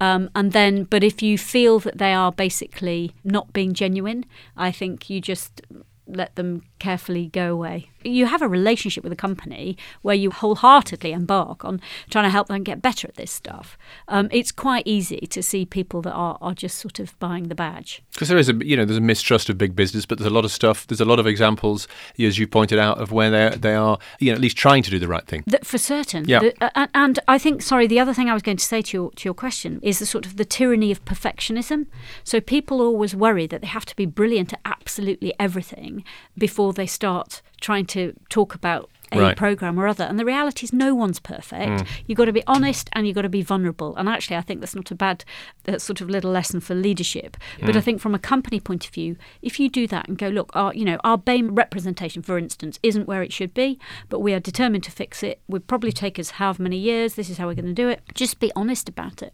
Um, 0.00 0.30
and 0.34 0.52
then, 0.52 0.84
but 0.84 1.04
if 1.04 1.22
you 1.22 1.38
feel 1.38 1.78
that 1.80 1.98
they 1.98 2.12
are 2.12 2.32
basically 2.32 3.12
not 3.22 3.52
being 3.52 3.72
genuine, 3.72 4.24
I 4.56 4.72
think 4.72 5.08
you 5.08 5.20
just 5.20 5.62
let 6.06 6.34
them 6.34 6.62
carefully 6.80 7.28
go 7.28 7.52
away. 7.52 7.90
You 8.02 8.26
have 8.26 8.40
a 8.42 8.48
relationship 8.48 9.04
with 9.04 9.12
a 9.12 9.16
company 9.16 9.76
where 10.02 10.14
you 10.14 10.30
wholeheartedly 10.30 11.12
embark 11.12 11.64
on 11.64 11.80
trying 12.08 12.24
to 12.24 12.30
help 12.30 12.48
them 12.48 12.64
get 12.64 12.80
better 12.80 13.06
at 13.06 13.16
this 13.16 13.30
stuff. 13.30 13.76
Um, 14.08 14.28
it's 14.32 14.50
quite 14.50 14.86
easy 14.86 15.26
to 15.30 15.42
see 15.42 15.66
people 15.66 16.00
that 16.02 16.12
are, 16.12 16.38
are 16.40 16.54
just 16.54 16.78
sort 16.78 16.98
of 16.98 17.16
buying 17.18 17.48
the 17.48 17.54
badge. 17.54 18.02
Because 18.12 18.28
there 18.28 18.38
is 18.38 18.48
a 18.48 18.54
you 18.54 18.76
know 18.76 18.84
there's 18.84 18.98
a 18.98 19.02
mistrust 19.02 19.50
of 19.50 19.58
big 19.58 19.76
business, 19.76 20.06
but 20.06 20.18
there's 20.18 20.30
a 20.30 20.34
lot 20.34 20.44
of 20.44 20.50
stuff. 20.50 20.86
There's 20.86 21.00
a 21.00 21.04
lot 21.04 21.20
of 21.20 21.26
examples, 21.26 21.86
as 22.18 22.38
you 22.38 22.46
pointed 22.46 22.78
out, 22.78 22.98
of 22.98 23.12
where 23.12 23.30
they 23.30 23.56
they 23.56 23.74
are 23.74 23.98
you 24.18 24.30
know 24.30 24.34
at 24.34 24.40
least 24.40 24.56
trying 24.56 24.82
to 24.82 24.90
do 24.90 24.98
the 24.98 25.08
right 25.08 25.26
thing. 25.26 25.44
The, 25.46 25.58
for 25.62 25.78
certain. 25.78 26.24
Yeah. 26.26 26.40
The, 26.40 26.78
uh, 26.78 26.86
and 26.94 27.18
I 27.28 27.38
think 27.38 27.60
sorry, 27.60 27.86
the 27.86 28.00
other 28.00 28.14
thing 28.14 28.30
I 28.30 28.34
was 28.34 28.42
going 28.42 28.56
to 28.56 28.64
say 28.64 28.80
to 28.80 28.96
your 28.96 29.10
to 29.12 29.28
your 29.28 29.34
question 29.34 29.78
is 29.82 29.98
the 29.98 30.06
sort 30.06 30.24
of 30.24 30.38
the 30.38 30.46
tyranny 30.46 30.90
of 30.90 31.04
perfectionism. 31.04 31.86
So 32.24 32.40
people 32.40 32.80
always 32.80 33.14
worry 33.14 33.46
that 33.46 33.60
they 33.60 33.66
have 33.66 33.84
to 33.86 33.96
be 33.96 34.06
brilliant 34.06 34.54
at 34.54 34.60
absolutely 34.64 35.34
everything 35.38 36.02
before 36.38 36.69
they 36.72 36.86
start 36.86 37.42
trying 37.60 37.86
to 37.86 38.14
talk 38.28 38.54
about 38.54 38.90
a 39.12 39.20
right. 39.20 39.36
program 39.36 39.78
or 39.78 39.86
other. 39.86 40.04
And 40.04 40.18
the 40.18 40.24
reality 40.24 40.64
is, 40.64 40.72
no 40.72 40.94
one's 40.94 41.20
perfect. 41.20 41.82
Mm. 41.82 41.86
You've 42.06 42.16
got 42.18 42.26
to 42.26 42.32
be 42.32 42.42
honest 42.46 42.88
and 42.92 43.06
you've 43.06 43.14
got 43.14 43.22
to 43.22 43.28
be 43.28 43.42
vulnerable. 43.42 43.96
And 43.96 44.08
actually, 44.08 44.36
I 44.36 44.40
think 44.40 44.60
that's 44.60 44.74
not 44.74 44.90
a 44.90 44.94
bad 44.94 45.24
uh, 45.66 45.78
sort 45.78 46.00
of 46.00 46.08
little 46.08 46.30
lesson 46.30 46.60
for 46.60 46.74
leadership. 46.74 47.36
Mm. 47.58 47.66
But 47.66 47.76
I 47.76 47.80
think 47.80 48.00
from 48.00 48.14
a 48.14 48.18
company 48.18 48.60
point 48.60 48.86
of 48.86 48.92
view, 48.92 49.16
if 49.42 49.58
you 49.58 49.68
do 49.68 49.86
that 49.88 50.08
and 50.08 50.18
go, 50.18 50.28
look, 50.28 50.50
our 50.54 50.74
you 50.74 50.84
know 50.84 50.98
our 51.04 51.18
BAME 51.18 51.56
representation, 51.56 52.22
for 52.22 52.38
instance, 52.38 52.78
isn't 52.82 53.06
where 53.06 53.22
it 53.22 53.32
should 53.32 53.54
be, 53.54 53.78
but 54.08 54.20
we 54.20 54.32
are 54.32 54.40
determined 54.40 54.84
to 54.84 54.90
fix 54.90 55.22
it. 55.22 55.40
Would 55.48 55.66
probably 55.66 55.92
take 55.92 56.18
us 56.18 56.30
however 56.30 56.62
many 56.62 56.78
years. 56.78 57.14
This 57.14 57.30
is 57.30 57.38
how 57.38 57.46
we're 57.46 57.54
going 57.54 57.66
to 57.66 57.72
do 57.72 57.88
it. 57.88 58.02
Just 58.14 58.40
be 58.40 58.52
honest 58.54 58.88
about 58.88 59.22
it. 59.22 59.32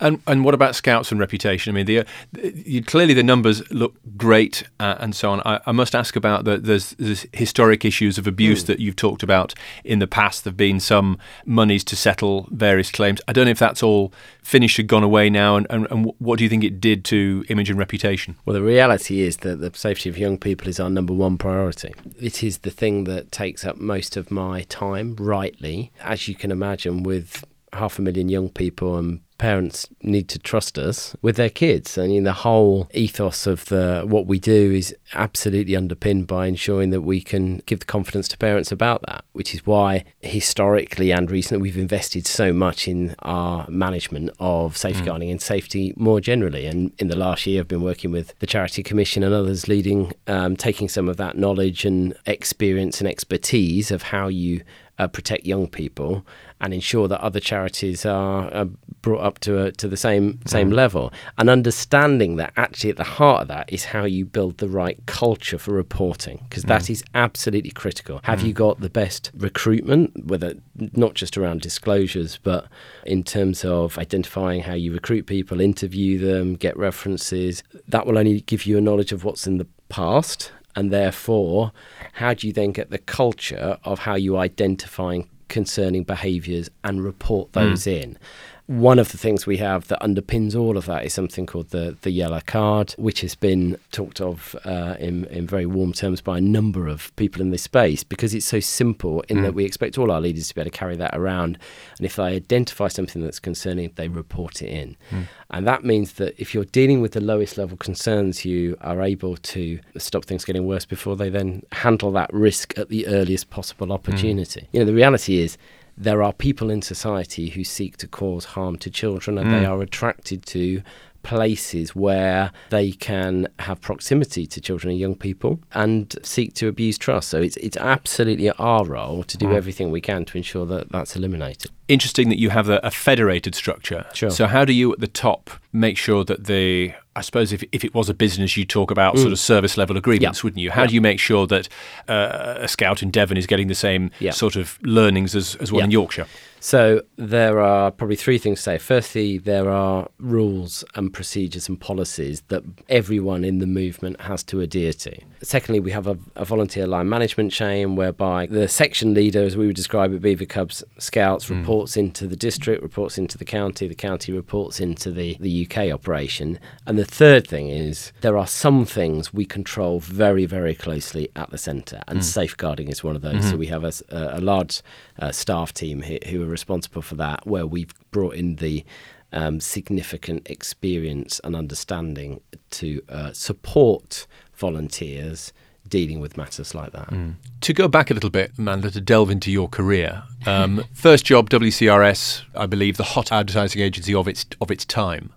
And 0.00 0.20
and 0.26 0.44
what 0.44 0.54
about 0.54 0.74
scouts 0.74 1.10
and 1.10 1.20
reputation? 1.20 1.72
I 1.72 1.74
mean, 1.74 1.86
the, 1.86 2.04
the 2.32 2.82
clearly 2.82 3.14
the 3.14 3.22
numbers 3.22 3.68
look 3.70 3.94
great 4.16 4.64
uh, 4.80 4.96
and 4.98 5.14
so 5.14 5.30
on. 5.30 5.40
I, 5.44 5.60
I, 5.66 5.72
must 5.72 5.94
ask 5.94 6.16
about 6.16 6.44
the 6.44 6.58
there's, 6.58 6.90
there's 6.92 7.26
historic 7.32 7.84
issues 7.84 8.18
of 8.18 8.26
abuse 8.26 8.64
mm. 8.64 8.66
that 8.66 8.80
you've 8.80 8.96
talked 8.96 9.13
talked 9.14 9.22
about 9.22 9.54
in 9.84 10.00
the 10.00 10.06
past. 10.06 10.42
There 10.42 10.50
have 10.50 10.56
been 10.56 10.80
some 10.80 11.18
monies 11.46 11.84
to 11.84 11.96
settle 11.96 12.48
various 12.50 12.90
claims. 12.90 13.20
I 13.28 13.32
don't 13.32 13.44
know 13.44 13.52
if 13.52 13.58
that's 13.58 13.82
all 13.82 14.12
finished 14.42 14.78
or 14.78 14.82
gone 14.82 15.04
away 15.04 15.30
now, 15.30 15.56
and, 15.56 15.66
and, 15.70 15.86
and 15.90 16.12
what 16.18 16.38
do 16.38 16.44
you 16.44 16.50
think 16.50 16.64
it 16.64 16.80
did 16.80 17.04
to 17.06 17.44
image 17.48 17.70
and 17.70 17.78
reputation? 17.78 18.36
Well, 18.44 18.54
the 18.54 18.62
reality 18.62 19.20
is 19.20 19.38
that 19.38 19.60
the 19.60 19.70
safety 19.74 20.08
of 20.08 20.18
young 20.18 20.36
people 20.36 20.68
is 20.68 20.80
our 20.80 20.90
number 20.90 21.14
one 21.14 21.38
priority. 21.38 21.94
It 22.20 22.42
is 22.42 22.58
the 22.58 22.70
thing 22.70 23.04
that 23.04 23.30
takes 23.30 23.64
up 23.64 23.76
most 23.76 24.16
of 24.16 24.30
my 24.30 24.62
time, 24.64 25.14
rightly. 25.16 25.92
As 26.02 26.26
you 26.26 26.34
can 26.34 26.50
imagine, 26.50 27.04
with 27.04 27.44
half 27.74 27.98
a 27.98 28.02
million 28.02 28.28
young 28.28 28.48
people 28.48 28.96
and 28.96 29.20
parents 29.38 29.88
need 30.02 30.28
to 30.28 30.38
trust 30.38 30.78
us 30.78 31.16
with 31.20 31.36
their 31.36 31.50
kids. 31.50 31.98
I 31.98 32.06
mean, 32.06 32.24
the 32.24 32.32
whole 32.32 32.88
ethos 32.94 33.46
of 33.46 33.64
the 33.66 34.04
what 34.06 34.26
we 34.26 34.38
do 34.38 34.72
is 34.72 34.94
absolutely 35.12 35.76
underpinned 35.76 36.26
by 36.26 36.46
ensuring 36.46 36.90
that 36.90 37.02
we 37.02 37.20
can 37.20 37.58
give 37.66 37.80
the 37.80 37.84
confidence 37.86 38.28
to 38.28 38.38
parents 38.38 38.70
about 38.70 39.02
that, 39.02 39.24
which 39.32 39.54
is 39.54 39.66
why 39.66 40.04
historically 40.20 41.12
and 41.12 41.30
recently 41.30 41.62
we've 41.62 41.78
invested 41.78 42.26
so 42.26 42.52
much 42.52 42.86
in 42.86 43.14
our 43.20 43.66
management 43.68 44.30
of 44.38 44.76
safeguarding 44.76 45.28
mm. 45.28 45.32
and 45.32 45.42
safety 45.42 45.92
more 45.96 46.20
generally. 46.20 46.66
And 46.66 46.92
in 46.98 47.08
the 47.08 47.16
last 47.16 47.46
year, 47.46 47.60
I've 47.60 47.68
been 47.68 47.82
working 47.82 48.12
with 48.12 48.38
the 48.38 48.46
Charity 48.46 48.82
Commission 48.82 49.22
and 49.22 49.34
others 49.34 49.68
leading, 49.68 50.12
um, 50.26 50.56
taking 50.56 50.88
some 50.88 51.08
of 51.08 51.16
that 51.16 51.36
knowledge 51.36 51.84
and 51.84 52.14
experience 52.26 53.00
and 53.00 53.08
expertise 53.08 53.90
of 53.90 54.02
how 54.02 54.28
you 54.28 54.62
uh, 54.98 55.08
protect 55.08 55.44
young 55.44 55.66
people 55.66 56.24
and 56.60 56.72
ensure 56.72 57.08
that 57.08 57.20
other 57.20 57.40
charities 57.40 58.06
are, 58.06 58.52
are 58.54 58.68
brought 59.02 59.20
up 59.20 59.38
to 59.40 59.64
a, 59.64 59.72
to 59.72 59.88
the 59.88 59.96
same 59.96 60.38
same 60.46 60.70
mm. 60.70 60.74
level 60.74 61.12
and 61.36 61.50
understanding 61.50 62.36
that 62.36 62.52
actually 62.56 62.90
at 62.90 62.96
the 62.96 63.04
heart 63.04 63.42
of 63.42 63.48
that 63.48 63.70
is 63.72 63.86
how 63.86 64.04
you 64.04 64.24
build 64.24 64.58
the 64.58 64.68
right 64.68 65.04
culture 65.06 65.58
for 65.58 65.72
reporting 65.72 66.44
because 66.48 66.64
mm. 66.64 66.68
that 66.68 66.88
is 66.88 67.02
absolutely 67.14 67.70
critical 67.70 68.20
have 68.22 68.40
mm. 68.40 68.46
you 68.46 68.52
got 68.52 68.80
the 68.80 68.88
best 68.88 69.30
recruitment 69.36 70.24
whether 70.24 70.54
not 70.94 71.14
just 71.14 71.36
around 71.36 71.60
disclosures 71.60 72.38
but 72.42 72.66
in 73.04 73.22
terms 73.22 73.64
of 73.64 73.98
identifying 73.98 74.62
how 74.62 74.74
you 74.74 74.92
recruit 74.92 75.26
people 75.26 75.60
interview 75.60 76.18
them 76.18 76.54
get 76.54 76.76
references 76.76 77.62
that 77.88 78.06
will 78.06 78.16
only 78.16 78.40
give 78.42 78.64
you 78.64 78.78
a 78.78 78.80
knowledge 78.80 79.12
of 79.12 79.24
what's 79.24 79.46
in 79.46 79.58
the 79.58 79.66
past 79.88 80.52
and 80.76 80.92
therefore 80.92 81.72
how 82.14 82.34
do 82.34 82.46
you 82.46 82.52
then 82.52 82.72
get 82.72 82.90
the 82.90 82.98
culture 82.98 83.78
of 83.84 84.00
how 84.00 84.14
you 84.14 84.36
identify 84.36 85.20
concerning 85.48 86.02
behaviours 86.02 86.70
and 86.82 87.04
report 87.04 87.52
those 87.52 87.84
mm. 87.84 88.02
in 88.02 88.18
One 88.66 88.98
of 88.98 89.12
the 89.12 89.18
things 89.18 89.46
we 89.46 89.58
have 89.58 89.88
that 89.88 90.00
underpins 90.00 90.58
all 90.58 90.78
of 90.78 90.86
that 90.86 91.04
is 91.04 91.12
something 91.12 91.44
called 91.44 91.68
the, 91.68 91.98
the 92.00 92.10
yellow 92.10 92.40
card, 92.46 92.92
which 92.96 93.20
has 93.20 93.34
been 93.34 93.76
talked 93.92 94.22
of 94.22 94.56
uh, 94.64 94.96
in, 94.98 95.26
in 95.26 95.46
very 95.46 95.66
warm 95.66 95.92
terms 95.92 96.22
by 96.22 96.38
a 96.38 96.40
number 96.40 96.88
of 96.88 97.14
people 97.16 97.42
in 97.42 97.50
this 97.50 97.62
space 97.62 98.02
because 98.02 98.32
it's 98.32 98.46
so 98.46 98.60
simple 98.60 99.20
in 99.28 99.38
mm. 99.38 99.42
that 99.42 99.52
we 99.52 99.66
expect 99.66 99.98
all 99.98 100.10
our 100.10 100.20
leaders 100.20 100.48
to 100.48 100.54
be 100.54 100.62
able 100.62 100.70
to 100.70 100.78
carry 100.78 100.96
that 100.96 101.14
around. 101.14 101.58
And 101.98 102.06
if 102.06 102.16
they 102.16 102.22
identify 102.22 102.88
something 102.88 103.22
that's 103.22 103.38
concerning, 103.38 103.92
they 103.96 104.08
report 104.08 104.62
it 104.62 104.70
in. 104.70 104.96
Mm. 105.10 105.26
And 105.50 105.66
that 105.66 105.84
means 105.84 106.14
that 106.14 106.34
if 106.40 106.54
you're 106.54 106.64
dealing 106.64 107.02
with 107.02 107.12
the 107.12 107.20
lowest 107.20 107.58
level 107.58 107.76
concerns, 107.76 108.46
you 108.46 108.78
are 108.80 109.02
able 109.02 109.36
to 109.36 109.78
stop 109.98 110.24
things 110.24 110.42
getting 110.46 110.66
worse 110.66 110.86
before 110.86 111.16
they 111.16 111.28
then 111.28 111.64
handle 111.72 112.12
that 112.12 112.32
risk 112.32 112.78
at 112.78 112.88
the 112.88 113.06
earliest 113.08 113.50
possible 113.50 113.92
opportunity. 113.92 114.62
Mm. 114.62 114.68
You 114.72 114.80
know, 114.80 114.86
the 114.86 114.94
reality 114.94 115.36
is 115.38 115.58
there 115.96 116.22
are 116.22 116.32
people 116.32 116.70
in 116.70 116.82
society 116.82 117.50
who 117.50 117.64
seek 117.64 117.96
to 117.98 118.08
cause 118.08 118.44
harm 118.44 118.76
to 118.78 118.90
children 118.90 119.38
and 119.38 119.48
mm. 119.48 119.60
they 119.60 119.64
are 119.64 119.80
attracted 119.80 120.44
to 120.46 120.82
places 121.24 121.96
where 121.96 122.52
they 122.70 122.92
can 122.92 123.48
have 123.58 123.80
proximity 123.80 124.46
to 124.46 124.60
children 124.60 124.90
and 124.90 125.00
young 125.00 125.16
people 125.16 125.58
and 125.72 126.16
seek 126.22 126.54
to 126.54 126.68
abuse 126.68 126.96
trust. 126.98 127.30
So 127.30 127.40
it's 127.40 127.56
it's 127.56 127.76
absolutely 127.78 128.50
our 128.50 128.84
role 128.84 129.24
to 129.24 129.36
do 129.36 129.46
mm. 129.46 129.54
everything 129.54 129.90
we 129.90 130.00
can 130.00 130.24
to 130.26 130.36
ensure 130.36 130.66
that 130.66 130.92
that's 130.92 131.16
eliminated. 131.16 131.72
Interesting 131.88 132.28
that 132.30 132.38
you 132.38 132.50
have 132.50 132.68
a, 132.68 132.80
a 132.82 132.90
federated 132.90 133.54
structure. 133.54 134.06
Sure. 134.14 134.30
So 134.30 134.46
how 134.46 134.64
do 134.64 134.72
you 134.72 134.92
at 134.92 135.00
the 135.00 135.08
top 135.08 135.50
make 135.74 135.98
sure 135.98 136.24
that 136.24 136.44
the 136.44 136.94
I 137.16 137.20
suppose 137.20 137.52
if, 137.52 137.62
if 137.70 137.84
it 137.84 137.94
was 137.94 138.08
a 138.08 138.14
business, 138.14 138.56
you'd 138.56 138.68
talk 138.68 138.90
about 138.90 139.14
mm. 139.14 139.20
sort 139.20 139.32
of 139.32 139.38
service 139.38 139.76
level 139.76 139.96
agreements, 139.96 140.42
wouldn't 140.42 140.60
you? 140.60 140.72
How 140.72 140.84
do 140.84 140.94
you 140.94 141.00
make 141.00 141.20
sure 141.20 141.46
that 141.46 141.68
uh, 142.08 142.56
a 142.58 142.66
scout 142.66 143.04
in 143.04 143.10
Devon 143.10 143.36
is 143.36 143.46
getting 143.46 143.68
the 143.68 143.74
same 143.74 144.10
sort 144.32 144.56
of 144.56 144.78
learnings 144.82 145.36
as, 145.36 145.54
as 145.56 145.70
one 145.70 145.84
in 145.84 145.90
Yorkshire? 145.92 146.26
So 146.58 147.02
there 147.16 147.60
are 147.60 147.90
probably 147.90 148.16
three 148.16 148.38
things 148.38 148.60
to 148.60 148.62
say. 148.62 148.78
Firstly, 148.78 149.38
there 149.38 149.70
are 149.70 150.08
rules 150.18 150.82
and 150.94 151.12
procedures 151.12 151.68
and 151.68 151.78
policies 151.78 152.40
that 152.48 152.64
everyone 152.88 153.44
in 153.44 153.58
the 153.58 153.66
movement 153.66 154.20
has 154.22 154.42
to 154.44 154.60
adhere 154.60 154.94
to. 154.94 155.14
Secondly, 155.42 155.78
we 155.78 155.90
have 155.90 156.06
a, 156.06 156.18
a 156.36 156.44
volunteer 156.44 156.86
line 156.86 157.08
management 157.08 157.52
chain 157.52 157.96
whereby 157.96 158.46
the 158.46 158.66
section 158.66 159.12
leader, 159.14 159.42
as 159.42 159.56
we 159.56 159.66
would 159.66 159.76
describe 159.76 160.12
it, 160.14 160.22
Beaver 160.22 160.46
Cubs 160.46 160.82
Scouts, 160.98 161.48
mm. 161.48 161.62
Reports 161.74 161.96
into 161.96 162.28
the 162.28 162.36
district, 162.36 162.84
reports 162.84 163.18
into 163.18 163.36
the 163.36 163.44
county, 163.44 163.88
the 163.88 163.96
county 163.96 164.32
reports 164.32 164.78
into 164.78 165.10
the, 165.10 165.36
the 165.40 165.66
UK 165.66 165.92
operation. 165.92 166.56
And 166.86 166.96
the 166.96 167.04
third 167.04 167.48
thing 167.48 167.68
is 167.68 168.12
there 168.20 168.38
are 168.38 168.46
some 168.46 168.84
things 168.84 169.34
we 169.34 169.44
control 169.44 169.98
very, 169.98 170.46
very 170.46 170.76
closely 170.76 171.30
at 171.34 171.50
the 171.50 171.58
centre, 171.58 172.00
and 172.06 172.20
mm. 172.20 172.22
safeguarding 172.22 172.90
is 172.90 173.02
one 173.02 173.16
of 173.16 173.22
those. 173.22 173.40
Mm-hmm. 173.40 173.50
So 173.50 173.56
we 173.56 173.66
have 173.66 173.82
a, 173.82 173.92
a 174.08 174.40
large 174.40 174.82
uh, 175.18 175.32
staff 175.32 175.74
team 175.74 176.02
who, 176.02 176.44
are 176.44 176.46
responsible 176.46 177.02
for 177.02 177.16
that, 177.16 177.44
where 177.44 177.66
we've 177.66 177.92
brought 178.12 178.36
in 178.36 178.56
the 178.56 178.84
um, 179.32 179.58
significant 179.58 180.48
experience 180.48 181.40
and 181.42 181.56
understanding 181.56 182.40
to 182.70 183.02
uh, 183.08 183.32
support 183.32 184.28
volunteers 184.54 185.52
dealing 185.88 186.20
with 186.20 186.36
matters 186.36 186.74
like 186.74 186.92
that. 186.92 187.08
Mm. 187.08 187.34
To 187.60 187.72
go 187.72 187.88
back 187.88 188.10
a 188.10 188.14
little 188.14 188.30
bit, 188.30 188.52
Amanda, 188.58 188.90
to 188.90 189.00
delve 189.00 189.30
into 189.30 189.50
your 189.50 189.68
career. 189.68 190.22
Um, 190.46 190.84
first 190.94 191.24
job, 191.24 191.50
WCRS, 191.50 192.42
I 192.54 192.66
believe, 192.66 192.96
the 192.96 193.04
hot 193.04 193.30
advertising 193.32 193.82
agency 193.82 194.14
of 194.14 194.28
its 194.28 194.46
of 194.60 194.70
its 194.70 194.84
time, 194.84 195.32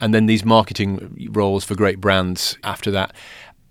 and 0.00 0.14
then 0.14 0.26
these 0.26 0.44
marketing 0.44 1.30
roles 1.32 1.64
for 1.64 1.74
great 1.74 2.00
brands 2.00 2.56
after 2.64 2.90
that. 2.90 3.14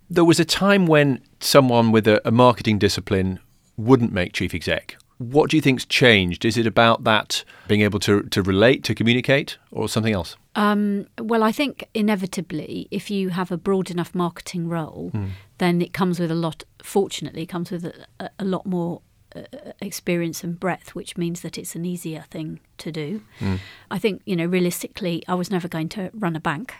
There 0.09 0.25
was 0.25 0.39
a 0.39 0.45
time 0.45 0.87
when 0.87 1.21
someone 1.39 1.91
with 1.91 2.07
a, 2.07 2.25
a 2.27 2.31
marketing 2.31 2.79
discipline 2.79 3.39
wouldn't 3.77 4.11
make 4.11 4.33
chief 4.33 4.53
exec 4.53 4.97
what 5.21 5.51
do 5.51 5.55
you 5.55 5.61
think's 5.61 5.85
changed? 5.85 6.43
Is 6.45 6.57
it 6.57 6.65
about 6.65 7.03
that 7.03 7.43
being 7.67 7.81
able 7.81 7.99
to 7.99 8.23
to 8.23 8.41
relate, 8.41 8.83
to 8.85 8.95
communicate, 8.95 9.57
or 9.69 9.87
something 9.87 10.13
else? 10.13 10.35
Um, 10.55 11.07
well, 11.17 11.43
I 11.43 11.51
think 11.51 11.87
inevitably, 11.93 12.87
if 12.91 13.09
you 13.09 13.29
have 13.29 13.51
a 13.51 13.57
broad 13.57 13.89
enough 13.89 14.13
marketing 14.13 14.67
role, 14.67 15.11
mm. 15.13 15.29
then 15.59 15.81
it 15.81 15.93
comes 15.93 16.19
with 16.19 16.31
a 16.31 16.35
lot. 16.35 16.63
Fortunately, 16.83 17.43
it 17.43 17.49
comes 17.49 17.71
with 17.71 17.85
a, 17.85 18.29
a 18.37 18.43
lot 18.43 18.65
more 18.65 19.01
uh, 19.35 19.43
experience 19.81 20.43
and 20.43 20.59
breadth, 20.59 20.93
which 20.93 21.17
means 21.17 21.41
that 21.41 21.57
it's 21.57 21.75
an 21.75 21.85
easier 21.85 22.25
thing 22.29 22.59
to 22.81 22.91
do. 22.91 23.21
Mm. 23.39 23.59
I 23.91 23.99
think, 23.99 24.21
you 24.25 24.35
know, 24.37 24.45
realistically, 24.45 25.21
I 25.27 25.35
was 25.35 25.51
never 25.51 25.67
going 25.67 25.89
to 25.89 26.09
run 26.13 26.35
a 26.35 26.39
bank. 26.39 26.73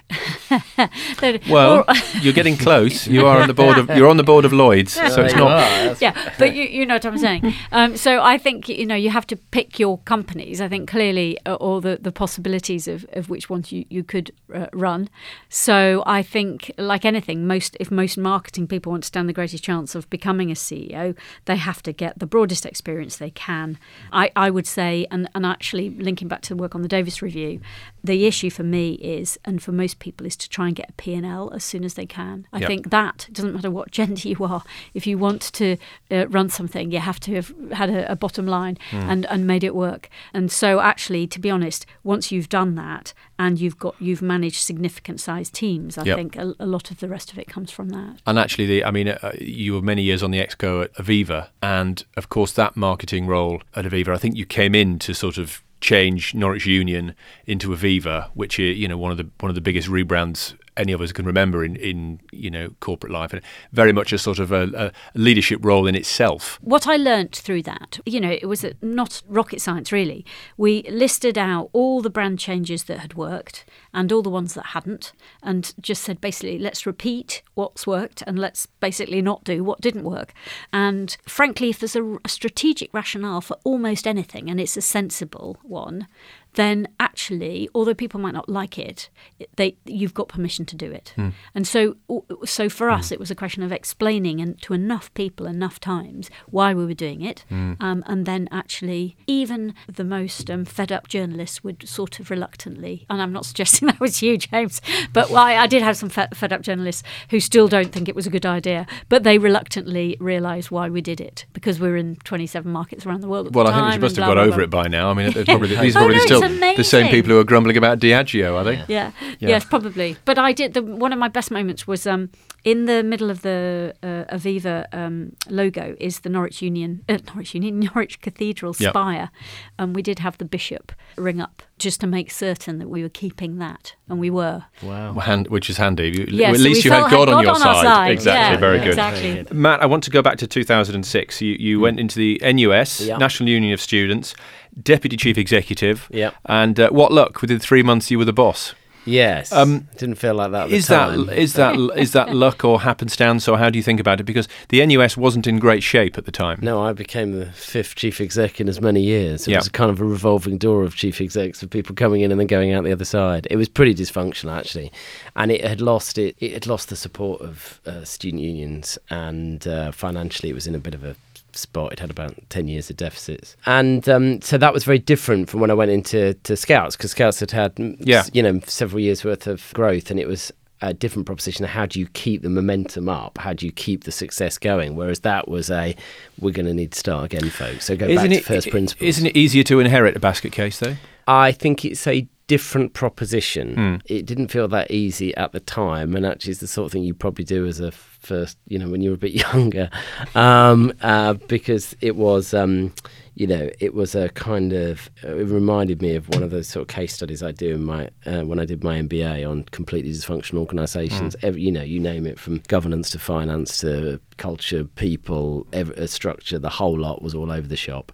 well, 1.49 1.83
you're 2.21 2.33
getting 2.33 2.55
close. 2.55 3.05
You 3.05 3.27
are 3.27 3.41
on 3.41 3.47
the 3.47 3.53
board 3.53 3.77
of 3.77 3.89
you're 3.89 4.07
on 4.07 4.17
the 4.17 4.23
board 4.23 4.45
of 4.45 4.53
Lloyd's, 4.53 4.93
so 4.93 5.23
it's 5.23 5.35
not. 5.35 6.01
yeah, 6.01 6.33
but 6.39 6.55
you, 6.55 6.63
you 6.63 6.85
know 6.85 6.95
what 6.95 7.05
I'm 7.05 7.17
saying. 7.17 7.53
Um, 7.73 7.95
so 7.95 8.21
I 8.21 8.37
think 8.37 8.67
you 8.67 8.85
know 8.85 8.95
you 8.95 9.11
have 9.11 9.25
to 9.27 9.35
pick 9.37 9.79
your 9.79 9.99
companies. 9.99 10.59
I 10.59 10.67
think 10.67 10.89
clearly, 10.89 11.37
uh, 11.45 11.55
or 11.55 11.79
the, 11.79 11.97
the 12.01 12.11
possibilities 12.11 12.87
of, 12.87 13.05
of 13.13 13.29
which 13.29 13.49
ones 13.49 13.71
you 13.71 13.85
you 13.89 14.03
could 14.03 14.31
uh, 14.53 14.67
run. 14.73 15.09
So 15.47 16.03
I 16.05 16.21
think, 16.21 16.71
like 16.77 17.05
anything, 17.05 17.47
most 17.47 17.77
if 17.79 17.91
most 17.91 18.17
marketing 18.17 18.67
people 18.67 18.91
want 18.91 19.03
to 19.03 19.07
stand 19.07 19.29
the 19.29 19.33
greatest 19.33 19.63
chance 19.63 19.95
of 19.95 20.09
becoming 20.09 20.51
a 20.51 20.55
CEO, 20.55 21.15
they 21.45 21.55
have 21.55 21.81
to 21.83 21.93
get 21.93 22.19
the 22.19 22.25
broadest 22.25 22.65
experience 22.65 23.17
they 23.17 23.31
can. 23.31 23.77
I, 24.11 24.31
I 24.35 24.49
would 24.49 24.67
say, 24.67 25.07
and 25.11 25.29
and 25.33 25.45
actually 25.45 25.89
linking 25.97 26.27
back 26.27 26.41
to 26.41 26.49
the 26.49 26.55
work 26.55 26.75
on 26.75 26.81
the 26.81 26.87
Davies 26.87 27.21
Review, 27.21 27.59
the 28.03 28.25
issue 28.25 28.49
for 28.49 28.63
me 28.63 28.93
is, 28.93 29.39
and 29.45 29.61
for 29.61 29.71
most 29.71 29.99
people, 29.99 30.25
is 30.25 30.35
to 30.37 30.49
try 30.49 30.67
and 30.67 30.75
get 30.75 30.89
a 30.89 30.93
P&L 30.93 31.51
as 31.53 31.63
soon 31.63 31.83
as 31.83 31.93
they 31.93 32.05
can. 32.05 32.47
I 32.51 32.59
yep. 32.59 32.67
think 32.67 32.89
that 32.89 33.27
doesn't 33.31 33.53
matter 33.53 33.69
what 33.69 33.91
gender 33.91 34.27
you 34.27 34.37
are. 34.43 34.63
If 34.93 35.05
you 35.05 35.17
want 35.17 35.41
to 35.53 35.77
uh, 36.09 36.27
run 36.27 36.49
something, 36.49 36.91
you 36.91 36.99
have 36.99 37.19
to 37.21 37.35
have 37.35 37.53
had 37.71 37.89
a, 37.89 38.11
a 38.11 38.15
bottom 38.15 38.47
line 38.47 38.77
mm. 38.89 39.03
and, 39.03 39.25
and 39.27 39.45
made 39.45 39.63
it 39.63 39.75
work. 39.75 40.09
And 40.33 40.51
so, 40.51 40.79
actually, 40.79 41.27
to 41.27 41.39
be 41.39 41.49
honest, 41.49 41.85
once 42.03 42.31
you've 42.31 42.49
done 42.49 42.75
that 42.75 43.13
and 43.37 43.59
you've 43.59 43.77
got 43.77 43.95
you've 43.99 44.21
managed 44.21 44.61
significant 44.61 45.19
sized 45.19 45.53
teams, 45.53 45.97
I 45.97 46.03
yep. 46.03 46.17
think 46.17 46.35
a, 46.35 46.53
a, 46.59 46.65
lot 46.65 46.91
of 46.91 46.99
the 46.99 47.07
rest 47.07 47.31
of 47.31 47.37
it 47.37 47.47
comes 47.47 47.71
from 47.71 47.89
that. 47.89 48.21
And 48.25 48.39
actually, 48.39 48.65
the, 48.65 48.85
I 48.85 48.91
mean, 48.91 49.09
uh, 49.09 49.31
you 49.39 49.73
were 49.73 49.81
many 49.81 50.01
years 50.01 50.23
on 50.23 50.31
the 50.31 50.39
exco 50.39 50.83
at 50.83 50.93
Aviva, 50.95 51.49
and 51.61 52.03
of 52.17 52.29
course, 52.29 52.51
that 52.53 52.75
marketing 52.75 53.27
role 53.27 53.61
at 53.75 53.85
Aviva, 53.85 54.09
I 54.09 54.17
think 54.17 54.35
you 54.35 54.45
came 54.45 54.73
in 54.73 54.99
to 54.99 55.13
sort 55.13 55.37
of 55.37 55.63
change 55.81 56.33
Norwich 56.33 56.65
Union 56.65 57.15
into 57.45 57.69
Aviva, 57.69 57.90
which 58.33 58.59
is 58.59 58.77
you 58.77 58.87
know 58.87 58.97
one 58.97 59.11
of 59.11 59.17
the 59.17 59.27
one 59.39 59.49
of 59.49 59.55
the 59.55 59.61
biggest 59.61 59.87
rebrands 59.87 60.55
any 60.77 60.93
of 60.93 61.01
us 61.01 61.11
can 61.11 61.25
remember 61.25 61.63
in, 61.63 61.75
in 61.75 62.19
you 62.31 62.49
know 62.49 62.69
corporate 62.79 63.11
life, 63.11 63.33
and 63.33 63.41
very 63.71 63.91
much 63.91 64.13
a 64.13 64.17
sort 64.17 64.39
of 64.39 64.51
a, 64.51 64.63
a 64.73 65.19
leadership 65.19 65.63
role 65.63 65.87
in 65.87 65.95
itself. 65.95 66.57
What 66.61 66.87
I 66.87 66.95
learnt 66.95 67.35
through 67.35 67.63
that, 67.63 67.99
you 68.05 68.19
know, 68.19 68.31
it 68.31 68.47
was 68.47 68.65
not 68.81 69.21
rocket 69.27 69.61
science 69.61 69.91
really. 69.91 70.25
We 70.57 70.83
listed 70.83 71.37
out 71.37 71.69
all 71.73 72.01
the 72.01 72.09
brand 72.09 72.39
changes 72.39 72.85
that 72.85 72.99
had 72.99 73.15
worked 73.15 73.65
and 73.93 74.11
all 74.11 74.21
the 74.21 74.29
ones 74.29 74.53
that 74.53 74.67
hadn't, 74.67 75.13
and 75.43 75.73
just 75.79 76.03
said 76.03 76.21
basically, 76.21 76.57
let's 76.57 76.85
repeat 76.85 77.41
what's 77.53 77.85
worked 77.85 78.23
and 78.25 78.39
let's 78.39 78.65
basically 78.65 79.21
not 79.21 79.43
do 79.43 79.63
what 79.63 79.81
didn't 79.81 80.03
work. 80.03 80.33
And 80.71 81.15
frankly, 81.27 81.69
if 81.69 81.79
there's 81.79 81.95
a, 81.95 82.17
a 82.23 82.29
strategic 82.29 82.93
rationale 82.93 83.41
for 83.41 83.57
almost 83.63 84.07
anything, 84.07 84.49
and 84.49 84.59
it's 84.59 84.77
a 84.77 84.81
sensible 84.81 85.57
one, 85.63 86.07
then 86.53 86.87
actually, 86.99 87.69
although 87.73 87.93
people 87.93 88.19
might 88.19 88.33
not 88.33 88.49
like 88.49 88.77
it, 88.77 89.09
they 89.55 89.77
you've 89.85 90.13
got 90.13 90.27
permission 90.27 90.65
to 90.65 90.75
do 90.75 90.91
it. 90.91 91.13
Mm. 91.17 91.33
And 91.55 91.67
so, 91.67 91.97
so 92.45 92.69
for 92.69 92.89
us, 92.89 93.09
mm. 93.09 93.13
it 93.13 93.19
was 93.19 93.31
a 93.31 93.35
question 93.35 93.63
of 93.63 93.71
explaining 93.71 94.41
and 94.41 94.61
to 94.63 94.73
enough 94.73 95.13
people 95.13 95.45
enough 95.45 95.79
times 95.79 96.29
why 96.49 96.73
we 96.73 96.85
were 96.85 96.93
doing 96.93 97.21
it, 97.21 97.45
mm. 97.49 97.77
um, 97.81 98.03
and 98.07 98.25
then 98.25 98.49
actually, 98.51 99.15
even 99.27 99.73
the 99.87 100.03
most 100.03 100.49
um, 100.49 100.65
fed 100.65 100.91
up 100.91 101.07
journalists 101.07 101.63
would 101.63 101.87
sort 101.87 102.19
of 102.19 102.29
reluctantly, 102.29 103.05
and 103.09 103.21
I'm 103.21 103.33
not 103.33 103.45
suggesting 103.45 103.85
that 103.87 103.99
was 103.99 104.21
you, 104.21 104.37
James, 104.37 104.81
but 105.13 105.29
well, 105.29 105.43
I, 105.43 105.55
I, 105.55 105.67
did 105.67 105.81
have 105.81 105.97
some 105.97 106.09
fed, 106.09 106.35
fed 106.35 106.51
up 106.51 106.61
journalists 106.61 107.03
who 107.29 107.39
still 107.39 107.67
don't 107.67 107.91
think 107.91 108.09
it 108.09 108.15
was 108.15 108.27
a 108.27 108.29
good 108.29 108.45
idea, 108.45 108.85
but 109.09 109.23
they 109.23 109.37
reluctantly 109.37 110.17
realised 110.19 110.71
why 110.71 110.89
we 110.89 111.01
did 111.01 111.21
it 111.21 111.45
because 111.53 111.79
we're 111.79 111.97
in 111.97 112.17
27 112.17 112.71
markets 112.71 113.05
around 113.05 113.21
the 113.21 113.27
world. 113.27 113.53
well, 113.55 113.67
I 113.67 113.73
think 113.73 113.95
you 113.95 114.01
must 114.01 114.15
have 114.17 114.27
got 114.27 114.33
blah, 114.33 114.43
over 114.43 114.55
blah. 114.55 114.63
it 114.63 114.69
by 114.69 114.87
now. 114.87 115.09
I 115.09 115.13
mean, 115.13 115.31
probably, 115.45 115.75
these 115.75 115.95
are 115.95 115.99
probably 115.99 116.15
oh, 116.17 116.19
no, 116.19 116.25
still 116.25 116.40
the 116.41 116.83
same 116.83 117.07
people 117.07 117.31
who 117.31 117.39
are 117.39 117.43
grumbling 117.43 117.77
about 117.77 117.99
Diageo, 117.99 118.55
are 118.55 118.63
they? 118.63 118.75
Yeah. 118.75 118.85
yeah. 118.87 119.11
yeah. 119.39 119.49
Yes, 119.49 119.65
probably. 119.65 120.17
But 120.25 120.37
I 120.37 120.53
did. 120.53 120.73
The, 120.73 120.81
one 120.81 121.13
of 121.13 121.19
my 121.19 121.27
best 121.27 121.51
moments 121.51 121.87
was 121.87 122.05
um, 122.07 122.29
in 122.63 122.85
the 122.85 123.03
middle 123.03 123.29
of 123.29 123.41
the 123.41 123.93
uh, 124.03 124.35
Aviva 124.35 124.85
um, 124.93 125.35
logo 125.49 125.95
is 125.99 126.19
the 126.19 126.29
Norwich 126.29 126.61
Union, 126.61 127.03
uh, 127.09 127.17
Norwich 127.27 127.55
Union, 127.55 127.79
Norwich 127.93 128.21
Cathedral 128.21 128.73
spire, 128.73 129.29
yep. 129.31 129.69
and 129.79 129.95
we 129.95 130.01
did 130.01 130.19
have 130.19 130.37
the 130.37 130.45
bishop 130.45 130.91
ring 131.15 131.41
up 131.41 131.63
just 131.77 131.99
to 132.01 132.07
make 132.07 132.29
certain 132.29 132.77
that 132.77 132.89
we 132.89 133.01
were 133.01 133.09
keeping 133.09 133.57
that, 133.57 133.95
and 134.07 134.19
we 134.19 134.29
were. 134.29 134.65
Wow, 134.83 135.13
hand, 135.13 135.47
which 135.47 135.69
is 135.69 135.77
handy. 135.77 136.09
You, 136.09 136.27
yes, 136.29 136.55
at 136.55 136.59
least 136.61 136.85
you 136.85 136.91
had 136.91 137.09
God, 137.09 137.29
on 137.29 137.43
your 137.43 137.53
on 137.53 137.59
side. 137.59 137.83
side. 137.83 138.11
Exactly, 138.11 138.53
yeah, 138.53 138.57
very 138.57 138.79
good. 138.79 138.89
Exactly. 138.89 139.45
Matt, 139.57 139.81
I 139.81 139.85
want 139.85 140.03
to 140.03 140.11
go 140.11 140.21
back 140.21 140.37
to 140.37 140.47
2006. 140.47 141.41
You 141.41 141.55
you 141.59 141.79
mm. 141.79 141.81
went 141.81 141.99
into 141.99 142.17
the 142.17 142.39
NUS, 142.43 143.01
yep. 143.01 143.19
National 143.19 143.49
Union 143.49 143.73
of 143.73 143.81
Students 143.81 144.35
deputy 144.81 145.17
chief 145.17 145.37
executive. 145.37 146.07
Yeah. 146.11 146.31
And 146.45 146.79
uh, 146.79 146.89
what 146.89 147.11
luck? 147.11 147.41
Within 147.41 147.59
three 147.59 147.83
months, 147.83 148.11
you 148.11 148.17
were 148.17 148.25
the 148.25 148.33
boss. 148.33 148.73
Yes. 149.05 149.51
Um, 149.51 149.87
Didn't 149.97 150.15
feel 150.15 150.35
like 150.35 150.51
that. 150.51 150.65
At 150.65 150.71
Is 150.71 150.87
the 150.87 150.95
that 151.25 151.37
is 151.37 151.53
that 151.53 151.75
is 151.97 152.11
that 152.13 152.35
luck 152.35 152.63
or 152.63 152.81
happenstance, 152.81 153.47
or 153.47 153.57
how 153.57 153.69
do 153.69 153.79
you 153.79 153.83
think 153.83 153.99
about 153.99 154.19
it? 154.19 154.23
Because 154.23 154.47
the 154.69 154.85
NUS 154.85 155.17
wasn't 155.17 155.47
in 155.47 155.59
great 155.59 155.81
shape 155.83 156.17
at 156.17 156.25
the 156.25 156.31
time. 156.31 156.59
No, 156.61 156.81
I 156.83 156.93
became 156.93 157.31
the 157.31 157.47
fifth 157.47 157.95
chief 157.95 158.21
exec 158.21 158.61
in 158.61 158.69
as 158.69 158.79
many 158.79 159.01
years. 159.01 159.47
It 159.47 159.51
Yeah. 159.51 159.57
was 159.57 159.69
kind 159.69 159.89
of 159.89 159.99
a 159.99 160.05
revolving 160.05 160.57
door 160.57 160.83
of 160.83 160.95
chief 160.95 161.19
execs 161.19 161.63
of 161.63 161.69
people 161.69 161.95
coming 161.95 162.21
in 162.21 162.31
and 162.31 162.39
then 162.39 162.47
going 162.47 162.73
out 162.73 162.83
the 162.83 162.91
other 162.91 163.05
side. 163.05 163.47
It 163.49 163.55
was 163.55 163.69
pretty 163.69 163.95
dysfunctional 163.95 164.55
actually, 164.57 164.91
and 165.35 165.51
it 165.51 165.63
had 165.65 165.81
lost 165.81 166.17
it. 166.17 166.35
It 166.39 166.53
had 166.53 166.67
lost 166.67 166.89
the 166.89 166.95
support 166.95 167.41
of 167.41 167.81
uh, 167.85 168.03
student 168.03 168.41
unions, 168.43 168.97
and 169.09 169.65
uh, 169.67 169.91
financially 169.91 170.49
it 170.49 170.53
was 170.55 170.67
in 170.67 170.75
a 170.75 170.79
bit 170.79 170.93
of 170.93 171.03
a 171.03 171.15
spot. 171.55 171.93
It 171.93 171.99
had 171.99 172.09
about 172.09 172.35
ten 172.49 172.67
years 172.67 172.89
of 172.89 172.97
deficits, 172.97 173.55
and 173.65 174.07
um, 174.09 174.41
so 174.41 174.57
that 174.57 174.73
was 174.73 174.83
very 174.83 174.99
different 174.99 175.49
from 175.49 175.59
when 175.59 175.71
I 175.71 175.73
went 175.73 175.91
into 175.91 176.33
to 176.33 176.55
Scouts 176.55 176.95
because 176.95 177.11
Scouts 177.11 177.39
had 177.39 177.51
had 177.51 177.75
mm, 177.75 177.95
Yeah. 177.99 178.23
you 178.33 178.43
know 178.43 178.59
several 178.65 178.99
years 178.99 179.23
worth 179.23 179.47
of 179.47 179.71
growth, 179.73 180.11
and 180.11 180.19
it 180.19 180.27
was 180.27 180.51
a 180.83 180.93
different 180.93 181.27
proposition. 181.27 181.65
How 181.65 181.85
do 181.85 181.99
you 181.99 182.07
keep 182.13 182.41
the 182.41 182.49
momentum 182.49 183.07
up? 183.07 183.37
How 183.37 183.53
do 183.53 183.65
you 183.67 183.71
keep 183.71 184.03
the 184.05 184.11
success 184.11 184.57
going? 184.57 184.95
Whereas 184.95 185.19
that 185.19 185.47
was 185.47 185.69
a, 185.69 185.95
we're 186.39 186.51
going 186.53 186.65
to 186.65 186.73
need 186.73 186.93
to 186.93 186.99
start 186.99 187.25
again, 187.25 187.51
folks. 187.51 187.85
So 187.85 187.95
go 187.95 188.07
back 188.15 188.27
to 188.29 188.41
first 188.41 188.71
principles. 188.71 189.07
Isn't 189.07 189.27
it 189.27 189.37
easier 189.37 189.63
to 189.65 189.79
inherit 189.79 190.15
a 190.15 190.19
basket 190.19 190.51
case 190.51 190.79
though? 190.79 190.95
I 191.27 191.51
think 191.51 191.85
it's 191.85 192.07
a 192.07 192.27
different 192.51 192.91
proposition. 192.93 193.75
Hmm. 193.75 193.95
It 194.17 194.25
didn't 194.25 194.49
feel 194.49 194.67
that 194.67 194.91
easy 194.91 195.33
at 195.37 195.53
the 195.53 195.61
time, 195.61 196.15
and 196.17 196.25
actually, 196.25 196.51
it's 196.51 196.59
the 196.59 196.67
sort 196.67 196.87
of 196.87 196.91
thing 196.91 197.03
you 197.03 197.13
probably 197.13 197.45
do 197.45 197.65
as 197.65 197.79
a 197.79 197.91
first, 197.91 198.57
you 198.67 198.77
know, 198.77 198.89
when 198.89 199.01
you 199.01 199.09
were 199.11 199.15
a 199.15 199.25
bit 199.27 199.31
younger, 199.53 199.89
um, 200.35 200.91
uh, 201.01 201.33
because 201.47 201.95
it 202.01 202.15
was. 202.15 202.53
Um, 202.53 202.93
you 203.33 203.47
know, 203.47 203.69
it 203.79 203.93
was 203.93 204.13
a 204.13 204.27
kind 204.49 204.73
of. 204.73 205.09
uh, 205.23 205.37
It 205.37 205.45
reminded 205.47 206.01
me 206.01 206.15
of 206.15 206.27
one 206.29 206.43
of 206.43 206.51
those 206.51 206.67
sort 206.67 206.81
of 206.81 206.89
case 206.93 207.13
studies 207.13 207.41
I 207.41 207.53
do 207.53 207.69
in 207.75 207.83
my 207.85 208.09
uh, 208.25 208.41
when 208.41 208.59
I 208.59 208.65
did 208.65 208.83
my 208.83 208.99
MBA 209.01 209.49
on 209.49 209.63
completely 209.71 210.11
dysfunctional 210.11 210.59
organisations. 210.59 211.35
Every, 211.41 211.61
you 211.61 211.71
know, 211.71 211.81
you 211.81 211.99
name 212.01 212.27
it 212.27 212.37
from 212.37 212.61
governance 212.67 213.09
to 213.11 213.19
finance 213.19 213.79
to 213.79 214.19
culture, 214.41 214.83
people, 214.83 215.67
ev- 215.71 215.91
uh, 215.91 216.07
structure. 216.07 216.57
The 216.57 216.69
whole 216.79 216.97
lot 216.97 217.21
was 217.21 217.35
all 217.35 217.51
over 217.51 217.67
the 217.67 217.75
shop. 217.87 218.11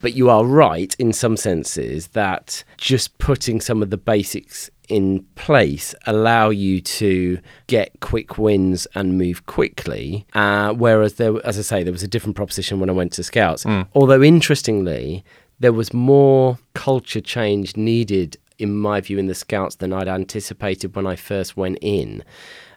But 0.00 0.14
you 0.14 0.28
are 0.28 0.44
right 0.44 0.92
in 0.98 1.12
some 1.12 1.36
senses 1.36 2.08
that 2.08 2.64
just 2.76 3.16
putting 3.18 3.60
some 3.60 3.80
of 3.82 3.90
the 3.90 3.96
basics 3.96 4.70
in 4.88 5.24
place 5.36 5.94
allow 6.06 6.48
you 6.50 6.80
to 6.80 7.38
get 7.66 8.00
quick 8.00 8.38
wins 8.38 8.86
and 8.94 9.18
move 9.18 9.46
quickly. 9.46 10.26
Uh, 10.32 10.72
whereas 10.72 11.14
there, 11.14 11.34
as 11.46 11.58
I 11.58 11.62
say, 11.62 11.82
there 11.84 11.92
was 11.92 12.02
a 12.02 12.08
different 12.08 12.36
proposition 12.36 12.80
when 12.80 12.90
I 12.90 12.94
went 12.94 13.12
to 13.12 13.22
Scouts. 13.22 13.64
Although 13.94 14.22
interestingly, 14.22 15.24
there 15.60 15.72
was 15.74 15.92
more 15.92 16.58
culture 16.74 17.20
change 17.20 17.76
needed, 17.76 18.36
in 18.58 18.76
my 18.76 19.00
view, 19.00 19.18
in 19.18 19.26
the 19.26 19.34
Scouts 19.34 19.76
than 19.76 19.92
I'd 19.92 20.08
anticipated 20.08 20.96
when 20.96 21.06
I 21.06 21.16
first 21.16 21.56
went 21.56 21.78
in. 21.80 22.24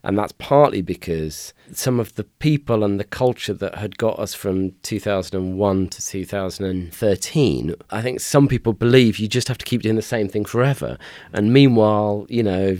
And 0.03 0.17
that's 0.17 0.31
partly 0.33 0.81
because 0.81 1.53
some 1.71 1.99
of 1.99 2.15
the 2.15 2.23
people 2.23 2.83
and 2.83 2.99
the 2.99 3.03
culture 3.03 3.53
that 3.53 3.75
had 3.75 3.97
got 3.97 4.17
us 4.17 4.33
from 4.33 4.71
2001 4.81 5.89
to 5.89 6.07
2013, 6.07 7.75
I 7.91 8.01
think 8.01 8.19
some 8.19 8.47
people 8.47 8.73
believe 8.73 9.19
you 9.19 9.27
just 9.27 9.47
have 9.47 9.59
to 9.59 9.65
keep 9.65 9.83
doing 9.83 9.95
the 9.95 10.01
same 10.01 10.27
thing 10.27 10.45
forever. 10.45 10.97
And 11.33 11.53
meanwhile, 11.53 12.25
you 12.29 12.41
know, 12.41 12.77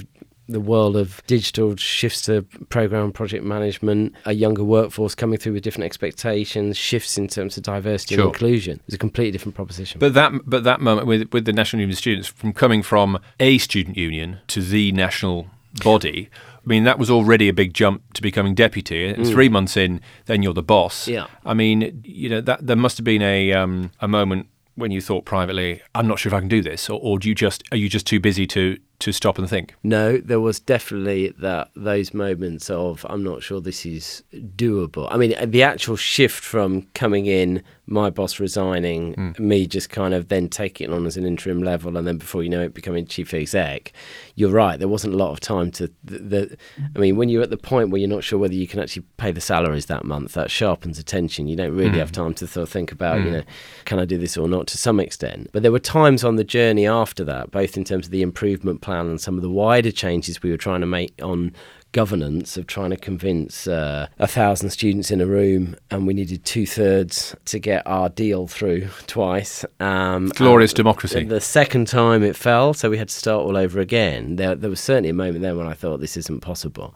the 0.47 0.59
world 0.59 0.97
of 0.97 1.21
digital 1.27 1.75
shifts 1.75 2.23
to 2.23 2.41
program 2.69 3.11
project 3.11 3.43
management, 3.43 4.13
a 4.25 4.33
younger 4.33 4.63
workforce 4.63 5.15
coming 5.15 5.39
through 5.39 5.53
with 5.53 5.63
different 5.63 5.85
expectations, 5.85 6.77
shifts 6.77 7.17
in 7.17 7.27
terms 7.27 7.57
of 7.57 7.63
diversity 7.63 8.15
Sure. 8.15 8.25
and 8.25 8.33
inclusion. 8.33 8.81
It's 8.85 8.95
a 8.95 8.97
completely 8.97 9.31
different 9.31 9.55
proposition. 9.55 9.99
But 9.99 10.13
that 10.13 10.33
but 10.45 10.63
that 10.63 10.81
moment 10.81 11.07
with 11.07 11.31
with 11.31 11.45
the 11.45 11.53
National 11.53 11.81
Union 11.81 11.93
of 11.93 11.97
Students, 11.97 12.27
from 12.27 12.53
coming 12.53 12.83
from 12.83 13.19
a 13.39 13.57
student 13.59 13.97
union 13.97 14.39
to 14.47 14.61
the 14.61 14.91
national 14.91 15.47
body, 15.83 16.29
I 16.57 16.67
mean 16.67 16.83
that 16.83 16.99
was 16.99 17.09
already 17.09 17.47
a 17.47 17.53
big 17.53 17.73
jump 17.73 18.13
to 18.13 18.21
becoming 18.21 18.53
deputy. 18.53 19.07
And 19.07 19.25
Three 19.25 19.49
months 19.49 19.77
in, 19.77 20.01
then 20.25 20.43
you're 20.43 20.53
the 20.53 20.63
boss. 20.63 21.07
Yeah. 21.07 21.27
I 21.45 21.53
mean, 21.53 22.01
you 22.03 22.29
know 22.29 22.41
that 22.41 22.65
there 22.67 22.75
must 22.75 22.97
have 22.97 23.05
been 23.05 23.21
a 23.21 23.53
um, 23.53 23.91
a 23.99 24.07
moment 24.07 24.47
when 24.75 24.91
you 24.91 25.01
thought 25.01 25.25
privately, 25.25 25.81
I'm 25.93 26.07
not 26.07 26.19
sure 26.19 26.29
if 26.29 26.33
I 26.33 26.39
can 26.39 26.47
do 26.49 26.61
this, 26.61 26.89
or, 26.89 26.99
or 27.01 27.19
do 27.19 27.29
you 27.29 27.35
just 27.35 27.63
are 27.71 27.77
you 27.77 27.89
just 27.89 28.05
too 28.07 28.19
busy 28.19 28.47
to 28.47 28.77
to 29.02 29.12
stop 29.12 29.38
and 29.38 29.49
think? 29.49 29.76
No, 29.84 30.18
there 30.18 30.39
was 30.39 30.60
definitely 30.60 31.30
that 31.39 31.70
those 31.76 32.14
moments 32.14 32.70
of 32.70 33.06
I'm 33.10 33.24
not 33.24 33.43
sure 33.43 33.60
this 33.62 33.86
is 33.86 34.24
doable. 34.34 35.08
I 35.12 35.18
mean, 35.18 35.36
the 35.43 35.64
actual 35.64 35.95
shift 35.95 36.43
from 36.43 36.84
coming 36.93 37.26
in, 37.26 37.64
my 37.91 38.09
boss 38.09 38.39
resigning, 38.39 39.13
hmm. 39.13 39.47
me 39.47 39.67
just 39.67 39.89
kind 39.89 40.13
of 40.13 40.29
then 40.29 40.47
taking 40.49 40.89
it 40.89 40.93
on 40.93 41.05
as 41.05 41.17
an 41.17 41.25
interim 41.25 41.61
level, 41.61 41.97
and 41.97 42.07
then 42.07 42.17
before 42.17 42.43
you 42.43 42.49
know 42.49 42.61
it, 42.61 42.73
becoming 42.73 43.05
chief 43.05 43.33
exec. 43.33 43.93
You're 44.35 44.51
right. 44.51 44.79
There 44.79 44.87
wasn't 44.87 45.13
a 45.13 45.17
lot 45.17 45.31
of 45.31 45.39
time 45.39 45.71
to. 45.71 45.91
The, 46.03 46.19
the, 46.19 46.57
I 46.95 46.99
mean, 46.99 47.17
when 47.17 47.29
you're 47.29 47.43
at 47.43 47.49
the 47.49 47.57
point 47.57 47.89
where 47.89 47.99
you're 47.99 48.09
not 48.09 48.23
sure 48.23 48.39
whether 48.39 48.53
you 48.53 48.67
can 48.67 48.79
actually 48.79 49.03
pay 49.17 49.31
the 49.31 49.41
salaries 49.41 49.87
that 49.87 50.05
month, 50.05 50.33
that 50.33 50.49
sharpens 50.49 50.97
attention. 50.97 51.47
You 51.47 51.55
don't 51.55 51.75
really 51.75 51.89
hmm. 51.89 51.97
have 51.97 52.11
time 52.11 52.33
to 52.35 52.47
sort 52.47 52.63
of 52.63 52.69
think 52.69 52.91
about, 52.91 53.19
you 53.19 53.25
hmm. 53.25 53.31
know, 53.33 53.43
can 53.85 53.99
I 53.99 54.05
do 54.05 54.17
this 54.17 54.37
or 54.37 54.47
not 54.47 54.67
to 54.67 54.77
some 54.77 54.99
extent. 54.99 55.49
But 55.51 55.63
there 55.63 55.71
were 55.71 55.79
times 55.79 56.23
on 56.23 56.37
the 56.37 56.43
journey 56.43 56.87
after 56.87 57.23
that, 57.25 57.51
both 57.51 57.77
in 57.77 57.83
terms 57.83 58.07
of 58.07 58.11
the 58.11 58.21
improvement 58.21 58.81
plan 58.81 59.07
and 59.07 59.19
some 59.19 59.35
of 59.35 59.41
the 59.41 59.49
wider 59.49 59.91
changes 59.91 60.41
we 60.41 60.51
were 60.51 60.57
trying 60.57 60.81
to 60.81 60.87
make 60.87 61.13
on 61.21 61.53
governance 61.91 62.57
of 62.57 62.67
trying 62.67 62.89
to 62.91 62.97
convince 62.97 63.67
uh, 63.67 64.07
a 64.19 64.27
thousand 64.27 64.69
students 64.69 65.11
in 65.11 65.21
a 65.21 65.25
room 65.25 65.75
and 65.89 66.07
we 66.07 66.13
needed 66.13 66.43
two 66.45 66.65
thirds 66.65 67.35
to 67.45 67.59
get 67.59 67.85
our 67.85 68.09
deal 68.09 68.47
through 68.47 68.87
twice. 69.07 69.65
Um, 69.79 70.29
Glorious 70.29 70.73
democracy. 70.73 71.23
The 71.23 71.41
second 71.41 71.87
time 71.87 72.23
it 72.23 72.35
fell, 72.35 72.73
so 72.73 72.89
we 72.89 72.97
had 72.97 73.09
to 73.09 73.15
start 73.15 73.45
all 73.45 73.57
over 73.57 73.79
again. 73.79 74.35
There, 74.37 74.55
there 74.55 74.69
was 74.69 74.79
certainly 74.79 75.09
a 75.09 75.13
moment 75.13 75.41
then 75.41 75.57
when 75.57 75.67
I 75.67 75.73
thought 75.73 75.99
this 75.99 76.17
isn't 76.17 76.41
possible. 76.41 76.95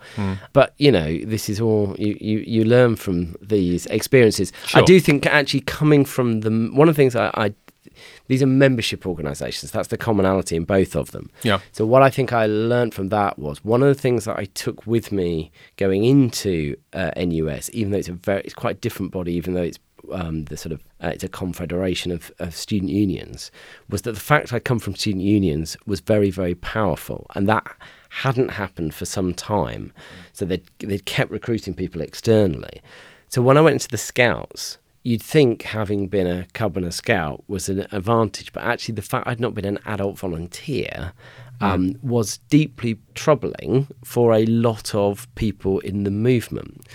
But 0.53 0.73
you 0.77 0.91
know, 0.91 1.19
this 1.25 1.49
is 1.49 1.59
all 1.59 1.95
you, 1.97 2.17
you, 2.19 2.39
you 2.39 2.63
learn 2.63 2.95
from 2.95 3.35
these 3.41 3.85
experiences. 3.87 4.51
Sure. 4.65 4.81
I 4.81 4.85
do 4.85 4.99
think 4.99 5.25
actually 5.25 5.61
coming 5.61 6.05
from 6.05 6.41
the 6.41 6.49
one 6.73 6.87
of 6.87 6.95
the 6.95 6.97
things 6.97 7.15
I, 7.15 7.31
I 7.33 7.53
these 8.27 8.41
are 8.41 8.47
membership 8.47 9.05
organisations. 9.05 9.71
That's 9.71 9.89
the 9.89 9.97
commonality 9.97 10.55
in 10.55 10.63
both 10.63 10.95
of 10.95 11.11
them. 11.11 11.29
Yeah. 11.43 11.59
So 11.71 11.85
what 11.85 12.01
I 12.01 12.09
think 12.09 12.33
I 12.33 12.45
learned 12.45 12.93
from 12.93 13.09
that 13.09 13.37
was 13.39 13.63
one 13.63 13.81
of 13.81 13.87
the 13.87 13.99
things 14.01 14.25
that 14.25 14.37
I 14.37 14.45
took 14.45 14.85
with 14.85 15.11
me 15.11 15.51
going 15.77 16.03
into 16.03 16.75
uh, 16.93 17.11
NUS, 17.17 17.69
even 17.73 17.91
though 17.91 17.97
it's 17.97 18.09
a 18.09 18.13
very 18.13 18.41
it's 18.41 18.53
quite 18.53 18.77
a 18.77 18.79
different 18.79 19.11
body, 19.11 19.33
even 19.33 19.53
though 19.53 19.63
it's 19.63 19.79
um, 20.11 20.45
the 20.45 20.57
sort 20.57 20.71
of 20.71 20.83
uh, 21.03 21.07
it's 21.07 21.23
a 21.23 21.29
confederation 21.29 22.11
of, 22.11 22.31
of 22.39 22.55
student 22.55 22.91
unions, 22.91 23.51
was 23.89 24.03
that 24.03 24.13
the 24.13 24.19
fact 24.19 24.53
I 24.53 24.59
come 24.59 24.79
from 24.79 24.95
student 24.95 25.23
unions 25.23 25.77
was 25.85 25.99
very 25.99 26.29
very 26.29 26.55
powerful, 26.55 27.27
and 27.35 27.47
that 27.49 27.65
hadn't 28.09 28.49
happened 28.49 28.93
for 28.93 29.05
some 29.05 29.33
time. 29.33 29.93
So 30.33 30.45
they 30.45 30.61
they'd 30.79 31.05
kept 31.05 31.31
recruiting 31.31 31.73
people 31.73 32.01
externally. 32.01 32.81
So 33.29 33.41
when 33.41 33.57
I 33.57 33.61
went 33.61 33.73
into 33.73 33.89
the 33.89 33.97
Scouts, 33.97 34.77
you'd 35.05 35.21
think 35.21 35.61
having 35.61 36.07
been 36.07 36.25
a 36.27 36.45
cub 36.53 36.75
and 36.75 36.85
a 36.85 36.91
scout 36.91 37.43
was 37.47 37.69
an 37.69 37.85
advantage, 37.91 38.51
but 38.51 38.63
actually 38.63 38.95
the 38.95 39.01
fact 39.03 39.27
I'd 39.27 39.39
not 39.39 39.53
been 39.53 39.63
an 39.65 39.79
adult 39.85 40.17
volunteer 40.17 41.13
um, 41.61 41.95
was 42.01 42.39
deeply 42.49 42.97
troubling 43.13 43.87
for 44.03 44.33
a 44.33 44.45
lot 44.47 44.93
of 44.93 45.33
people 45.35 45.79
in 45.79 46.03
the 46.03 46.11
movement. 46.11 46.85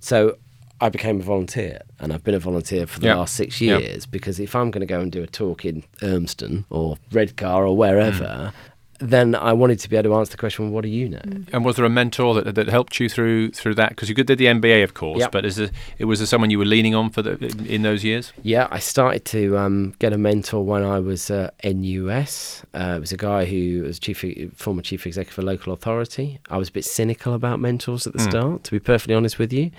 So 0.00 0.36
I 0.82 0.88
became 0.88 1.20
a 1.20 1.22
volunteer, 1.22 1.80
and 2.00 2.12
I've 2.12 2.24
been 2.24 2.34
a 2.34 2.38
volunteer 2.38 2.86
for 2.86 3.00
the 3.00 3.06
Yeah. 3.08 3.16
last 3.16 3.34
six 3.34 3.60
Yeah. 3.60 3.78
years 3.78 4.04
because 4.06 4.40
if 4.40 4.54
I'm 4.56 4.70
going 4.70 4.80
to 4.80 4.86
go 4.86 5.00
and 5.00 5.12
do 5.12 5.22
a 5.22 5.26
talk 5.26 5.64
in 5.64 5.84
Urmston 6.00 6.64
or 6.70 6.96
Redcar 7.12 7.66
or 7.66 7.76
wherever, 7.76 8.52
then 9.00 9.34
I 9.34 9.52
wanted 9.52 9.80
to 9.80 9.88
be 9.88 9.96
able 9.96 10.10
to 10.10 10.16
answer 10.16 10.32
the 10.32 10.36
question, 10.36 10.70
"What 10.70 10.82
do 10.82 10.88
you 10.88 11.08
know?" 11.08 11.20
And 11.52 11.64
was 11.64 11.76
there 11.76 11.84
a 11.84 11.90
mentor 11.90 12.34
that, 12.34 12.54
that 12.54 12.68
helped 12.68 13.00
you 13.00 13.08
through 13.08 13.50
through 13.52 13.74
that? 13.76 13.90
Because 13.90 14.08
you 14.08 14.14
did 14.14 14.38
the 14.38 14.46
MBA, 14.46 14.84
of 14.84 14.94
course, 14.94 15.20
Yep. 15.20 15.32
but 15.32 15.44
is 15.44 15.56
there, 15.56 15.70
it 15.98 16.04
was 16.04 16.18
there 16.20 16.26
someone 16.26 16.50
you 16.50 16.58
were 16.58 16.64
leaning 16.64 16.94
on 16.94 17.10
for 17.10 17.22
the 17.22 17.32
in, 17.44 17.66
in 17.66 17.82
those 17.82 18.04
years? 18.04 18.32
Yeah, 18.42 18.68
I 18.70 18.78
started 18.78 19.24
to 19.26 19.56
um, 19.58 19.94
get 19.98 20.12
a 20.12 20.18
mentor 20.18 20.64
when 20.64 20.84
I 20.84 21.00
was 21.00 21.30
uh, 21.30 21.50
NUS. 21.64 22.62
Uh, 22.74 22.94
it 22.96 23.00
was 23.00 23.12
a 23.12 23.16
guy 23.16 23.44
who 23.46 23.82
was 23.82 23.98
chief, 23.98 24.24
former 24.54 24.82
chief 24.82 25.06
executive 25.06 25.38
of 25.38 25.44
a 25.44 25.46
local 25.46 25.72
authority. 25.72 26.38
I 26.50 26.58
was 26.58 26.68
a 26.68 26.72
bit 26.72 26.84
cynical 26.84 27.34
about 27.34 27.60
mentors 27.60 28.06
at 28.06 28.12
the 28.12 28.20
start, 28.20 28.64
to 28.64 28.70
be 28.70 28.80
perfectly 28.80 29.14
honest 29.14 29.38
with 29.38 29.52
you. 29.52 29.70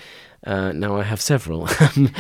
Uh, 0.46 0.72
now 0.72 0.98
I 0.98 1.04
have 1.04 1.22
several, 1.22 1.68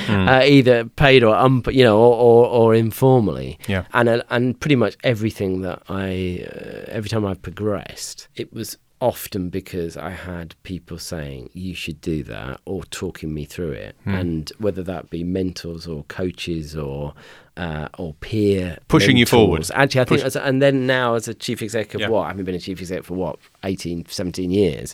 uh, 0.09 0.41
either 0.45 0.85
paid 0.85 1.23
or 1.23 1.35
um, 1.35 1.63
you 1.71 1.83
know, 1.83 1.97
or, 1.99 2.15
or, 2.15 2.45
or 2.47 2.75
informally. 2.75 3.57
Yeah. 3.67 3.85
and 3.93 4.07
uh, 4.09 4.21
and 4.29 4.59
pretty 4.59 4.75
much 4.75 4.95
everything 5.03 5.61
that 5.61 5.81
I, 5.89 6.45
uh, 6.47 6.85
every 6.87 7.09
time 7.09 7.25
I 7.25 7.33
progressed, 7.33 8.27
it 8.35 8.53
was 8.53 8.77
often 8.99 9.49
because 9.49 9.97
I 9.97 10.11
had 10.11 10.53
people 10.61 10.99
saying 10.99 11.49
you 11.53 11.73
should 11.73 11.99
do 12.01 12.21
that 12.25 12.61
or 12.65 12.83
talking 12.85 13.33
me 13.33 13.45
through 13.45 13.71
it, 13.71 13.95
Hmm. 14.03 14.13
and 14.13 14.51
whether 14.59 14.83
that 14.83 15.09
be 15.09 15.23
mentors 15.23 15.87
or 15.87 16.03
coaches 16.03 16.75
or 16.75 17.15
uh, 17.57 17.87
or 17.97 18.13
peer 18.15 18.77
Pushing 18.87 19.17
you 19.17 19.25
forward. 19.25 19.67
Actually, 19.73 20.01
I 20.01 20.05
think, 20.05 20.21
Push- 20.21 20.25
as, 20.27 20.35
and 20.35 20.61
then 20.61 20.85
now 20.85 21.15
as 21.15 21.27
a 21.27 21.33
chief 21.33 21.63
executive, 21.63 22.01
Yeah. 22.01 22.09
what 22.09 22.25
I 22.25 22.27
haven't 22.27 22.45
been 22.45 22.53
a 22.53 22.59
chief 22.59 22.79
executive 22.79 23.07
for 23.07 23.15
what 23.15 23.39
18, 23.63 24.05
17 24.07 24.51
years. 24.51 24.93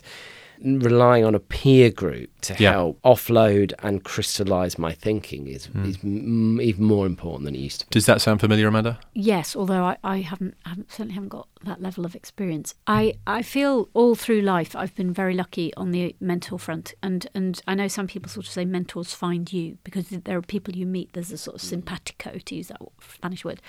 relying 0.60 1.24
on 1.24 1.34
a 1.36 1.38
peer 1.38 1.88
group 1.90 2.28
to 2.42 2.54
Yeah. 2.58 2.72
help 2.72 3.00
offload 3.02 3.72
and 3.82 4.04
crystallize 4.04 4.78
my 4.78 4.92
thinking 4.92 5.46
is, 5.48 5.66
Hmm. 5.66 5.84
is 5.84 5.98
m- 6.04 6.60
even 6.60 6.84
more 6.84 7.06
important 7.06 7.44
than 7.44 7.54
it 7.54 7.58
used 7.58 7.80
to 7.80 7.86
be. 7.86 7.90
Does 7.90 8.06
that 8.06 8.20
sound 8.20 8.40
familiar, 8.40 8.68
Amanda? 8.68 8.98
Yes, 9.14 9.56
although 9.56 9.82
I, 9.84 9.96
I 10.04 10.18
haven't, 10.20 10.54
haven't 10.64 10.90
certainly 10.92 11.14
haven't 11.14 11.30
got 11.30 11.48
that 11.64 11.82
level 11.82 12.06
of 12.06 12.14
experience. 12.14 12.74
I, 12.86 13.14
I 13.26 13.42
feel 13.42 13.88
all 13.92 14.14
through 14.14 14.42
life 14.42 14.76
I've 14.76 14.94
been 14.94 15.12
very 15.12 15.34
lucky 15.34 15.74
on 15.76 15.90
the 15.90 16.14
mentor 16.20 16.58
front, 16.58 16.94
and 17.02 17.26
and 17.34 17.60
I 17.66 17.74
know 17.74 17.88
some 17.88 18.06
people 18.06 18.28
sort 18.30 18.46
of 18.46 18.52
say 18.52 18.64
mentors 18.64 19.12
find 19.12 19.52
you 19.52 19.78
because 19.82 20.08
there 20.10 20.38
are 20.38 20.42
people 20.42 20.76
you 20.76 20.86
meet. 20.86 21.12
There's 21.14 21.32
a 21.32 21.38
sort 21.38 21.56
of 21.56 21.60
simpatico 21.60 22.38
to 22.44 22.54
use 22.54 22.68
that 22.68 22.80
Spanish 23.12 23.44
word, 23.44 23.60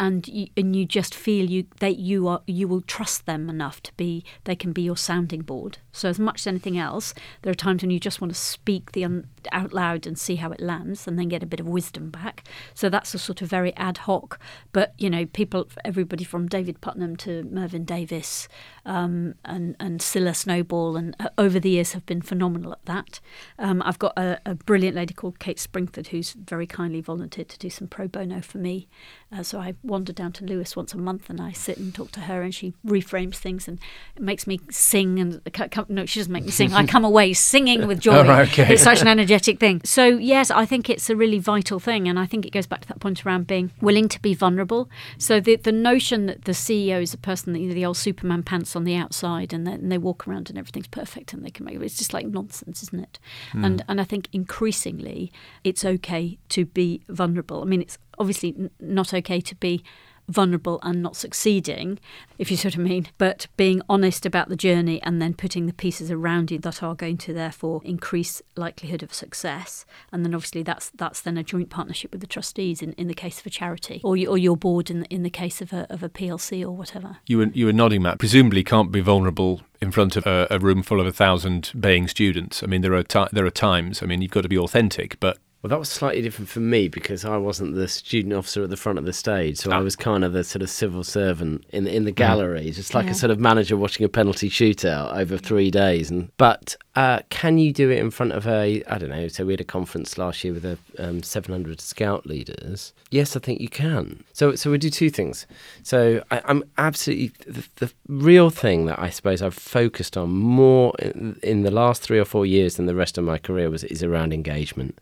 and 0.00 0.26
you, 0.26 0.48
and 0.56 0.74
you 0.74 0.84
just 0.86 1.14
feel 1.14 1.48
you 1.48 1.66
that 1.78 1.98
you 1.98 2.26
are 2.26 2.42
you 2.48 2.66
will 2.66 2.80
trust 2.80 3.26
them 3.26 3.48
enough 3.48 3.80
to 3.84 3.92
be 3.96 4.24
they 4.44 4.56
can 4.56 4.72
be 4.72 4.82
your 4.82 4.96
sounding 4.96 5.42
board. 5.42 5.78
So 5.92 6.08
as 6.08 6.18
much 6.18 6.40
as 6.40 6.46
anything 6.48 6.76
else, 6.76 7.14
there 7.42 7.50
are 7.52 7.54
times 7.54 7.82
when 7.82 7.90
you 7.90 8.00
just 8.00 8.15
want 8.20 8.32
to 8.32 8.38
speak 8.38 8.92
the 8.92 9.04
un, 9.04 9.28
out 9.52 9.72
loud 9.72 10.06
and 10.06 10.18
see 10.18 10.36
how 10.36 10.50
it 10.50 10.60
lands, 10.60 11.06
and 11.06 11.18
then 11.18 11.28
get 11.28 11.42
a 11.42 11.46
bit 11.46 11.60
of 11.60 11.68
wisdom 11.68 12.10
back. 12.10 12.44
So 12.74 12.88
that's 12.88 13.14
a 13.14 13.18
sort 13.18 13.42
of 13.42 13.48
very 13.48 13.74
ad 13.76 13.98
hoc. 13.98 14.38
But 14.72 14.94
you 14.98 15.10
know, 15.10 15.26
people, 15.26 15.68
everybody 15.84 16.24
from 16.24 16.48
David 16.48 16.80
Puttnam 16.80 17.16
to 17.18 17.44
Mervyn 17.44 17.84
Davies 17.84 18.48
um, 18.86 19.34
and 19.44 19.76
and 19.78 20.00
Cilla 20.00 20.34
Snowball, 20.34 20.96
and 20.96 21.14
uh, 21.18 21.28
over 21.36 21.60
the 21.60 21.70
years 21.70 21.92
have 21.92 22.06
been 22.06 22.22
phenomenal 22.22 22.72
at 22.72 22.84
that. 22.86 23.20
Um, 23.58 23.82
I've 23.84 23.98
got 23.98 24.16
a, 24.16 24.40
a 24.46 24.54
brilliant 24.54 24.96
lady 24.96 25.12
called 25.12 25.40
Kate 25.40 25.58
Springford 25.58 26.08
who's 26.08 26.32
very 26.32 26.66
kindly 26.66 27.00
volunteered 27.00 27.48
to 27.50 27.58
do 27.58 27.68
some 27.68 27.88
pro 27.88 28.06
bono 28.06 28.40
for 28.40 28.58
me. 28.58 28.88
Uh, 29.32 29.42
so 29.42 29.58
I 29.58 29.74
wander 29.82 30.12
down 30.12 30.32
to 30.34 30.44
Lewes 30.44 30.76
once 30.76 30.94
a 30.94 30.98
month 30.98 31.28
and 31.28 31.40
I 31.40 31.50
sit 31.50 31.78
and 31.78 31.92
talk 31.92 32.12
to 32.12 32.20
her, 32.20 32.42
and 32.42 32.54
she 32.54 32.74
reframes 32.86 33.36
things 33.36 33.66
and 33.66 33.80
it 34.14 34.22
makes 34.22 34.46
me 34.46 34.60
sing. 34.70 35.18
And 35.18 35.40
no, 35.88 36.06
she 36.06 36.20
doesn't 36.20 36.32
make 36.32 36.44
me 36.44 36.52
sing. 36.52 36.72
I 36.72 36.86
come 36.86 37.04
away 37.04 37.32
singing 37.32 37.86
with 37.86 38.00
joy. 38.00 38.16
Oh, 38.26 38.40
okay. 38.40 38.72
It's 38.72 38.82
such 38.82 39.02
an 39.02 39.08
energetic 39.08 39.60
thing. 39.60 39.82
So 39.84 40.06
yes, 40.06 40.50
I 40.50 40.64
think 40.64 40.88
it's 40.90 41.08
a 41.10 41.14
really 41.14 41.38
vital 41.38 41.78
thing, 41.78 42.08
and 42.08 42.18
I 42.18 42.26
think 42.26 42.44
it 42.44 42.50
goes 42.50 42.66
back 42.66 42.80
to 42.80 42.88
that 42.88 42.98
point 42.98 43.24
around 43.24 43.46
being 43.46 43.70
willing 43.80 44.08
to 44.08 44.20
be 44.20 44.34
vulnerable. 44.34 44.88
So 45.18 45.38
the 45.38 45.56
the 45.56 45.70
notion 45.70 46.26
that 46.26 46.44
the 46.44 46.52
CEO 46.52 47.02
is 47.02 47.14
a 47.14 47.18
person 47.18 47.52
that 47.52 47.60
you 47.60 47.68
know 47.68 47.74
the 47.74 47.84
old 47.84 47.98
Superman 47.98 48.42
pants 48.42 48.75
on 48.76 48.84
the 48.84 48.94
outside, 48.94 49.52
and, 49.52 49.66
then 49.66 49.88
they 49.88 49.98
walk 49.98 50.28
around 50.28 50.48
and 50.50 50.58
everything's 50.58 50.88
perfect, 50.88 51.32
and 51.32 51.44
they 51.44 51.50
can 51.50 51.64
make 51.64 51.80
it's 51.80 51.96
just 51.96 52.14
like 52.14 52.26
nonsense, 52.26 52.82
isn't 52.84 53.00
it? 53.00 53.18
Hmm. 53.52 53.64
And 53.64 53.84
and 53.88 54.00
I 54.00 54.04
think 54.04 54.28
increasingly 54.32 55.32
it's 55.64 55.84
okay 55.84 56.38
to 56.50 56.64
be 56.64 57.02
vulnerable. 57.08 57.62
I 57.62 57.64
mean, 57.64 57.82
it's 57.82 57.98
obviously 58.18 58.54
n- 58.58 58.70
not 58.80 59.12
okay 59.12 59.40
to 59.40 59.54
be 59.56 59.82
vulnerable 60.28 60.78
and 60.82 61.02
not 61.02 61.16
succeeding, 61.16 61.98
if 62.38 62.50
you 62.50 62.56
sort 62.56 62.74
of 62.74 62.80
mean, 62.80 63.08
but 63.18 63.46
being 63.56 63.82
honest 63.88 64.26
about 64.26 64.48
the 64.48 64.56
journey 64.56 65.00
and 65.02 65.20
then 65.20 65.34
putting 65.34 65.66
the 65.66 65.72
pieces 65.72 66.10
around 66.10 66.50
you 66.50 66.58
that 66.58 66.82
are 66.82 66.94
going 66.94 67.16
to 67.18 67.32
therefore 67.32 67.80
increase 67.84 68.42
likelihood 68.56 69.02
of 69.02 69.14
success. 69.14 69.84
And 70.12 70.24
then 70.24 70.34
obviously 70.34 70.62
that's 70.62 70.90
that's 70.90 71.20
then 71.20 71.36
a 71.36 71.42
joint 71.42 71.70
partnership 71.70 72.12
with 72.12 72.20
the 72.20 72.26
trustees 72.26 72.82
in, 72.82 72.92
in 72.94 73.08
the 73.08 73.14
case 73.14 73.40
of 73.40 73.46
a 73.46 73.50
charity 73.50 74.00
or, 74.04 74.16
you, 74.16 74.28
or 74.28 74.38
your 74.38 74.56
board 74.56 74.90
in 74.90 75.04
in 75.04 75.22
the 75.22 75.30
case 75.30 75.60
of 75.60 75.72
a, 75.72 75.86
of 75.90 76.02
a 76.02 76.08
PLC 76.08 76.62
or 76.62 76.70
whatever. 76.70 77.18
You 77.26 77.38
were 77.38 77.46
you 77.46 77.66
were 77.66 77.72
nodding, 77.72 78.02
Matt. 78.02 78.18
Presumably, 78.18 78.64
can't 78.64 78.90
be 78.90 79.00
vulnerable 79.00 79.62
in 79.80 79.90
front 79.90 80.16
of 80.16 80.26
a, 80.26 80.46
a 80.50 80.58
room 80.58 80.82
full 80.82 81.00
of 81.00 81.06
a 81.06 81.12
thousand 81.12 81.72
baying 81.78 82.08
students. 82.08 82.62
I 82.62 82.66
mean, 82.66 82.82
there 82.82 82.94
are 82.94 83.02
ti 83.02 83.24
there 83.32 83.46
are 83.46 83.50
times. 83.50 84.02
I 84.02 84.06
mean, 84.06 84.22
you've 84.22 84.30
got 84.30 84.42
to 84.42 84.48
be 84.48 84.58
authentic, 84.58 85.18
but 85.20 85.38
Well, 85.62 85.70
that 85.70 85.78
was 85.80 85.88
slightly 85.88 86.22
different 86.22 86.48
for 86.48 86.60
me 86.60 86.86
because 86.86 87.24
I 87.24 87.38
wasn't 87.38 87.74
the 87.74 87.88
student 87.88 88.34
officer 88.34 88.62
at 88.62 88.70
the 88.70 88.76
front 88.76 88.98
of 89.00 89.04
the 89.04 89.12
stage, 89.12 89.56
so 89.56 89.72
I 89.72 89.76
Ah. 89.78 89.82
was 89.82 89.96
kind 89.96 90.22
of 90.22 90.32
the 90.32 90.44
sort 90.44 90.62
of 90.62 90.70
civil 90.70 91.02
servant 91.02 91.64
in 91.70 91.86
in 91.88 92.04
the 92.04 92.12
gallery, 92.12 92.70
just 92.70 92.94
like 92.94 93.06
Yeah. 93.06 93.12
a 93.12 93.14
sort 93.14 93.30
of 93.32 93.40
manager 93.40 93.76
watching 93.76 94.04
a 94.04 94.08
penalty 94.08 94.48
shootout 94.48 95.16
over 95.16 95.36
three 95.38 95.70
days. 95.72 96.08
And 96.10 96.28
but 96.36 96.76
uh, 96.94 97.20
can 97.30 97.58
you 97.58 97.72
do 97.72 97.90
it 97.90 97.98
in 97.98 98.10
front 98.10 98.32
of 98.32 98.46
a 98.46 98.82
I 98.86 98.98
don't 98.98 99.08
know? 99.10 99.26
So 99.28 99.44
we 99.46 99.54
had 99.54 99.60
a 99.60 99.64
conference 99.64 100.16
last 100.18 100.44
year 100.44 100.52
with 100.52 100.64
a 100.64 100.78
um, 100.98 101.22
700 101.22 101.80
scout 101.80 102.26
leaders. 102.26 102.92
Yes, 103.10 103.34
I 103.34 103.40
think 103.40 103.60
you 103.60 103.68
can. 103.68 104.22
So 104.34 104.54
so 104.54 104.70
we 104.70 104.78
do 104.78 104.90
two 104.90 105.10
things. 105.10 105.46
So 105.82 106.22
I, 106.30 106.42
I'm 106.44 106.62
absolutely 106.78 107.32
the, 107.46 107.64
the 107.76 107.92
real 108.06 108.50
thing 108.50 108.86
that 108.86 109.00
I 109.00 109.08
suppose 109.10 109.42
I've 109.42 109.54
focused 109.54 110.16
on 110.18 110.28
more 110.30 110.92
in, 111.00 111.40
in 111.42 111.62
the 111.62 111.70
last 111.72 112.02
three 112.02 112.20
or 112.20 112.26
four 112.26 112.44
years 112.46 112.76
than 112.76 112.86
the 112.86 112.94
rest 112.94 113.16
of 113.18 113.24
my 113.24 113.38
career 113.38 113.68
was 113.70 113.82
is 113.84 114.02
around 114.04 114.32
engagement 114.34 114.98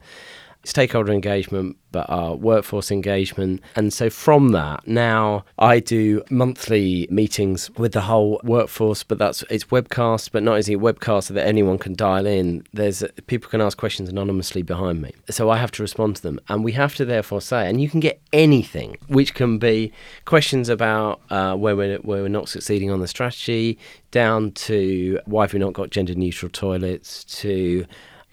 stakeholder 0.64 1.12
engagement, 1.12 1.76
but 1.92 2.08
our 2.10 2.34
workforce 2.34 2.90
engagement. 2.90 3.60
And 3.76 3.92
so 3.92 4.10
from 4.10 4.48
that, 4.48 4.86
now 4.86 5.44
I 5.58 5.78
do 5.78 6.22
monthly 6.30 7.06
meetings 7.10 7.70
with 7.76 7.92
the 7.92 8.00
whole 8.00 8.40
workforce, 8.42 9.04
but 9.04 9.18
that's 9.18 9.44
it's 9.50 9.64
webcast, 9.64 10.32
but 10.32 10.42
not 10.42 10.52
only 10.52 10.76
webcast 10.76 11.24
so 11.24 11.34
that 11.34 11.46
anyone 11.46 11.78
can 11.78 11.94
dial 11.94 12.26
in. 12.26 12.66
There's 12.72 13.04
people 13.26 13.48
can 13.48 13.60
ask 13.60 13.78
questions 13.78 14.08
anonymously 14.08 14.62
behind 14.62 15.02
me. 15.02 15.12
So 15.30 15.50
I 15.50 15.56
have 15.58 15.70
to 15.72 15.82
respond 15.82 16.16
to 16.16 16.22
them. 16.22 16.40
And 16.48 16.64
we 16.64 16.72
have 16.72 16.94
to 16.96 17.04
therefore 17.04 17.40
say, 17.40 17.68
and 17.68 17.80
you 17.80 17.88
can 17.88 18.00
get 18.00 18.20
anything, 18.32 18.96
which 19.06 19.34
can 19.34 19.58
be 19.58 19.92
questions 20.24 20.68
about 20.68 21.20
uh, 21.30 21.54
where, 21.54 21.76
we're, 21.76 21.98
where 21.98 22.22
we're 22.22 22.28
not 22.28 22.48
succeeding 22.48 22.90
on 22.90 23.00
the 23.00 23.08
strategy, 23.08 23.78
down 24.10 24.52
to 24.52 25.20
why 25.26 25.44
have 25.44 25.52
we 25.52 25.58
not 25.58 25.74
got 25.74 25.90
gender 25.90 26.14
neutral 26.14 26.50
toilets, 26.50 27.24
to 27.24 27.86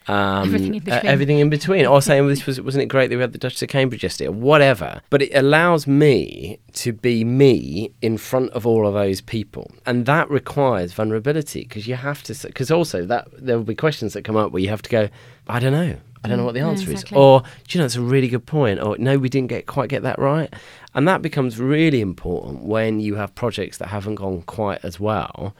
um, 0.08 0.44
Everything 0.46 0.74
in 0.74 0.82
uh, 0.82 0.84
between. 0.84 1.06
everything 1.12 1.38
in 1.38 1.50
between. 1.50 1.86
Or 1.86 2.02
saying, 2.02 2.26
this 2.28 2.46
was, 2.46 2.60
wasn't 2.60 2.82
it 2.82 2.86
great 2.86 3.08
that 3.10 3.16
we 3.16 3.20
had 3.22 3.32
the 3.32 3.38
Duchess 3.38 3.62
of 3.62 3.68
Cambridge 3.68 4.02
yesterday, 4.02 4.28
whatever. 4.28 5.00
But 5.10 5.22
it 5.22 5.30
allows 5.34 5.86
me 5.86 6.58
to 6.74 6.92
be 6.92 7.24
me 7.24 7.92
in 8.02 8.18
front 8.18 8.50
of 8.52 8.66
all 8.66 8.86
of 8.86 8.94
those 8.94 9.20
people. 9.20 9.70
And 9.86 10.06
that 10.06 10.30
requires 10.30 10.92
vulnerability 10.92 11.62
because 11.62 11.86
you 11.86 11.94
have 11.96 12.22
to, 12.24 12.46
because 12.46 12.70
also 12.70 13.04
that 13.06 13.28
there 13.38 13.56
will 13.56 13.64
be 13.64 13.74
questions 13.74 14.12
that 14.14 14.22
come 14.22 14.36
up 14.36 14.52
where 14.52 14.62
you 14.62 14.68
have 14.68 14.82
to 14.82 14.90
go, 14.90 15.08
I 15.48 15.58
don't 15.60 15.72
know. 15.72 15.96
I 16.24 16.28
don't 16.28 16.38
know 16.38 16.44
what 16.44 16.54
the 16.54 16.60
Mm, 16.60 16.68
answer 16.68 16.92
exactly. 16.92 17.16
is. 17.16 17.20
Or, 17.20 17.40
do 17.40 17.48
you 17.70 17.80
know, 17.80 17.84
it's 17.84 17.96
a 17.96 18.00
really 18.00 18.28
good 18.28 18.46
point. 18.46 18.80
Or, 18.80 18.96
no, 18.96 19.18
we 19.18 19.28
didn't 19.28 19.48
get 19.48 19.66
quite 19.66 19.88
get 19.88 20.02
that 20.04 20.20
right. 20.20 20.54
And 20.94 21.08
that 21.08 21.20
becomes 21.20 21.58
really 21.58 22.00
important 22.00 22.62
when 22.62 23.00
you 23.00 23.16
have 23.16 23.34
projects 23.34 23.78
that 23.78 23.88
haven't 23.88 24.14
gone 24.16 24.42
quite 24.42 24.78
as 24.84 25.00
well. 25.00 25.56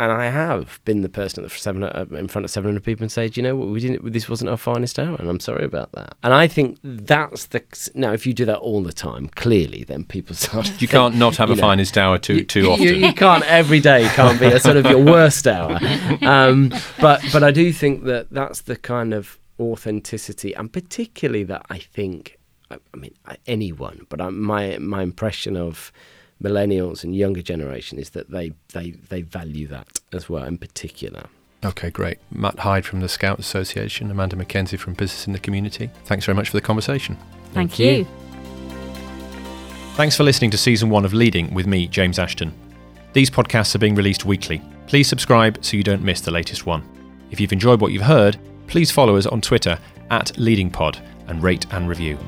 And 0.00 0.10
I 0.10 0.30
have 0.30 0.80
been 0.86 1.02
the 1.02 1.10
person 1.10 1.44
at 1.44 1.50
the 1.50 1.58
seven, 1.58 1.82
uh, 1.82 2.06
in 2.12 2.26
front 2.26 2.46
of 2.46 2.50
700 2.50 2.82
people 2.82 3.04
and 3.04 3.12
said, 3.12 3.36
you 3.36 3.42
know 3.42 3.54
what, 3.54 3.68
we 3.68 3.80
didn't, 3.80 4.10
this 4.10 4.30
wasn't 4.30 4.48
our 4.48 4.56
finest 4.56 4.98
hour, 4.98 5.14
and 5.16 5.28
I'm 5.28 5.40
sorry 5.40 5.62
about 5.62 5.92
that. 5.92 6.14
And 6.22 6.32
I 6.32 6.48
think 6.48 6.78
that's 6.82 7.48
the, 7.48 7.62
now, 7.94 8.14
if 8.14 8.26
you 8.26 8.32
do 8.32 8.46
that 8.46 8.60
all 8.60 8.82
the 8.82 8.94
time, 8.94 9.28
clearly, 9.28 9.84
then 9.84 10.04
people 10.04 10.34
start 10.34 10.68
you 10.68 10.72
think, 10.72 10.92
can't 10.92 11.16
not 11.16 11.36
have 11.36 11.48
you 11.50 11.52
a 11.52 11.56
know, 11.56 11.60
finest 11.60 11.98
hour 11.98 12.16
too 12.16 12.44
too 12.44 12.70
often. 12.70 12.86
You, 12.86 12.94
you 12.94 13.12
can't 13.12 13.44
every 13.44 13.78
day 13.78 14.08
can't 14.14 14.40
be 14.40 14.46
a 14.46 14.58
sort 14.58 14.78
of 14.78 14.86
your 14.86 15.04
worst 15.04 15.46
hour. 15.46 15.78
Um, 16.22 16.72
but 17.00 17.22
but 17.32 17.42
I 17.42 17.50
do 17.50 17.72
think 17.72 18.04
that 18.04 18.30
that's 18.30 18.62
the 18.62 18.76
kind 18.76 19.12
of 19.12 19.38
authenticity, 19.58 20.54
and 20.54 20.72
particularly 20.72 21.44
that 21.44 21.66
I 21.68 21.78
think, 21.78 22.38
I, 22.70 22.76
I 22.94 22.96
mean, 22.96 23.14
anyone, 23.46 24.06
but 24.08 24.20
I, 24.20 24.30
my 24.30 24.78
my 24.78 25.02
impression 25.02 25.56
of 25.56 25.92
millennials 26.42 27.04
and 27.04 27.14
younger 27.14 27.42
generation 27.42 27.98
is 27.98 28.10
that 28.10 28.30
they 28.30 28.52
they 28.72 28.92
they 28.92 29.22
value 29.22 29.66
that 29.68 30.00
as 30.12 30.28
well, 30.28 30.44
in 30.44 30.58
particular. 30.58 31.26
Okay, 31.62 31.90
great. 31.90 32.18
Matt 32.30 32.60
Hyde 32.60 32.86
from 32.86 33.00
the 33.00 33.08
Scout 33.08 33.38
Association, 33.38 34.10
Amanda 34.10 34.34
Mackenzie 34.34 34.78
from 34.78 34.94
Business 34.94 35.26
in 35.26 35.34
the 35.34 35.38
Community. 35.38 35.90
Thanks 36.06 36.24
very 36.24 36.34
much 36.34 36.48
for 36.48 36.56
the 36.56 36.62
conversation. 36.62 37.16
Thank, 37.52 37.72
Thank 37.72 37.78
you. 37.78 37.90
you. 37.90 38.06
Thanks 39.96 40.16
for 40.16 40.22
listening 40.22 40.50
to 40.52 40.56
season 40.58 40.88
one 40.88 41.04
of 41.04 41.12
Leading 41.12 41.52
with 41.52 41.66
me, 41.66 41.86
James 41.86 42.18
Ashton. 42.18 42.54
These 43.12 43.28
podcasts 43.28 43.74
are 43.74 43.78
being 43.78 43.94
released 43.94 44.24
weekly. 44.24 44.62
Please 44.86 45.08
subscribe 45.08 45.62
so 45.62 45.76
you 45.76 45.82
don't 45.82 46.02
miss 46.02 46.22
the 46.22 46.30
latest 46.30 46.64
one. 46.64 46.82
If 47.30 47.40
you've 47.40 47.52
enjoyed 47.52 47.80
what 47.82 47.92
you've 47.92 48.02
heard, 48.02 48.38
please 48.66 48.90
follow 48.90 49.16
us 49.16 49.26
on 49.26 49.42
Twitter 49.42 49.78
at 50.10 50.32
LeadingPod 50.36 50.98
and 51.28 51.42
rate 51.42 51.66
and 51.72 51.88
review. 51.88 52.18